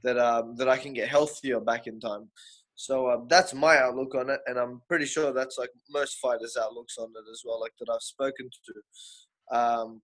that 0.04 0.18
um, 0.18 0.54
that 0.58 0.68
I 0.68 0.78
can 0.78 0.92
get 0.92 1.08
healthier 1.08 1.58
back 1.58 1.88
in 1.88 1.98
time. 1.98 2.30
So 2.76 3.10
um, 3.10 3.26
that's 3.28 3.52
my 3.52 3.78
outlook 3.78 4.14
on 4.14 4.30
it, 4.30 4.38
and 4.46 4.58
I'm 4.58 4.80
pretty 4.88 5.06
sure 5.06 5.32
that's 5.32 5.58
like 5.58 5.70
most 5.90 6.18
fighters' 6.20 6.56
outlooks 6.56 6.98
on 6.98 7.08
it 7.08 7.30
as 7.32 7.42
well, 7.44 7.60
like 7.60 7.72
that 7.80 7.92
I've 7.92 8.02
spoken 8.02 8.48
to. 8.48 9.56
Um, 9.58 10.02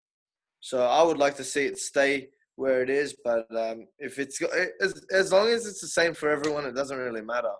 so 0.58 0.82
I 0.82 1.00
would 1.04 1.18
like 1.18 1.36
to 1.36 1.44
see 1.44 1.64
it 1.66 1.78
stay 1.78 2.30
where 2.56 2.82
it 2.82 2.90
is, 2.90 3.14
but 3.24 3.46
um, 3.56 3.86
if 4.00 4.18
it's 4.18 4.42
as 4.80 5.00
as 5.12 5.30
long 5.30 5.46
as 5.46 5.64
it's 5.64 5.80
the 5.80 5.86
same 5.86 6.12
for 6.12 6.28
everyone, 6.28 6.64
it 6.64 6.74
doesn't 6.74 6.98
really 6.98 7.22
matter. 7.22 7.52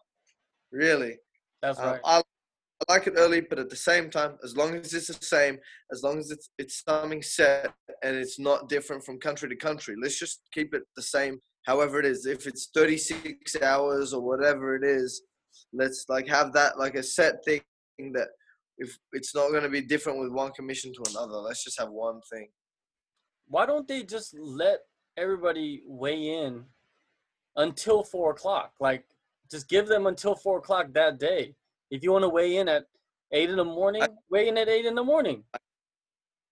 Really, 0.73 1.19
That's 1.63 1.79
um, 1.79 1.87
right. 1.87 2.01
I 2.05 2.23
like 2.89 3.07
it 3.07 3.15
early, 3.17 3.41
but 3.41 3.59
at 3.59 3.69
the 3.69 3.77
same 3.77 4.09
time, 4.11 4.39
as 4.43 4.57
long 4.57 4.75
as 4.75 4.95
it's 4.95 5.09
the 5.09 5.25
same, 5.25 5.59
as 5.93 6.03
long 6.03 6.19
as 6.19 6.31
it's 6.31 6.51
it's 6.59 6.83
something 6.89 7.23
set 7.23 7.73
and 8.03 8.17
it's 8.17 8.39
not 8.39 8.69
different 8.69 9.05
from 9.05 9.19
country 9.19 9.49
to 9.49 9.57
country, 9.57 9.95
let's 10.01 10.19
just 10.19 10.41
keep 10.53 10.75
it 10.75 10.83
the 10.97 11.03
same. 11.03 11.39
However 11.67 12.01
it 12.01 12.07
is, 12.07 12.25
if 12.25 12.47
it's 12.47 12.71
36 12.75 13.61
hours 13.63 14.15
or 14.15 14.23
whatever 14.23 14.75
it 14.75 14.85
is, 14.85 15.23
let's 15.73 16.07
like 16.09 16.27
have 16.29 16.53
that 16.55 16.79
like 16.79 16.95
a 16.95 17.03
set 17.03 17.45
thing 17.45 17.61
that 17.99 18.29
if 18.79 18.97
it's 19.13 19.35
not 19.35 19.51
going 19.51 19.65
to 19.65 19.69
be 19.69 19.83
different 19.83 20.19
with 20.19 20.33
one 20.33 20.53
commission 20.53 20.93
to 20.95 21.11
another, 21.11 21.35
let's 21.35 21.65
just 21.65 21.79
have 21.79 21.91
one 21.91 22.21
thing. 22.33 22.49
Why 23.49 23.67
don't 23.67 23.89
they 23.89 24.03
just 24.03 24.35
let 24.39 24.81
everybody 25.17 25.83
weigh 25.87 26.45
in 26.45 26.65
until 27.57 28.03
four 28.05 28.31
o'clock? 28.31 28.73
Like, 28.81 29.05
just 29.51 29.69
give 29.69 29.89
them 29.89 30.07
until 30.07 30.35
four 30.35 30.59
o'clock 30.59 30.93
that 30.93 31.19
day. 31.19 31.55
If 31.91 32.03
you 32.03 32.13
want 32.13 32.25
to 32.25 32.29
weigh 32.29 32.57
in 32.57 32.69
at 32.69 32.85
eight 33.33 33.51
in 33.51 33.57
the 33.57 33.65
morning, 33.65 34.03
weigh 34.31 34.49
in 34.49 34.59
at 34.59 34.69
eight 34.69 34.85
in 34.85 34.95
the 34.95 35.05
morning. 35.05 35.45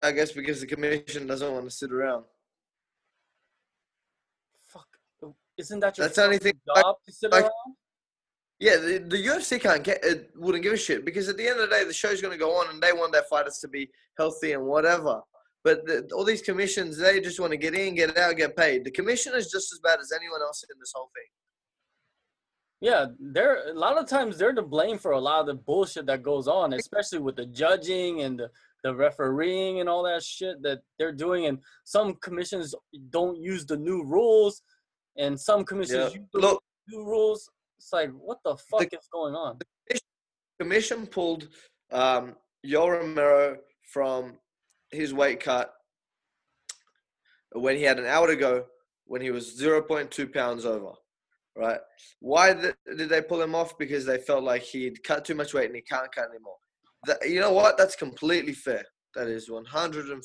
I 0.02 0.12
guess 0.12 0.32
because 0.32 0.60
the 0.60 0.66
commission 0.66 1.26
doesn't 1.26 1.52
want 1.52 1.64
to 1.64 1.70
sit 1.70 1.92
around. 1.92 2.24
Fuck, 4.66 4.86
isn't 5.56 5.80
that 5.80 5.96
your 5.98 6.06
That's 6.06 6.16
the 6.16 6.24
only 6.24 6.38
fucking 6.38 6.52
thing, 6.52 6.60
like- 6.74 6.84
job 6.84 6.96
to 7.06 7.12
sit 7.12 7.32
like- 7.32 7.42
around? 7.44 7.52
Yeah, 8.58 8.76
the, 8.76 8.98
the 9.06 9.18
UFC 9.18 9.60
can't 9.60 9.84
get 9.84 10.02
it. 10.02 10.30
Wouldn't 10.34 10.62
give 10.64 10.72
a 10.72 10.78
shit 10.78 11.04
because 11.04 11.28
at 11.28 11.36
the 11.36 11.46
end 11.46 11.60
of 11.60 11.68
the 11.68 11.76
day, 11.76 11.84
the 11.84 11.92
show's 11.92 12.22
going 12.22 12.32
to 12.32 12.38
go 12.38 12.52
on, 12.58 12.70
and 12.70 12.82
they 12.82 12.94
want 12.94 13.12
their 13.12 13.24
fighters 13.24 13.58
to 13.58 13.68
be 13.68 13.90
healthy 14.16 14.52
and 14.52 14.64
whatever. 14.64 15.20
But 15.62 15.84
the, 15.84 16.08
all 16.14 16.24
these 16.24 16.40
commissions, 16.40 16.96
they 16.96 17.20
just 17.20 17.38
want 17.38 17.50
to 17.50 17.58
get 17.58 17.74
in, 17.74 17.94
get 17.96 18.16
out, 18.16 18.34
get 18.38 18.56
paid. 18.56 18.84
The 18.84 18.90
commission 18.90 19.34
is 19.34 19.50
just 19.50 19.74
as 19.74 19.78
bad 19.80 20.00
as 20.00 20.10
anyone 20.10 20.40
else 20.40 20.64
in 20.72 20.78
this 20.80 20.92
whole 20.94 21.10
thing. 21.14 21.28
Yeah, 22.80 23.06
they're 23.18 23.70
a 23.70 23.72
lot 23.74 23.96
of 23.98 24.06
times 24.06 24.36
they're 24.36 24.52
to 24.52 24.62
blame 24.62 24.98
for 24.98 25.12
a 25.12 25.18
lot 25.20 25.40
of 25.40 25.46
the 25.46 25.54
bullshit 25.54 26.06
that 26.06 26.22
goes 26.22 26.46
on, 26.46 26.72
especially 26.74 27.18
with 27.20 27.36
the 27.36 27.46
judging 27.46 28.20
and 28.22 28.38
the, 28.38 28.50
the 28.84 28.94
refereeing 28.94 29.80
and 29.80 29.88
all 29.88 30.02
that 30.04 30.22
shit 30.22 30.62
that 30.62 30.80
they're 30.98 31.12
doing. 31.12 31.46
And 31.46 31.58
some 31.84 32.14
commissions 32.16 32.74
don't 33.10 33.38
use 33.40 33.64
the 33.64 33.76
new 33.78 34.04
rules. 34.04 34.62
and 35.16 35.40
some 35.40 35.64
commissions 35.64 36.12
Yeah. 36.14 36.20
use 36.20 36.28
the 36.34 36.40
Look, 36.40 36.62
new 36.88 37.02
rules. 37.04 37.48
It's 37.78 37.92
like, 37.92 38.10
what 38.10 38.38
the 38.44 38.56
fuck 38.56 38.92
is 38.92 39.08
going 39.10 39.34
on? 39.34 39.58
The 39.88 39.98
commission 40.60 41.06
pulled 41.06 41.48
um, 41.92 42.36
Yoel 42.66 42.98
Romero 43.00 43.58
from 43.92 44.38
his 44.90 45.14
weight 45.14 45.40
cut 45.40 45.72
when 47.52 47.76
he 47.76 47.82
had 47.82 47.98
an 47.98 48.04
hour 48.06 48.26
to 48.26 48.36
go 48.36 48.66
when 49.06 49.22
he 49.22 49.30
was 49.30 49.58
0.2 49.58 50.32
pounds 50.32 50.66
over. 50.66 50.92
Right? 51.56 51.80
Why 52.20 52.52
did 52.52 53.08
they 53.08 53.22
pull 53.22 53.40
him 53.40 53.54
off? 53.54 53.78
Because 53.78 54.04
they 54.04 54.18
felt 54.18 54.44
like 54.44 54.62
he'd 54.62 55.02
cut 55.02 55.24
too 55.24 55.34
much 55.34 55.54
weight 55.54 55.66
and 55.66 55.74
he 55.74 55.80
can't 55.80 56.14
cut 56.14 56.28
anymore. 56.30 56.56
That, 57.06 57.28
you 57.28 57.40
know 57.40 57.52
what? 57.52 57.78
That's 57.78 57.96
completely 57.96 58.52
fair. 58.52 58.84
That 59.14 59.28
is 59.28 59.48
150% 59.48 60.20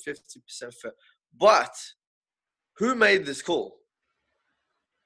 fair. 0.81 0.91
But 1.37 1.73
who 2.77 2.95
made 2.95 3.25
this 3.25 3.41
call? 3.41 3.77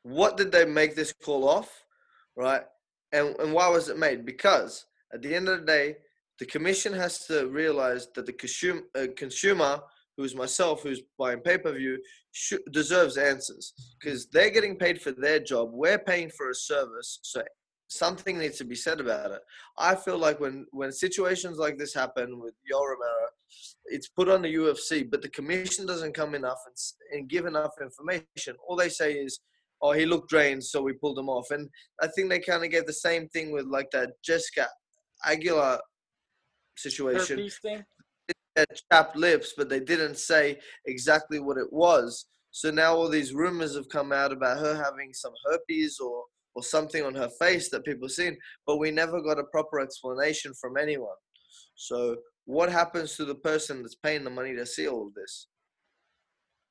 What 0.02 0.38
did 0.38 0.52
they 0.52 0.66
make 0.66 0.96
this 0.96 1.14
call 1.14 1.48
off? 1.48 1.86
Right? 2.36 2.64
And, 3.12 3.36
and 3.40 3.54
why 3.54 3.70
was 3.70 3.90
it 3.90 3.98
made? 3.98 4.26
Because 4.26 4.86
at 5.14 5.22
the 5.22 5.34
end 5.34 5.48
of 5.48 5.60
the 5.60 5.66
day, 5.66 5.98
the 6.40 6.46
commission 6.46 6.94
has 6.94 7.26
to 7.28 7.48
realize 7.48 8.08
that 8.16 8.26
the 8.26 8.34
consumer, 8.34 8.82
uh, 8.96 9.08
consumer 9.16 9.80
who's 10.18 10.36
myself, 10.36 10.84
who's 10.84 11.02
buying 11.18 11.40
pay 11.40 11.58
per 11.58 11.72
view, 11.72 11.98
sh- 12.36 12.68
deserves 12.72 13.18
answers 13.18 13.74
because 14.00 14.28
they're 14.28 14.50
getting 14.50 14.76
paid 14.76 15.02
for 15.02 15.12
their 15.12 15.40
job. 15.40 15.70
We're 15.72 16.00
paying 16.00 16.30
for 16.30 16.50
a 16.50 16.56
service, 16.56 17.20
so 17.24 17.42
something 17.88 18.38
needs 18.38 18.58
to 18.58 18.66
be 18.66 18.76
said 18.76 19.00
about 19.00 19.32
it. 19.32 19.42
I 19.78 19.96
feel 19.96 20.18
like 20.18 20.40
when 20.40 20.66
when 20.72 20.92
situations 20.92 21.58
like 21.58 21.78
this 21.78 21.94
happen 21.94 22.40
with 22.40 22.54
Yoel 22.70 22.82
Romero, 22.82 23.30
it's 23.86 24.10
put 24.10 24.30
on 24.30 24.42
the 24.42 24.54
UFC, 24.54 25.10
but 25.10 25.22
the 25.22 25.30
commission 25.30 25.86
doesn't 25.86 26.14
come 26.14 26.36
enough 26.36 26.60
and, 26.68 26.76
and 27.14 27.30
give 27.30 27.46
enough 27.46 27.74
information. 27.82 28.56
All 28.68 28.76
they 28.76 28.90
say 28.90 29.14
is, 29.14 29.40
"Oh, 29.82 29.94
he 29.94 30.06
looked 30.06 30.30
drained, 30.30 30.64
so 30.64 30.82
we 30.82 30.94
pulled 30.94 31.18
him 31.18 31.30
off." 31.30 31.52
And 31.52 31.70
I 32.02 32.08
think 32.08 32.30
they 32.30 32.40
kind 32.40 32.66
of 32.66 32.70
gave 32.70 32.86
the 32.86 32.94
same 33.08 33.30
thing 33.30 33.52
with 33.52 33.66
like 33.66 33.90
that 33.92 34.10
Jessica 34.24 34.68
Aguilar 35.26 35.80
situation. 36.78 37.38
Had 38.56 38.68
chapped 38.92 39.16
lips, 39.16 39.54
but 39.58 39.70
they 39.70 39.80
didn't 39.80 40.18
say 40.18 40.60
exactly 40.86 41.40
what 41.40 41.58
it 41.58 41.72
was. 41.72 42.26
So 42.52 42.72
now 42.72 42.96
all 42.96 43.10
these 43.10 43.34
rumors 43.34 43.76
have 43.76 43.90
come 43.90 44.12
out 44.12 44.32
about 44.32 44.60
her 44.60 44.76
having 44.76 45.14
some 45.14 45.34
herpes 45.46 46.00
or 46.00 46.24
or 46.56 46.64
something 46.64 47.04
on 47.04 47.14
her 47.14 47.30
face 47.38 47.70
that 47.70 47.84
people 47.84 48.08
seen, 48.08 48.38
but 48.66 48.78
we 48.78 48.90
never 48.90 49.22
got 49.22 49.40
a 49.40 49.44
proper 49.44 49.80
explanation 49.82 50.54
from 50.60 50.78
anyone. 50.78 51.16
So 51.76 52.16
what 52.46 52.72
happens 52.72 53.18
to 53.18 53.26
the 53.26 53.36
person 53.36 53.82
that's 53.82 53.96
paying 53.96 54.24
the 54.24 54.30
money 54.30 54.56
to 54.56 54.66
see 54.66 54.88
all 54.88 55.08
of 55.08 55.14
this? 55.14 55.48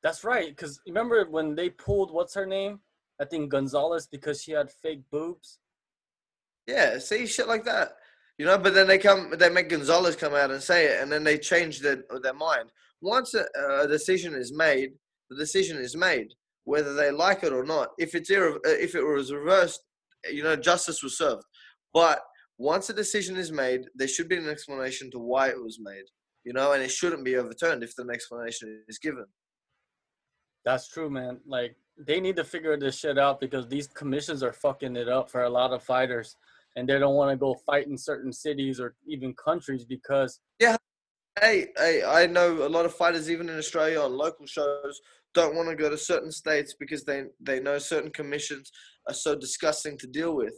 That's 0.03 0.24
right. 0.24 0.49
Because 0.49 0.80
remember 0.87 1.26
when 1.30 1.55
they 1.55 1.70
pulled 1.70 2.12
what's 2.12 2.35
her 2.35 2.47
name? 2.47 2.80
I 3.20 3.24
think 3.24 3.51
Gonzalez 3.51 4.09
because 4.11 4.43
she 4.43 4.53
had 4.53 4.70
fake 4.70 5.03
boobs. 5.11 5.59
Yeah, 6.66 6.99
see 6.99 7.26
shit 7.26 7.47
like 7.47 7.64
that. 7.64 7.97
You 8.39 8.47
know, 8.47 8.59
but 8.59 8.74
then 8.74 8.89
they 8.89 8.99
come, 8.99 9.32
they 9.39 9.49
make 9.49 9.68
Gonzalez 9.68 10.16
come 10.16 10.35
out 10.35 10.51
and 10.51 10.62
say 10.62 10.87
it, 10.87 11.01
and 11.01 11.11
then 11.11 11.22
they 11.22 11.39
change 11.39 11.80
their 11.80 12.03
their 12.22 12.35
mind. 12.35 12.70
Once 13.01 13.35
a, 13.35 13.45
a 13.80 13.87
decision 13.87 14.35
is 14.35 14.53
made, 14.53 14.91
the 15.30 15.37
decision 15.37 15.78
is 15.78 15.97
made, 15.97 16.28
whether 16.64 16.95
they 16.95 17.11
like 17.11 17.45
it 17.45 17.53
or 17.53 17.64
not. 17.64 17.91
If 17.99 18.14
it's 18.14 18.30
irre- 18.30 18.59
if 18.64 18.95
it 18.95 19.03
was 19.03 19.32
reversed, 19.32 19.80
you 20.30 20.43
know, 20.43 20.57
justice 20.57 21.03
was 21.03 21.16
served. 21.16 21.45
But 21.93 22.20
once 22.59 22.91
a 22.91 22.95
decision 22.95 23.37
is 23.37 23.53
made, 23.53 23.82
there 23.95 24.09
should 24.09 24.28
be 24.28 24.37
an 24.37 24.49
explanation 24.49 25.11
to 25.12 25.18
why 25.18 25.49
it 25.49 25.62
was 25.62 25.78
made. 25.80 26.05
You 26.45 26.53
know, 26.53 26.72
and 26.72 26.82
it 26.82 26.91
shouldn't 26.91 27.24
be 27.24 27.37
overturned 27.37 27.82
if 27.82 27.97
an 27.99 28.11
explanation 28.11 28.82
is 28.89 28.99
given. 28.99 29.26
That's 30.64 30.89
true, 30.89 31.11
man. 31.11 31.41
Like 31.47 31.76
they 31.97 32.20
need 32.20 32.37
to 32.37 32.45
figure 32.45 32.76
this 32.76 32.99
shit 32.99 33.18
out 33.18 33.41
because 33.41 33.68
these 33.68 33.87
commissions 33.87 34.43
are 34.43 34.53
fucking 34.53 34.97
it 34.97 35.09
up 35.09 35.30
for 35.30 35.45
a 35.45 35.51
lot 35.51 35.72
of 35.72 35.82
fighters, 35.82 36.37
and 36.76 36.88
they 36.88 36.98
don't 36.98 37.14
want 37.14 37.30
to 37.30 37.36
go 37.36 37.54
fight 37.66 37.86
in 37.86 37.96
certain 37.96 38.32
cities 38.32 38.80
or 38.80 38.94
even 39.06 39.34
countries 39.34 39.84
because 39.84 40.40
Hey, 41.40 41.66
hey, 41.76 42.04
I 42.04 42.26
know 42.26 42.64
a 42.64 42.68
lot 42.68 42.84
of 42.84 42.94
fighters, 42.94 43.28
even 43.28 43.48
in 43.48 43.58
Australia, 43.58 44.00
on 44.00 44.16
local 44.16 44.46
shows, 44.46 45.00
don't 45.34 45.56
want 45.56 45.68
to 45.68 45.74
go 45.74 45.90
to 45.90 45.98
certain 45.98 46.30
states 46.30 46.76
because 46.78 47.04
they 47.04 47.24
they 47.40 47.58
know 47.58 47.76
certain 47.78 48.10
commissions 48.10 48.70
are 49.08 49.14
so 49.14 49.34
disgusting 49.34 49.98
to 49.98 50.06
deal 50.06 50.36
with. 50.36 50.54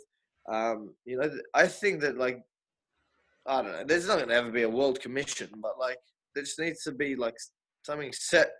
Um, 0.53 0.95
you 1.07 1.19
know, 1.19 1.31
I 1.55 1.67
think 1.67 2.03
that 2.03 2.19
like, 2.19 2.41
I 3.47 3.63
don't 3.63 3.73
know. 3.73 3.85
There's 3.87 4.07
not 4.07 4.19
going 4.19 4.29
to 4.29 4.35
ever 4.35 4.51
be 4.51 4.63
a 4.63 4.69
world 4.69 5.01
commission, 5.01 5.49
but 5.63 5.79
like, 5.79 5.97
there 6.35 6.45
just 6.45 6.61
needs 6.61 6.83
to 6.83 6.93
be 6.93 7.17
like 7.17 7.37
something 7.83 8.13
set 8.13 8.51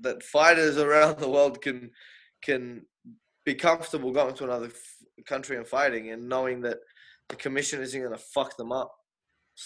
that 0.00 0.22
fighters 0.22 0.76
around 0.86 1.18
the 1.18 1.30
world 1.30 1.62
can 1.62 1.90
can 2.42 2.82
be 3.46 3.54
comfortable 3.54 4.12
going 4.12 4.34
to 4.34 4.44
another 4.44 4.66
f- 4.66 5.24
country 5.26 5.56
and 5.56 5.66
fighting, 5.66 6.10
and 6.10 6.28
knowing 6.28 6.60
that 6.60 6.78
the 7.28 7.36
commission 7.36 7.80
isn't 7.82 8.00
going 8.00 8.12
to 8.12 8.18
fuck 8.18 8.56
them 8.56 8.72
up. 8.72 8.92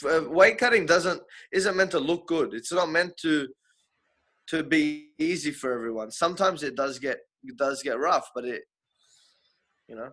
Uh, 0.04 0.22
Weight 0.28 0.58
cutting 0.58 0.84
doesn't 0.84 1.22
isn't 1.52 1.76
meant 1.76 1.90
to 1.92 1.98
look 1.98 2.26
good. 2.26 2.52
It's 2.52 2.72
not 2.72 2.90
meant 2.90 3.16
to 3.22 3.48
to 4.48 4.62
be 4.62 5.10
easy 5.18 5.50
for 5.50 5.72
everyone. 5.72 6.10
Sometimes 6.10 6.62
it 6.62 6.76
does 6.76 6.98
get 6.98 7.18
it 7.42 7.56
does 7.56 7.82
get 7.82 7.98
rough, 7.98 8.28
but 8.34 8.44
it 8.44 8.62
you 9.88 9.96
know 9.96 10.12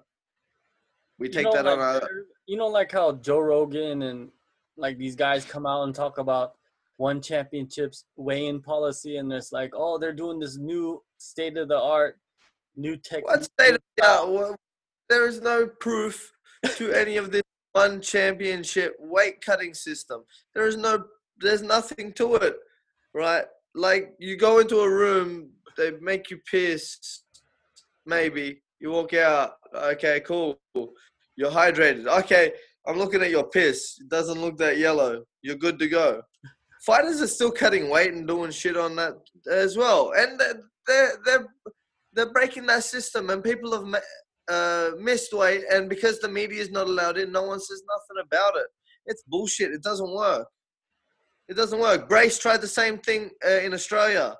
we 1.19 1.27
you 1.27 1.33
take 1.33 1.45
know, 1.45 1.51
that 1.53 1.65
like, 1.65 1.77
on 1.77 1.79
our 1.79 2.01
you 2.47 2.57
know, 2.57 2.67
like 2.67 2.91
how 2.91 3.13
Joe 3.13 3.39
Rogan 3.39 4.03
and 4.03 4.29
like 4.77 4.97
these 4.97 5.15
guys 5.15 5.45
come 5.45 5.65
out 5.65 5.83
and 5.83 5.95
talk 5.95 6.17
about 6.17 6.53
one 6.97 7.21
championships 7.21 8.05
weigh-in 8.15 8.61
policy, 8.61 9.17
and 9.17 9.31
it's 9.33 9.51
like, 9.51 9.71
oh, 9.73 9.97
they're 9.97 10.13
doing 10.13 10.39
this 10.39 10.57
new 10.57 11.01
state 11.17 11.57
of 11.57 11.67
the 11.67 11.79
art, 11.79 12.19
new 12.75 12.95
tech. 12.95 13.25
what 13.25 13.43
state 13.43 13.75
of 13.75 13.81
the 13.97 14.05
art? 14.05 14.29
Well, 14.29 14.55
There 15.09 15.27
is 15.27 15.41
no 15.41 15.67
proof 15.67 16.31
to 16.77 16.91
any 16.91 17.17
of 17.17 17.31
this 17.31 17.43
one 17.73 18.01
championship 18.01 18.95
weight 18.99 19.41
cutting 19.41 19.73
system. 19.73 20.23
There 20.53 20.67
is 20.67 20.77
no 20.77 21.03
there's 21.39 21.61
nothing 21.61 22.13
to 22.13 22.35
it. 22.35 22.55
Right? 23.13 23.45
Like 23.73 24.13
you 24.19 24.37
go 24.37 24.59
into 24.59 24.79
a 24.79 24.89
room, 24.89 25.49
they 25.77 25.91
make 26.01 26.29
you 26.29 26.39
piss, 26.49 27.23
maybe. 28.05 28.61
You 28.79 28.91
walk 28.91 29.13
out, 29.13 29.53
okay, 29.73 30.19
cool. 30.21 30.59
You're 31.35 31.51
hydrated. 31.51 32.07
Okay, 32.19 32.53
I'm 32.87 32.97
looking 32.97 33.21
at 33.21 33.31
your 33.31 33.49
piss. 33.49 33.97
It 33.99 34.09
doesn't 34.09 34.39
look 34.39 34.57
that 34.57 34.77
yellow. 34.77 35.23
You're 35.41 35.55
good 35.55 35.79
to 35.79 35.87
go. 35.87 36.21
Fighters 36.85 37.21
are 37.21 37.27
still 37.27 37.51
cutting 37.51 37.89
weight 37.89 38.13
and 38.13 38.27
doing 38.27 38.51
shit 38.51 38.77
on 38.77 38.95
that 38.97 39.15
as 39.51 39.75
well, 39.75 40.13
and 40.15 40.39
they're 40.39 40.61
they're 41.25 41.47
they're, 42.13 42.31
breaking 42.31 42.65
that 42.67 42.83
system, 42.83 43.29
and 43.29 43.43
people 43.43 43.73
have 43.73 44.01
uh, 44.47 44.91
missed 44.99 45.33
weight, 45.33 45.63
and 45.71 45.89
because 45.89 46.19
the 46.19 46.29
media 46.29 46.61
is 46.61 46.71
not 46.71 46.87
allowed 46.87 47.17
in, 47.17 47.31
no 47.31 47.43
one 47.43 47.59
says 47.59 47.83
nothing 47.87 48.23
about 48.25 48.55
it. 48.57 48.67
It's 49.05 49.23
bullshit. 49.27 49.71
It 49.71 49.83
doesn't 49.83 50.13
work. 50.13 50.47
It 51.47 51.55
doesn't 51.55 51.79
work. 51.79 52.09
Brace 52.09 52.39
tried 52.39 52.61
the 52.61 52.67
same 52.67 52.97
thing 52.97 53.29
uh, 53.45 53.59
in 53.59 53.73
Australia. 53.73 54.35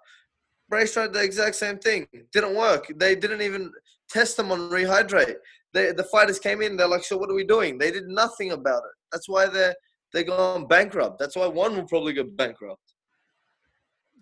Brace 0.69 0.93
tried 0.93 1.13
the 1.13 1.23
exact 1.23 1.55
same 1.55 1.77
thing. 1.77 2.07
Didn't 2.31 2.55
work. 2.55 2.91
They 2.95 3.15
didn't 3.15 3.41
even 3.41 3.71
test 4.09 4.37
them 4.37 4.51
on 4.51 4.69
rehydrate. 4.71 5.35
They, 5.73 5.91
the 5.91 6.03
fighters 6.05 6.39
came 6.39 6.61
in. 6.61 6.77
They're 6.77 6.87
like, 6.87 7.03
"So 7.03 7.17
what 7.17 7.29
are 7.29 7.35
we 7.35 7.43
doing?" 7.43 7.77
They 7.77 7.91
did 7.91 8.07
nothing 8.07 8.51
about 8.51 8.79
it. 8.79 8.95
That's 9.11 9.29
why 9.29 9.45
they're 9.47 9.75
they're 10.13 10.23
gone 10.23 10.67
bankrupt. 10.67 11.19
That's 11.19 11.35
why 11.35 11.47
one 11.47 11.75
will 11.75 11.87
probably 11.87 12.13
go 12.13 12.23
bankrupt. 12.23 12.81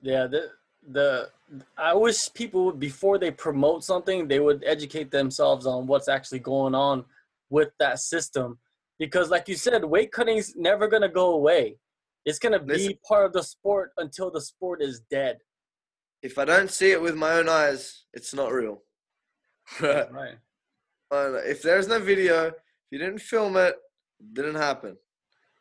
Yeah, 0.01 0.27
the 0.91 1.29
I 1.77 1.93
wish 1.93 2.31
people 2.33 2.65
would 2.65 2.79
before 2.79 3.17
they 3.17 3.31
promote 3.31 3.83
something, 3.83 4.27
they 4.27 4.39
would 4.39 4.63
educate 4.65 5.11
themselves 5.11 5.65
on 5.65 5.87
what's 5.87 6.07
actually 6.07 6.39
going 6.39 6.75
on 6.75 7.05
with 7.49 7.69
that 7.79 7.99
system. 7.99 8.57
Because 8.99 9.29
like 9.29 9.47
you 9.47 9.55
said, 9.55 9.83
weight 9.85 10.11
cutting's 10.11 10.55
never 10.55 10.87
gonna 10.87 11.09
go 11.09 11.31
away. 11.33 11.77
It's 12.25 12.39
gonna 12.39 12.59
be 12.59 12.73
Listen- 12.73 12.99
part 13.07 13.25
of 13.25 13.33
the 13.33 13.43
sport 13.43 13.91
until 13.97 14.31
the 14.31 14.41
sport 14.41 14.81
is 14.81 15.01
dead. 15.11 15.37
If 16.21 16.37
I 16.37 16.45
don't 16.45 16.71
see 16.71 16.91
it 16.91 17.01
with 17.01 17.15
my 17.15 17.33
own 17.33 17.49
eyes, 17.49 18.05
it's 18.13 18.33
not 18.33 18.51
real. 18.51 18.81
Right. 19.81 20.37
If 21.11 21.61
there's 21.61 21.87
no 21.87 21.99
video, 21.99 22.47
if 22.47 22.53
you 22.89 22.97
didn't 22.97 23.19
film 23.19 23.55
it, 23.55 23.75
it 24.19 24.33
didn't 24.33 24.55
happen. 24.55 24.97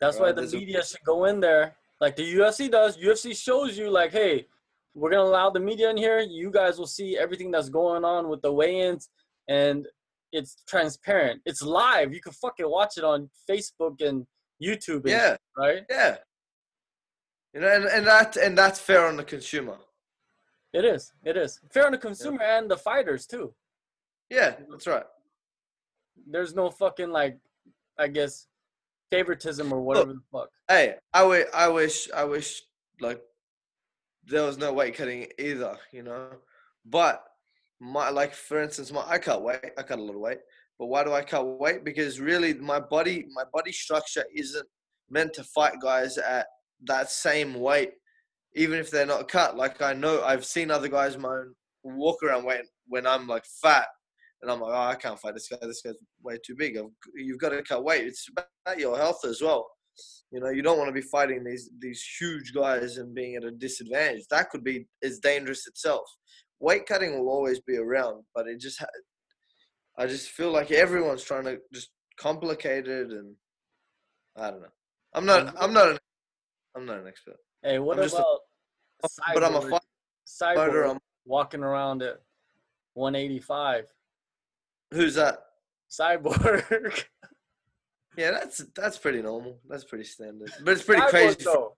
That's 0.01 0.18
why 0.18 0.29
the 0.33 0.41
there's 0.41 0.55
a- 0.55 0.57
media 0.57 0.83
should 0.83 1.05
go 1.05 1.27
in 1.27 1.41
there, 1.41 1.77
like 2.01 2.16
the 2.16 2.35
UFC 2.37 2.70
does. 2.70 2.97
UFC 2.97 3.37
shows 3.37 3.77
you, 3.77 3.91
like, 3.91 4.12
hey, 4.12 4.47
we're 4.95 5.11
gonna 5.11 5.22
allow 5.28 5.51
the 5.51 5.61
media 5.61 5.90
in 5.90 5.97
here. 5.97 6.20
You 6.20 6.51
guys 6.51 6.78
will 6.78 6.86
see 6.86 7.16
everything 7.18 7.51
that's 7.51 7.68
going 7.68 8.05
on 8.05 8.28
with 8.28 8.43
the 8.43 8.53
weigh-ins, 8.53 9.09
and 9.49 9.86
it's 10.32 10.57
transparent. 10.66 11.40
It's 11.45 11.62
live. 11.62 12.12
You 12.14 12.20
can 12.20 12.32
fucking 12.32 12.68
watch 12.68 12.97
it 12.99 13.05
on 13.05 13.30
Facebook 13.49 14.01
and 14.01 14.26
YouTube. 14.62 15.01
And 15.03 15.09
Yeah, 15.11 15.30
shit, 15.32 15.40
right. 15.57 15.82
yeah. 15.90 16.16
You 17.55 17.61
know, 17.61 17.68
and, 17.68 17.84
and 17.84 18.07
that 18.07 18.36
and 18.36 18.57
that's 18.57 18.78
fair 18.78 19.07
on 19.07 19.16
the 19.16 19.24
consumer. 19.24 19.76
It 20.72 20.84
is. 20.86 21.12
It 21.24 21.36
is 21.36 21.61
fair 21.70 21.84
on 21.86 21.93
the 21.93 21.99
consumer 21.99 22.43
and 22.43 22.70
the 22.70 22.78
fighters 22.78 23.26
too. 23.26 23.53
Yeah, 24.30 24.55
that's 24.70 24.86
right. 24.86 25.05
There's 26.26 26.55
no 26.55 26.70
fucking 26.70 27.11
like, 27.11 27.38
I 27.99 28.09
guess, 28.09 28.47
favoritism 29.11 29.70
or 29.70 29.82
whatever 29.82 30.14
the 30.14 30.22
fuck. 30.32 30.49
Hey, 30.68 30.95
I 31.12 31.20
wi- 31.20 31.45
I 31.53 31.68
wish, 31.68 32.11
I 32.12 32.24
wish, 32.24 32.62
like, 33.01 33.22
there 34.27 34.45
was 34.45 34.59
no 34.59 34.73
weight 34.73 34.95
cutting 34.95 35.27
either, 35.39 35.77
you 35.93 36.03
know. 36.03 36.29
But 36.85 37.25
my 37.81 38.11
like 38.11 38.35
for 38.35 38.62
instance, 38.62 38.93
my 38.93 39.05
I 39.07 39.18
cut 39.18 39.43
weight. 39.43 39.73
I 39.77 39.83
cut 39.83 39.99
a 39.99 40.03
little 40.03 40.20
weight. 40.20 40.39
But 40.79 40.87
why 40.87 41.05
do 41.05 41.12
I 41.12 41.23
cut 41.23 41.61
weight? 41.61 41.85
Because 41.85 42.20
really, 42.20 42.55
my 42.55 42.81
body 42.81 43.27
my 43.33 43.45
body 43.53 43.73
structure 43.73 44.25
isn't 44.35 44.66
meant 45.11 45.33
to 45.35 45.45
fight 45.45 45.75
guys 45.81 46.18
at 46.18 46.47
that 46.85 47.11
same 47.11 47.55
weight, 47.55 47.93
even 48.55 48.79
if 48.79 48.91
they're 48.91 49.07
not 49.07 49.29
cut. 49.29 49.57
Like 49.57 49.83
I 49.83 49.93
know 49.93 50.23
I've 50.23 50.45
seen 50.45 50.70
other 50.70 50.89
guys 50.89 51.18
moan 51.18 51.55
walk 51.85 52.23
around 52.23 52.45
weight 52.45 52.62
when 52.87 53.07
I'm 53.07 53.27
like 53.27 53.45
fat, 53.61 53.87
and 54.41 54.51
I'm 54.51 54.61
like, 54.61 54.73
oh, 54.73 54.91
I 54.91 54.95
can't 54.95 55.18
fight 55.18 55.35
this 55.35 55.49
guy. 55.49 55.59
This 55.62 55.83
guy's 55.83 55.95
way 56.23 56.39
too 56.45 56.55
big. 56.57 56.79
You've 57.14 57.39
got 57.39 57.51
to 57.51 57.62
cut 57.62 57.85
weight. 57.85 58.07
It's 58.07 58.29
about 58.29 58.79
your 58.79 58.97
health 58.97 59.25
as 59.25 59.41
well. 59.41 59.68
You 60.33 60.41
know, 60.41 60.49
you 60.49 60.62
don't 60.62 60.78
want 60.78 60.89
to 60.89 60.95
be 60.95 61.03
fighting 61.03 61.45
these 61.45 61.68
these 61.78 62.03
huge 62.18 62.55
guys 62.55 62.97
and 62.97 63.14
being 63.14 63.37
at 63.37 63.45
a 63.45 63.51
disadvantage. 63.51 64.24
That 64.30 64.49
could 64.49 64.64
be 64.64 64.87
is 65.03 65.18
dangerous 65.18 65.66
itself. 65.66 66.05
Weight 66.59 66.87
cutting 66.87 67.18
will 67.18 67.28
always 67.28 67.61
be 67.61 67.76
around, 67.76 68.24
but 68.35 68.47
it 68.49 68.59
just 68.59 68.83
I 69.99 70.07
just 70.07 70.30
feel 70.30 70.51
like 70.51 70.70
everyone's 70.70 71.22
trying 71.22 71.45
to 71.45 71.59
just 71.74 71.91
complicate 72.18 72.89
it, 72.89 73.11
and 73.11 73.35
I 74.37 74.51
don't 74.51 74.62
know. 74.62 74.68
I'm 75.12 75.26
not. 75.26 75.55
I'm 75.61 75.74
not 75.74 75.91
an. 75.91 75.99
I'm 76.74 76.87
not 76.87 77.01
an 77.01 77.07
expert. 77.07 77.37
Hey, 77.62 77.78
what 77.78 77.99
I'm 77.99 78.07
about 78.09 78.39
a- 79.05 79.09
cyborg, 79.09 79.35
but 79.35 79.45
I'm 79.45 79.55
a 79.57 79.61
fighter. 79.61 79.80
cyborg 80.26 80.89
I'm- 80.89 80.99
walking 81.26 81.62
around 81.62 82.03
at 82.03 82.16
185? 82.95 83.85
Who's 84.93 85.14
that? 85.16 85.41
Cyborg. 85.91 87.05
Yeah, 88.17 88.33
that's 88.33 88.59
that's 88.75 88.99
pretty 88.99 89.23
normal. 89.23 89.59
That's 89.69 89.85
pretty 89.85 90.05
standard. 90.05 90.51
But 90.65 90.73
it's 90.73 90.83
pretty 90.83 91.03
crazy. 91.03 91.43
For, 91.45 91.73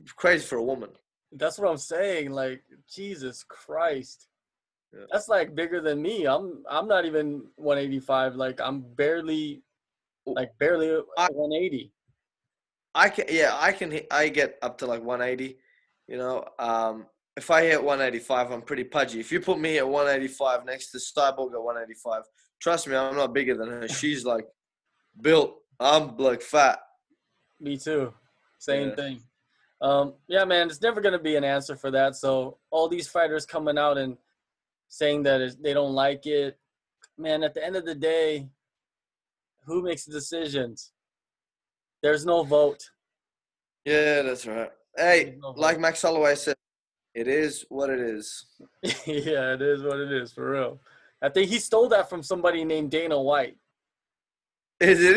it's 0.00 0.12
crazy 0.12 0.44
for 0.44 0.58
a 0.58 0.62
woman. 0.62 0.90
That's 1.32 1.58
what 1.58 1.70
I'm 1.70 1.78
saying. 1.78 2.30
Like 2.32 2.62
Jesus 2.92 3.44
Christ. 3.44 4.26
Yeah. 4.92 5.04
That's 5.12 5.28
like 5.28 5.54
bigger 5.54 5.80
than 5.80 6.02
me. 6.02 6.26
I'm 6.26 6.64
I'm 6.68 6.88
not 6.88 7.04
even 7.04 7.44
185. 7.56 8.34
Like 8.34 8.60
I'm 8.60 8.80
barely 8.80 9.62
like 10.26 10.50
barely 10.58 10.90
I- 11.16 11.28
180. 11.30 11.92
I 12.92 13.08
can. 13.08 13.26
Yeah, 13.28 13.56
I 13.56 13.70
can. 13.70 14.00
I 14.10 14.28
get 14.28 14.58
up 14.62 14.78
to 14.78 14.86
like 14.86 15.02
180. 15.04 15.56
You 16.08 16.16
know, 16.18 16.44
um, 16.58 17.06
if 17.36 17.48
I 17.48 17.62
hit 17.62 17.82
185, 17.82 18.50
I'm 18.50 18.62
pretty 18.62 18.82
pudgy. 18.82 19.20
If 19.20 19.30
you 19.30 19.40
put 19.40 19.60
me 19.60 19.78
at 19.78 19.88
185 19.88 20.64
next 20.64 20.90
to 20.90 20.98
Cyborg 20.98 21.54
at 21.54 21.62
185, 21.62 22.24
trust 22.60 22.88
me, 22.88 22.96
I'm 22.96 23.14
not 23.14 23.32
bigger 23.32 23.56
than 23.56 23.68
her. 23.68 23.86
She's 23.86 24.24
like 24.24 24.44
built. 25.20 25.56
I'm 25.78 26.16
like 26.16 26.42
fat. 26.42 26.80
Me 27.58 27.76
too. 27.76 28.12
Same 28.58 28.90
Yeah. 28.90 28.94
thing. 28.94 29.22
Um, 29.80 30.14
yeah, 30.28 30.44
man, 30.44 30.68
it's 30.68 30.82
never 30.82 31.00
gonna 31.00 31.18
be 31.18 31.36
an 31.36 31.44
answer 31.44 31.74
for 31.76 31.90
that. 31.90 32.16
So 32.16 32.58
all 32.70 32.88
these 32.88 33.08
fighters 33.08 33.46
coming 33.46 33.78
out 33.78 33.96
and 33.96 34.18
saying 34.88 35.22
that 35.22 35.56
they 35.62 35.72
don't 35.72 35.94
like 35.94 36.26
it, 36.26 36.58
man. 37.16 37.42
At 37.42 37.54
the 37.54 37.64
end 37.64 37.76
of 37.76 37.86
the 37.86 37.94
day, 37.94 38.48
who 39.64 39.82
makes 39.82 40.04
the 40.04 40.12
decisions? 40.12 40.92
There's 42.02 42.26
no 42.26 42.42
vote. 42.42 42.90
Yeah, 43.84 44.22
that's 44.22 44.46
right. 44.46 44.70
Hey, 44.96 45.36
no 45.40 45.50
like. 45.56 45.78
Max 45.78 46.02
Holloway 46.02 46.34
said, 46.34 46.56
it 47.14 47.28
is 47.28 47.64
what 47.68 47.88
it 47.90 48.00
is. 48.00 48.46
yeah, 49.06 49.54
it 49.54 49.62
is 49.62 49.82
what 49.82 49.98
it 50.00 50.12
is 50.12 50.32
for 50.32 50.50
real. 50.50 50.80
I 51.22 51.28
think 51.28 51.48
he 51.50 51.58
stole 51.58 51.88
that 51.88 52.10
from 52.10 52.22
somebody 52.22 52.64
named 52.64 52.90
Dana 52.90 53.20
White. 53.20 53.56
Is 54.80 55.02
it 55.02 55.16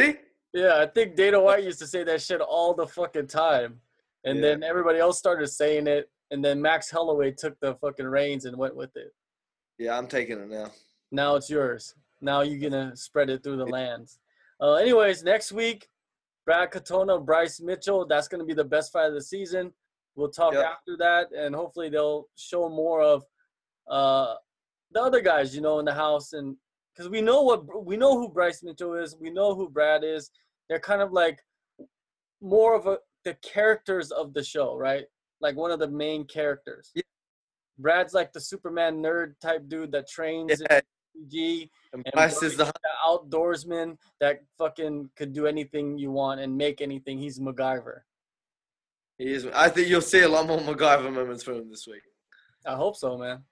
he? 0.53 0.59
Yeah, 0.59 0.77
I 0.81 0.85
think 0.87 1.15
Dana 1.15 1.41
White 1.41 1.63
used 1.63 1.79
to 1.79 1.87
say 1.87 2.03
that 2.03 2.21
shit 2.21 2.41
all 2.41 2.73
the 2.73 2.85
fucking 2.87 3.27
time. 3.27 3.81
And 4.25 4.37
Yeah. 4.37 4.41
then 4.41 4.63
everybody 4.63 4.99
else 4.99 5.17
started 5.17 5.47
saying 5.47 5.87
it. 5.87 6.09
And 6.31 6.43
then 6.43 6.61
Max 6.61 6.89
Holloway 6.89 7.31
took 7.31 7.59
the 7.59 7.75
fucking 7.75 8.05
reins 8.05 8.45
and 8.45 8.57
went 8.57 8.75
with 8.75 8.95
it. 8.95 9.13
Yeah, 9.77 9.97
I'm 9.97 10.07
taking 10.07 10.39
it 10.39 10.49
now. 10.49 10.71
Now 11.11 11.35
it's 11.35 11.49
yours. 11.49 11.95
Now 12.21 12.41
you're 12.41 12.59
gonna 12.69 12.95
spread 12.95 13.29
it 13.29 13.43
through 13.43 13.57
the 13.57 13.65
lands. 13.65 14.19
Uh, 14.59 14.73
anyways, 14.73 15.23
next 15.23 15.51
week, 15.51 15.89
Brad 16.45 16.71
Katona, 16.71 17.23
Bryce 17.23 17.59
Mitchell. 17.59 18.05
That's 18.05 18.27
gonna 18.27 18.45
be 18.45 18.53
the 18.53 18.63
best 18.63 18.91
fight 18.91 19.07
of 19.07 19.13
the 19.13 19.21
season. 19.21 19.73
We'll 20.15 20.29
talk 20.29 20.53
Yep. 20.53 20.65
after 20.65 20.97
that, 20.97 21.31
and 21.31 21.55
hopefully 21.55 21.89
they'll 21.89 22.29
show 22.35 22.69
more 22.69 23.01
of 23.01 23.25
uh, 23.87 24.35
the 24.91 25.01
other 25.01 25.19
guys, 25.19 25.53
you 25.53 25.61
know, 25.61 25.79
in 25.79 25.85
the 25.85 25.93
house, 25.93 26.31
and 26.33 26.55
because 26.95 27.09
we 27.09 27.21
know 27.21 27.41
what 27.41 27.85
we 27.85 27.97
know 27.97 28.17
who 28.17 28.29
Bryce 28.29 28.63
Mitchell 28.63 28.95
is, 28.95 29.15
we 29.19 29.29
know 29.29 29.55
who 29.55 29.69
Brad 29.69 30.03
is. 30.03 30.29
They're 30.69 30.79
kind 30.79 31.01
of 31.01 31.11
like 31.11 31.39
more 32.41 32.75
of 32.75 32.87
a 32.87 32.97
the 33.25 33.35
characters 33.35 34.11
of 34.11 34.33
the 34.33 34.43
show, 34.43 34.75
right? 34.75 35.05
Like 35.41 35.55
one 35.55 35.71
of 35.71 35.79
the 35.79 35.87
main 35.87 36.25
characters. 36.25 36.91
Yeah. 36.93 37.03
Brad's 37.79 38.13
like 38.13 38.33
the 38.33 38.41
Superman 38.41 39.01
nerd 39.01 39.33
type 39.41 39.67
dude 39.67 39.91
that 39.93 40.07
trains 40.07 40.61
Yeah, 40.69 40.79
in 41.31 41.69
and 41.93 42.03
and 42.05 42.13
Bryce 42.13 42.43
is 42.43 42.57
the 42.57 42.65
the 42.65 42.71
outdoorsman 43.07 43.97
that 44.19 44.41
fucking 44.57 45.09
could 45.15 45.33
do 45.33 45.47
anything 45.47 45.97
you 45.97 46.11
want 46.11 46.39
and 46.41 46.55
make 46.55 46.81
anything. 46.81 47.17
He's 47.17 47.39
MacGyver. 47.39 48.01
he 49.17 49.31
is. 49.33 49.45
I 49.47 49.69
think 49.69 49.87
you'll 49.87 50.01
see 50.01 50.21
a 50.21 50.29
lot 50.29 50.47
more 50.47 50.59
MacGyver 50.59 51.11
moments 51.13 51.43
from 51.43 51.55
him 51.55 51.69
this 51.69 51.87
week. 51.87 52.01
I 52.65 52.75
hope 52.75 52.95
so, 52.95 53.17
man. 53.17 53.43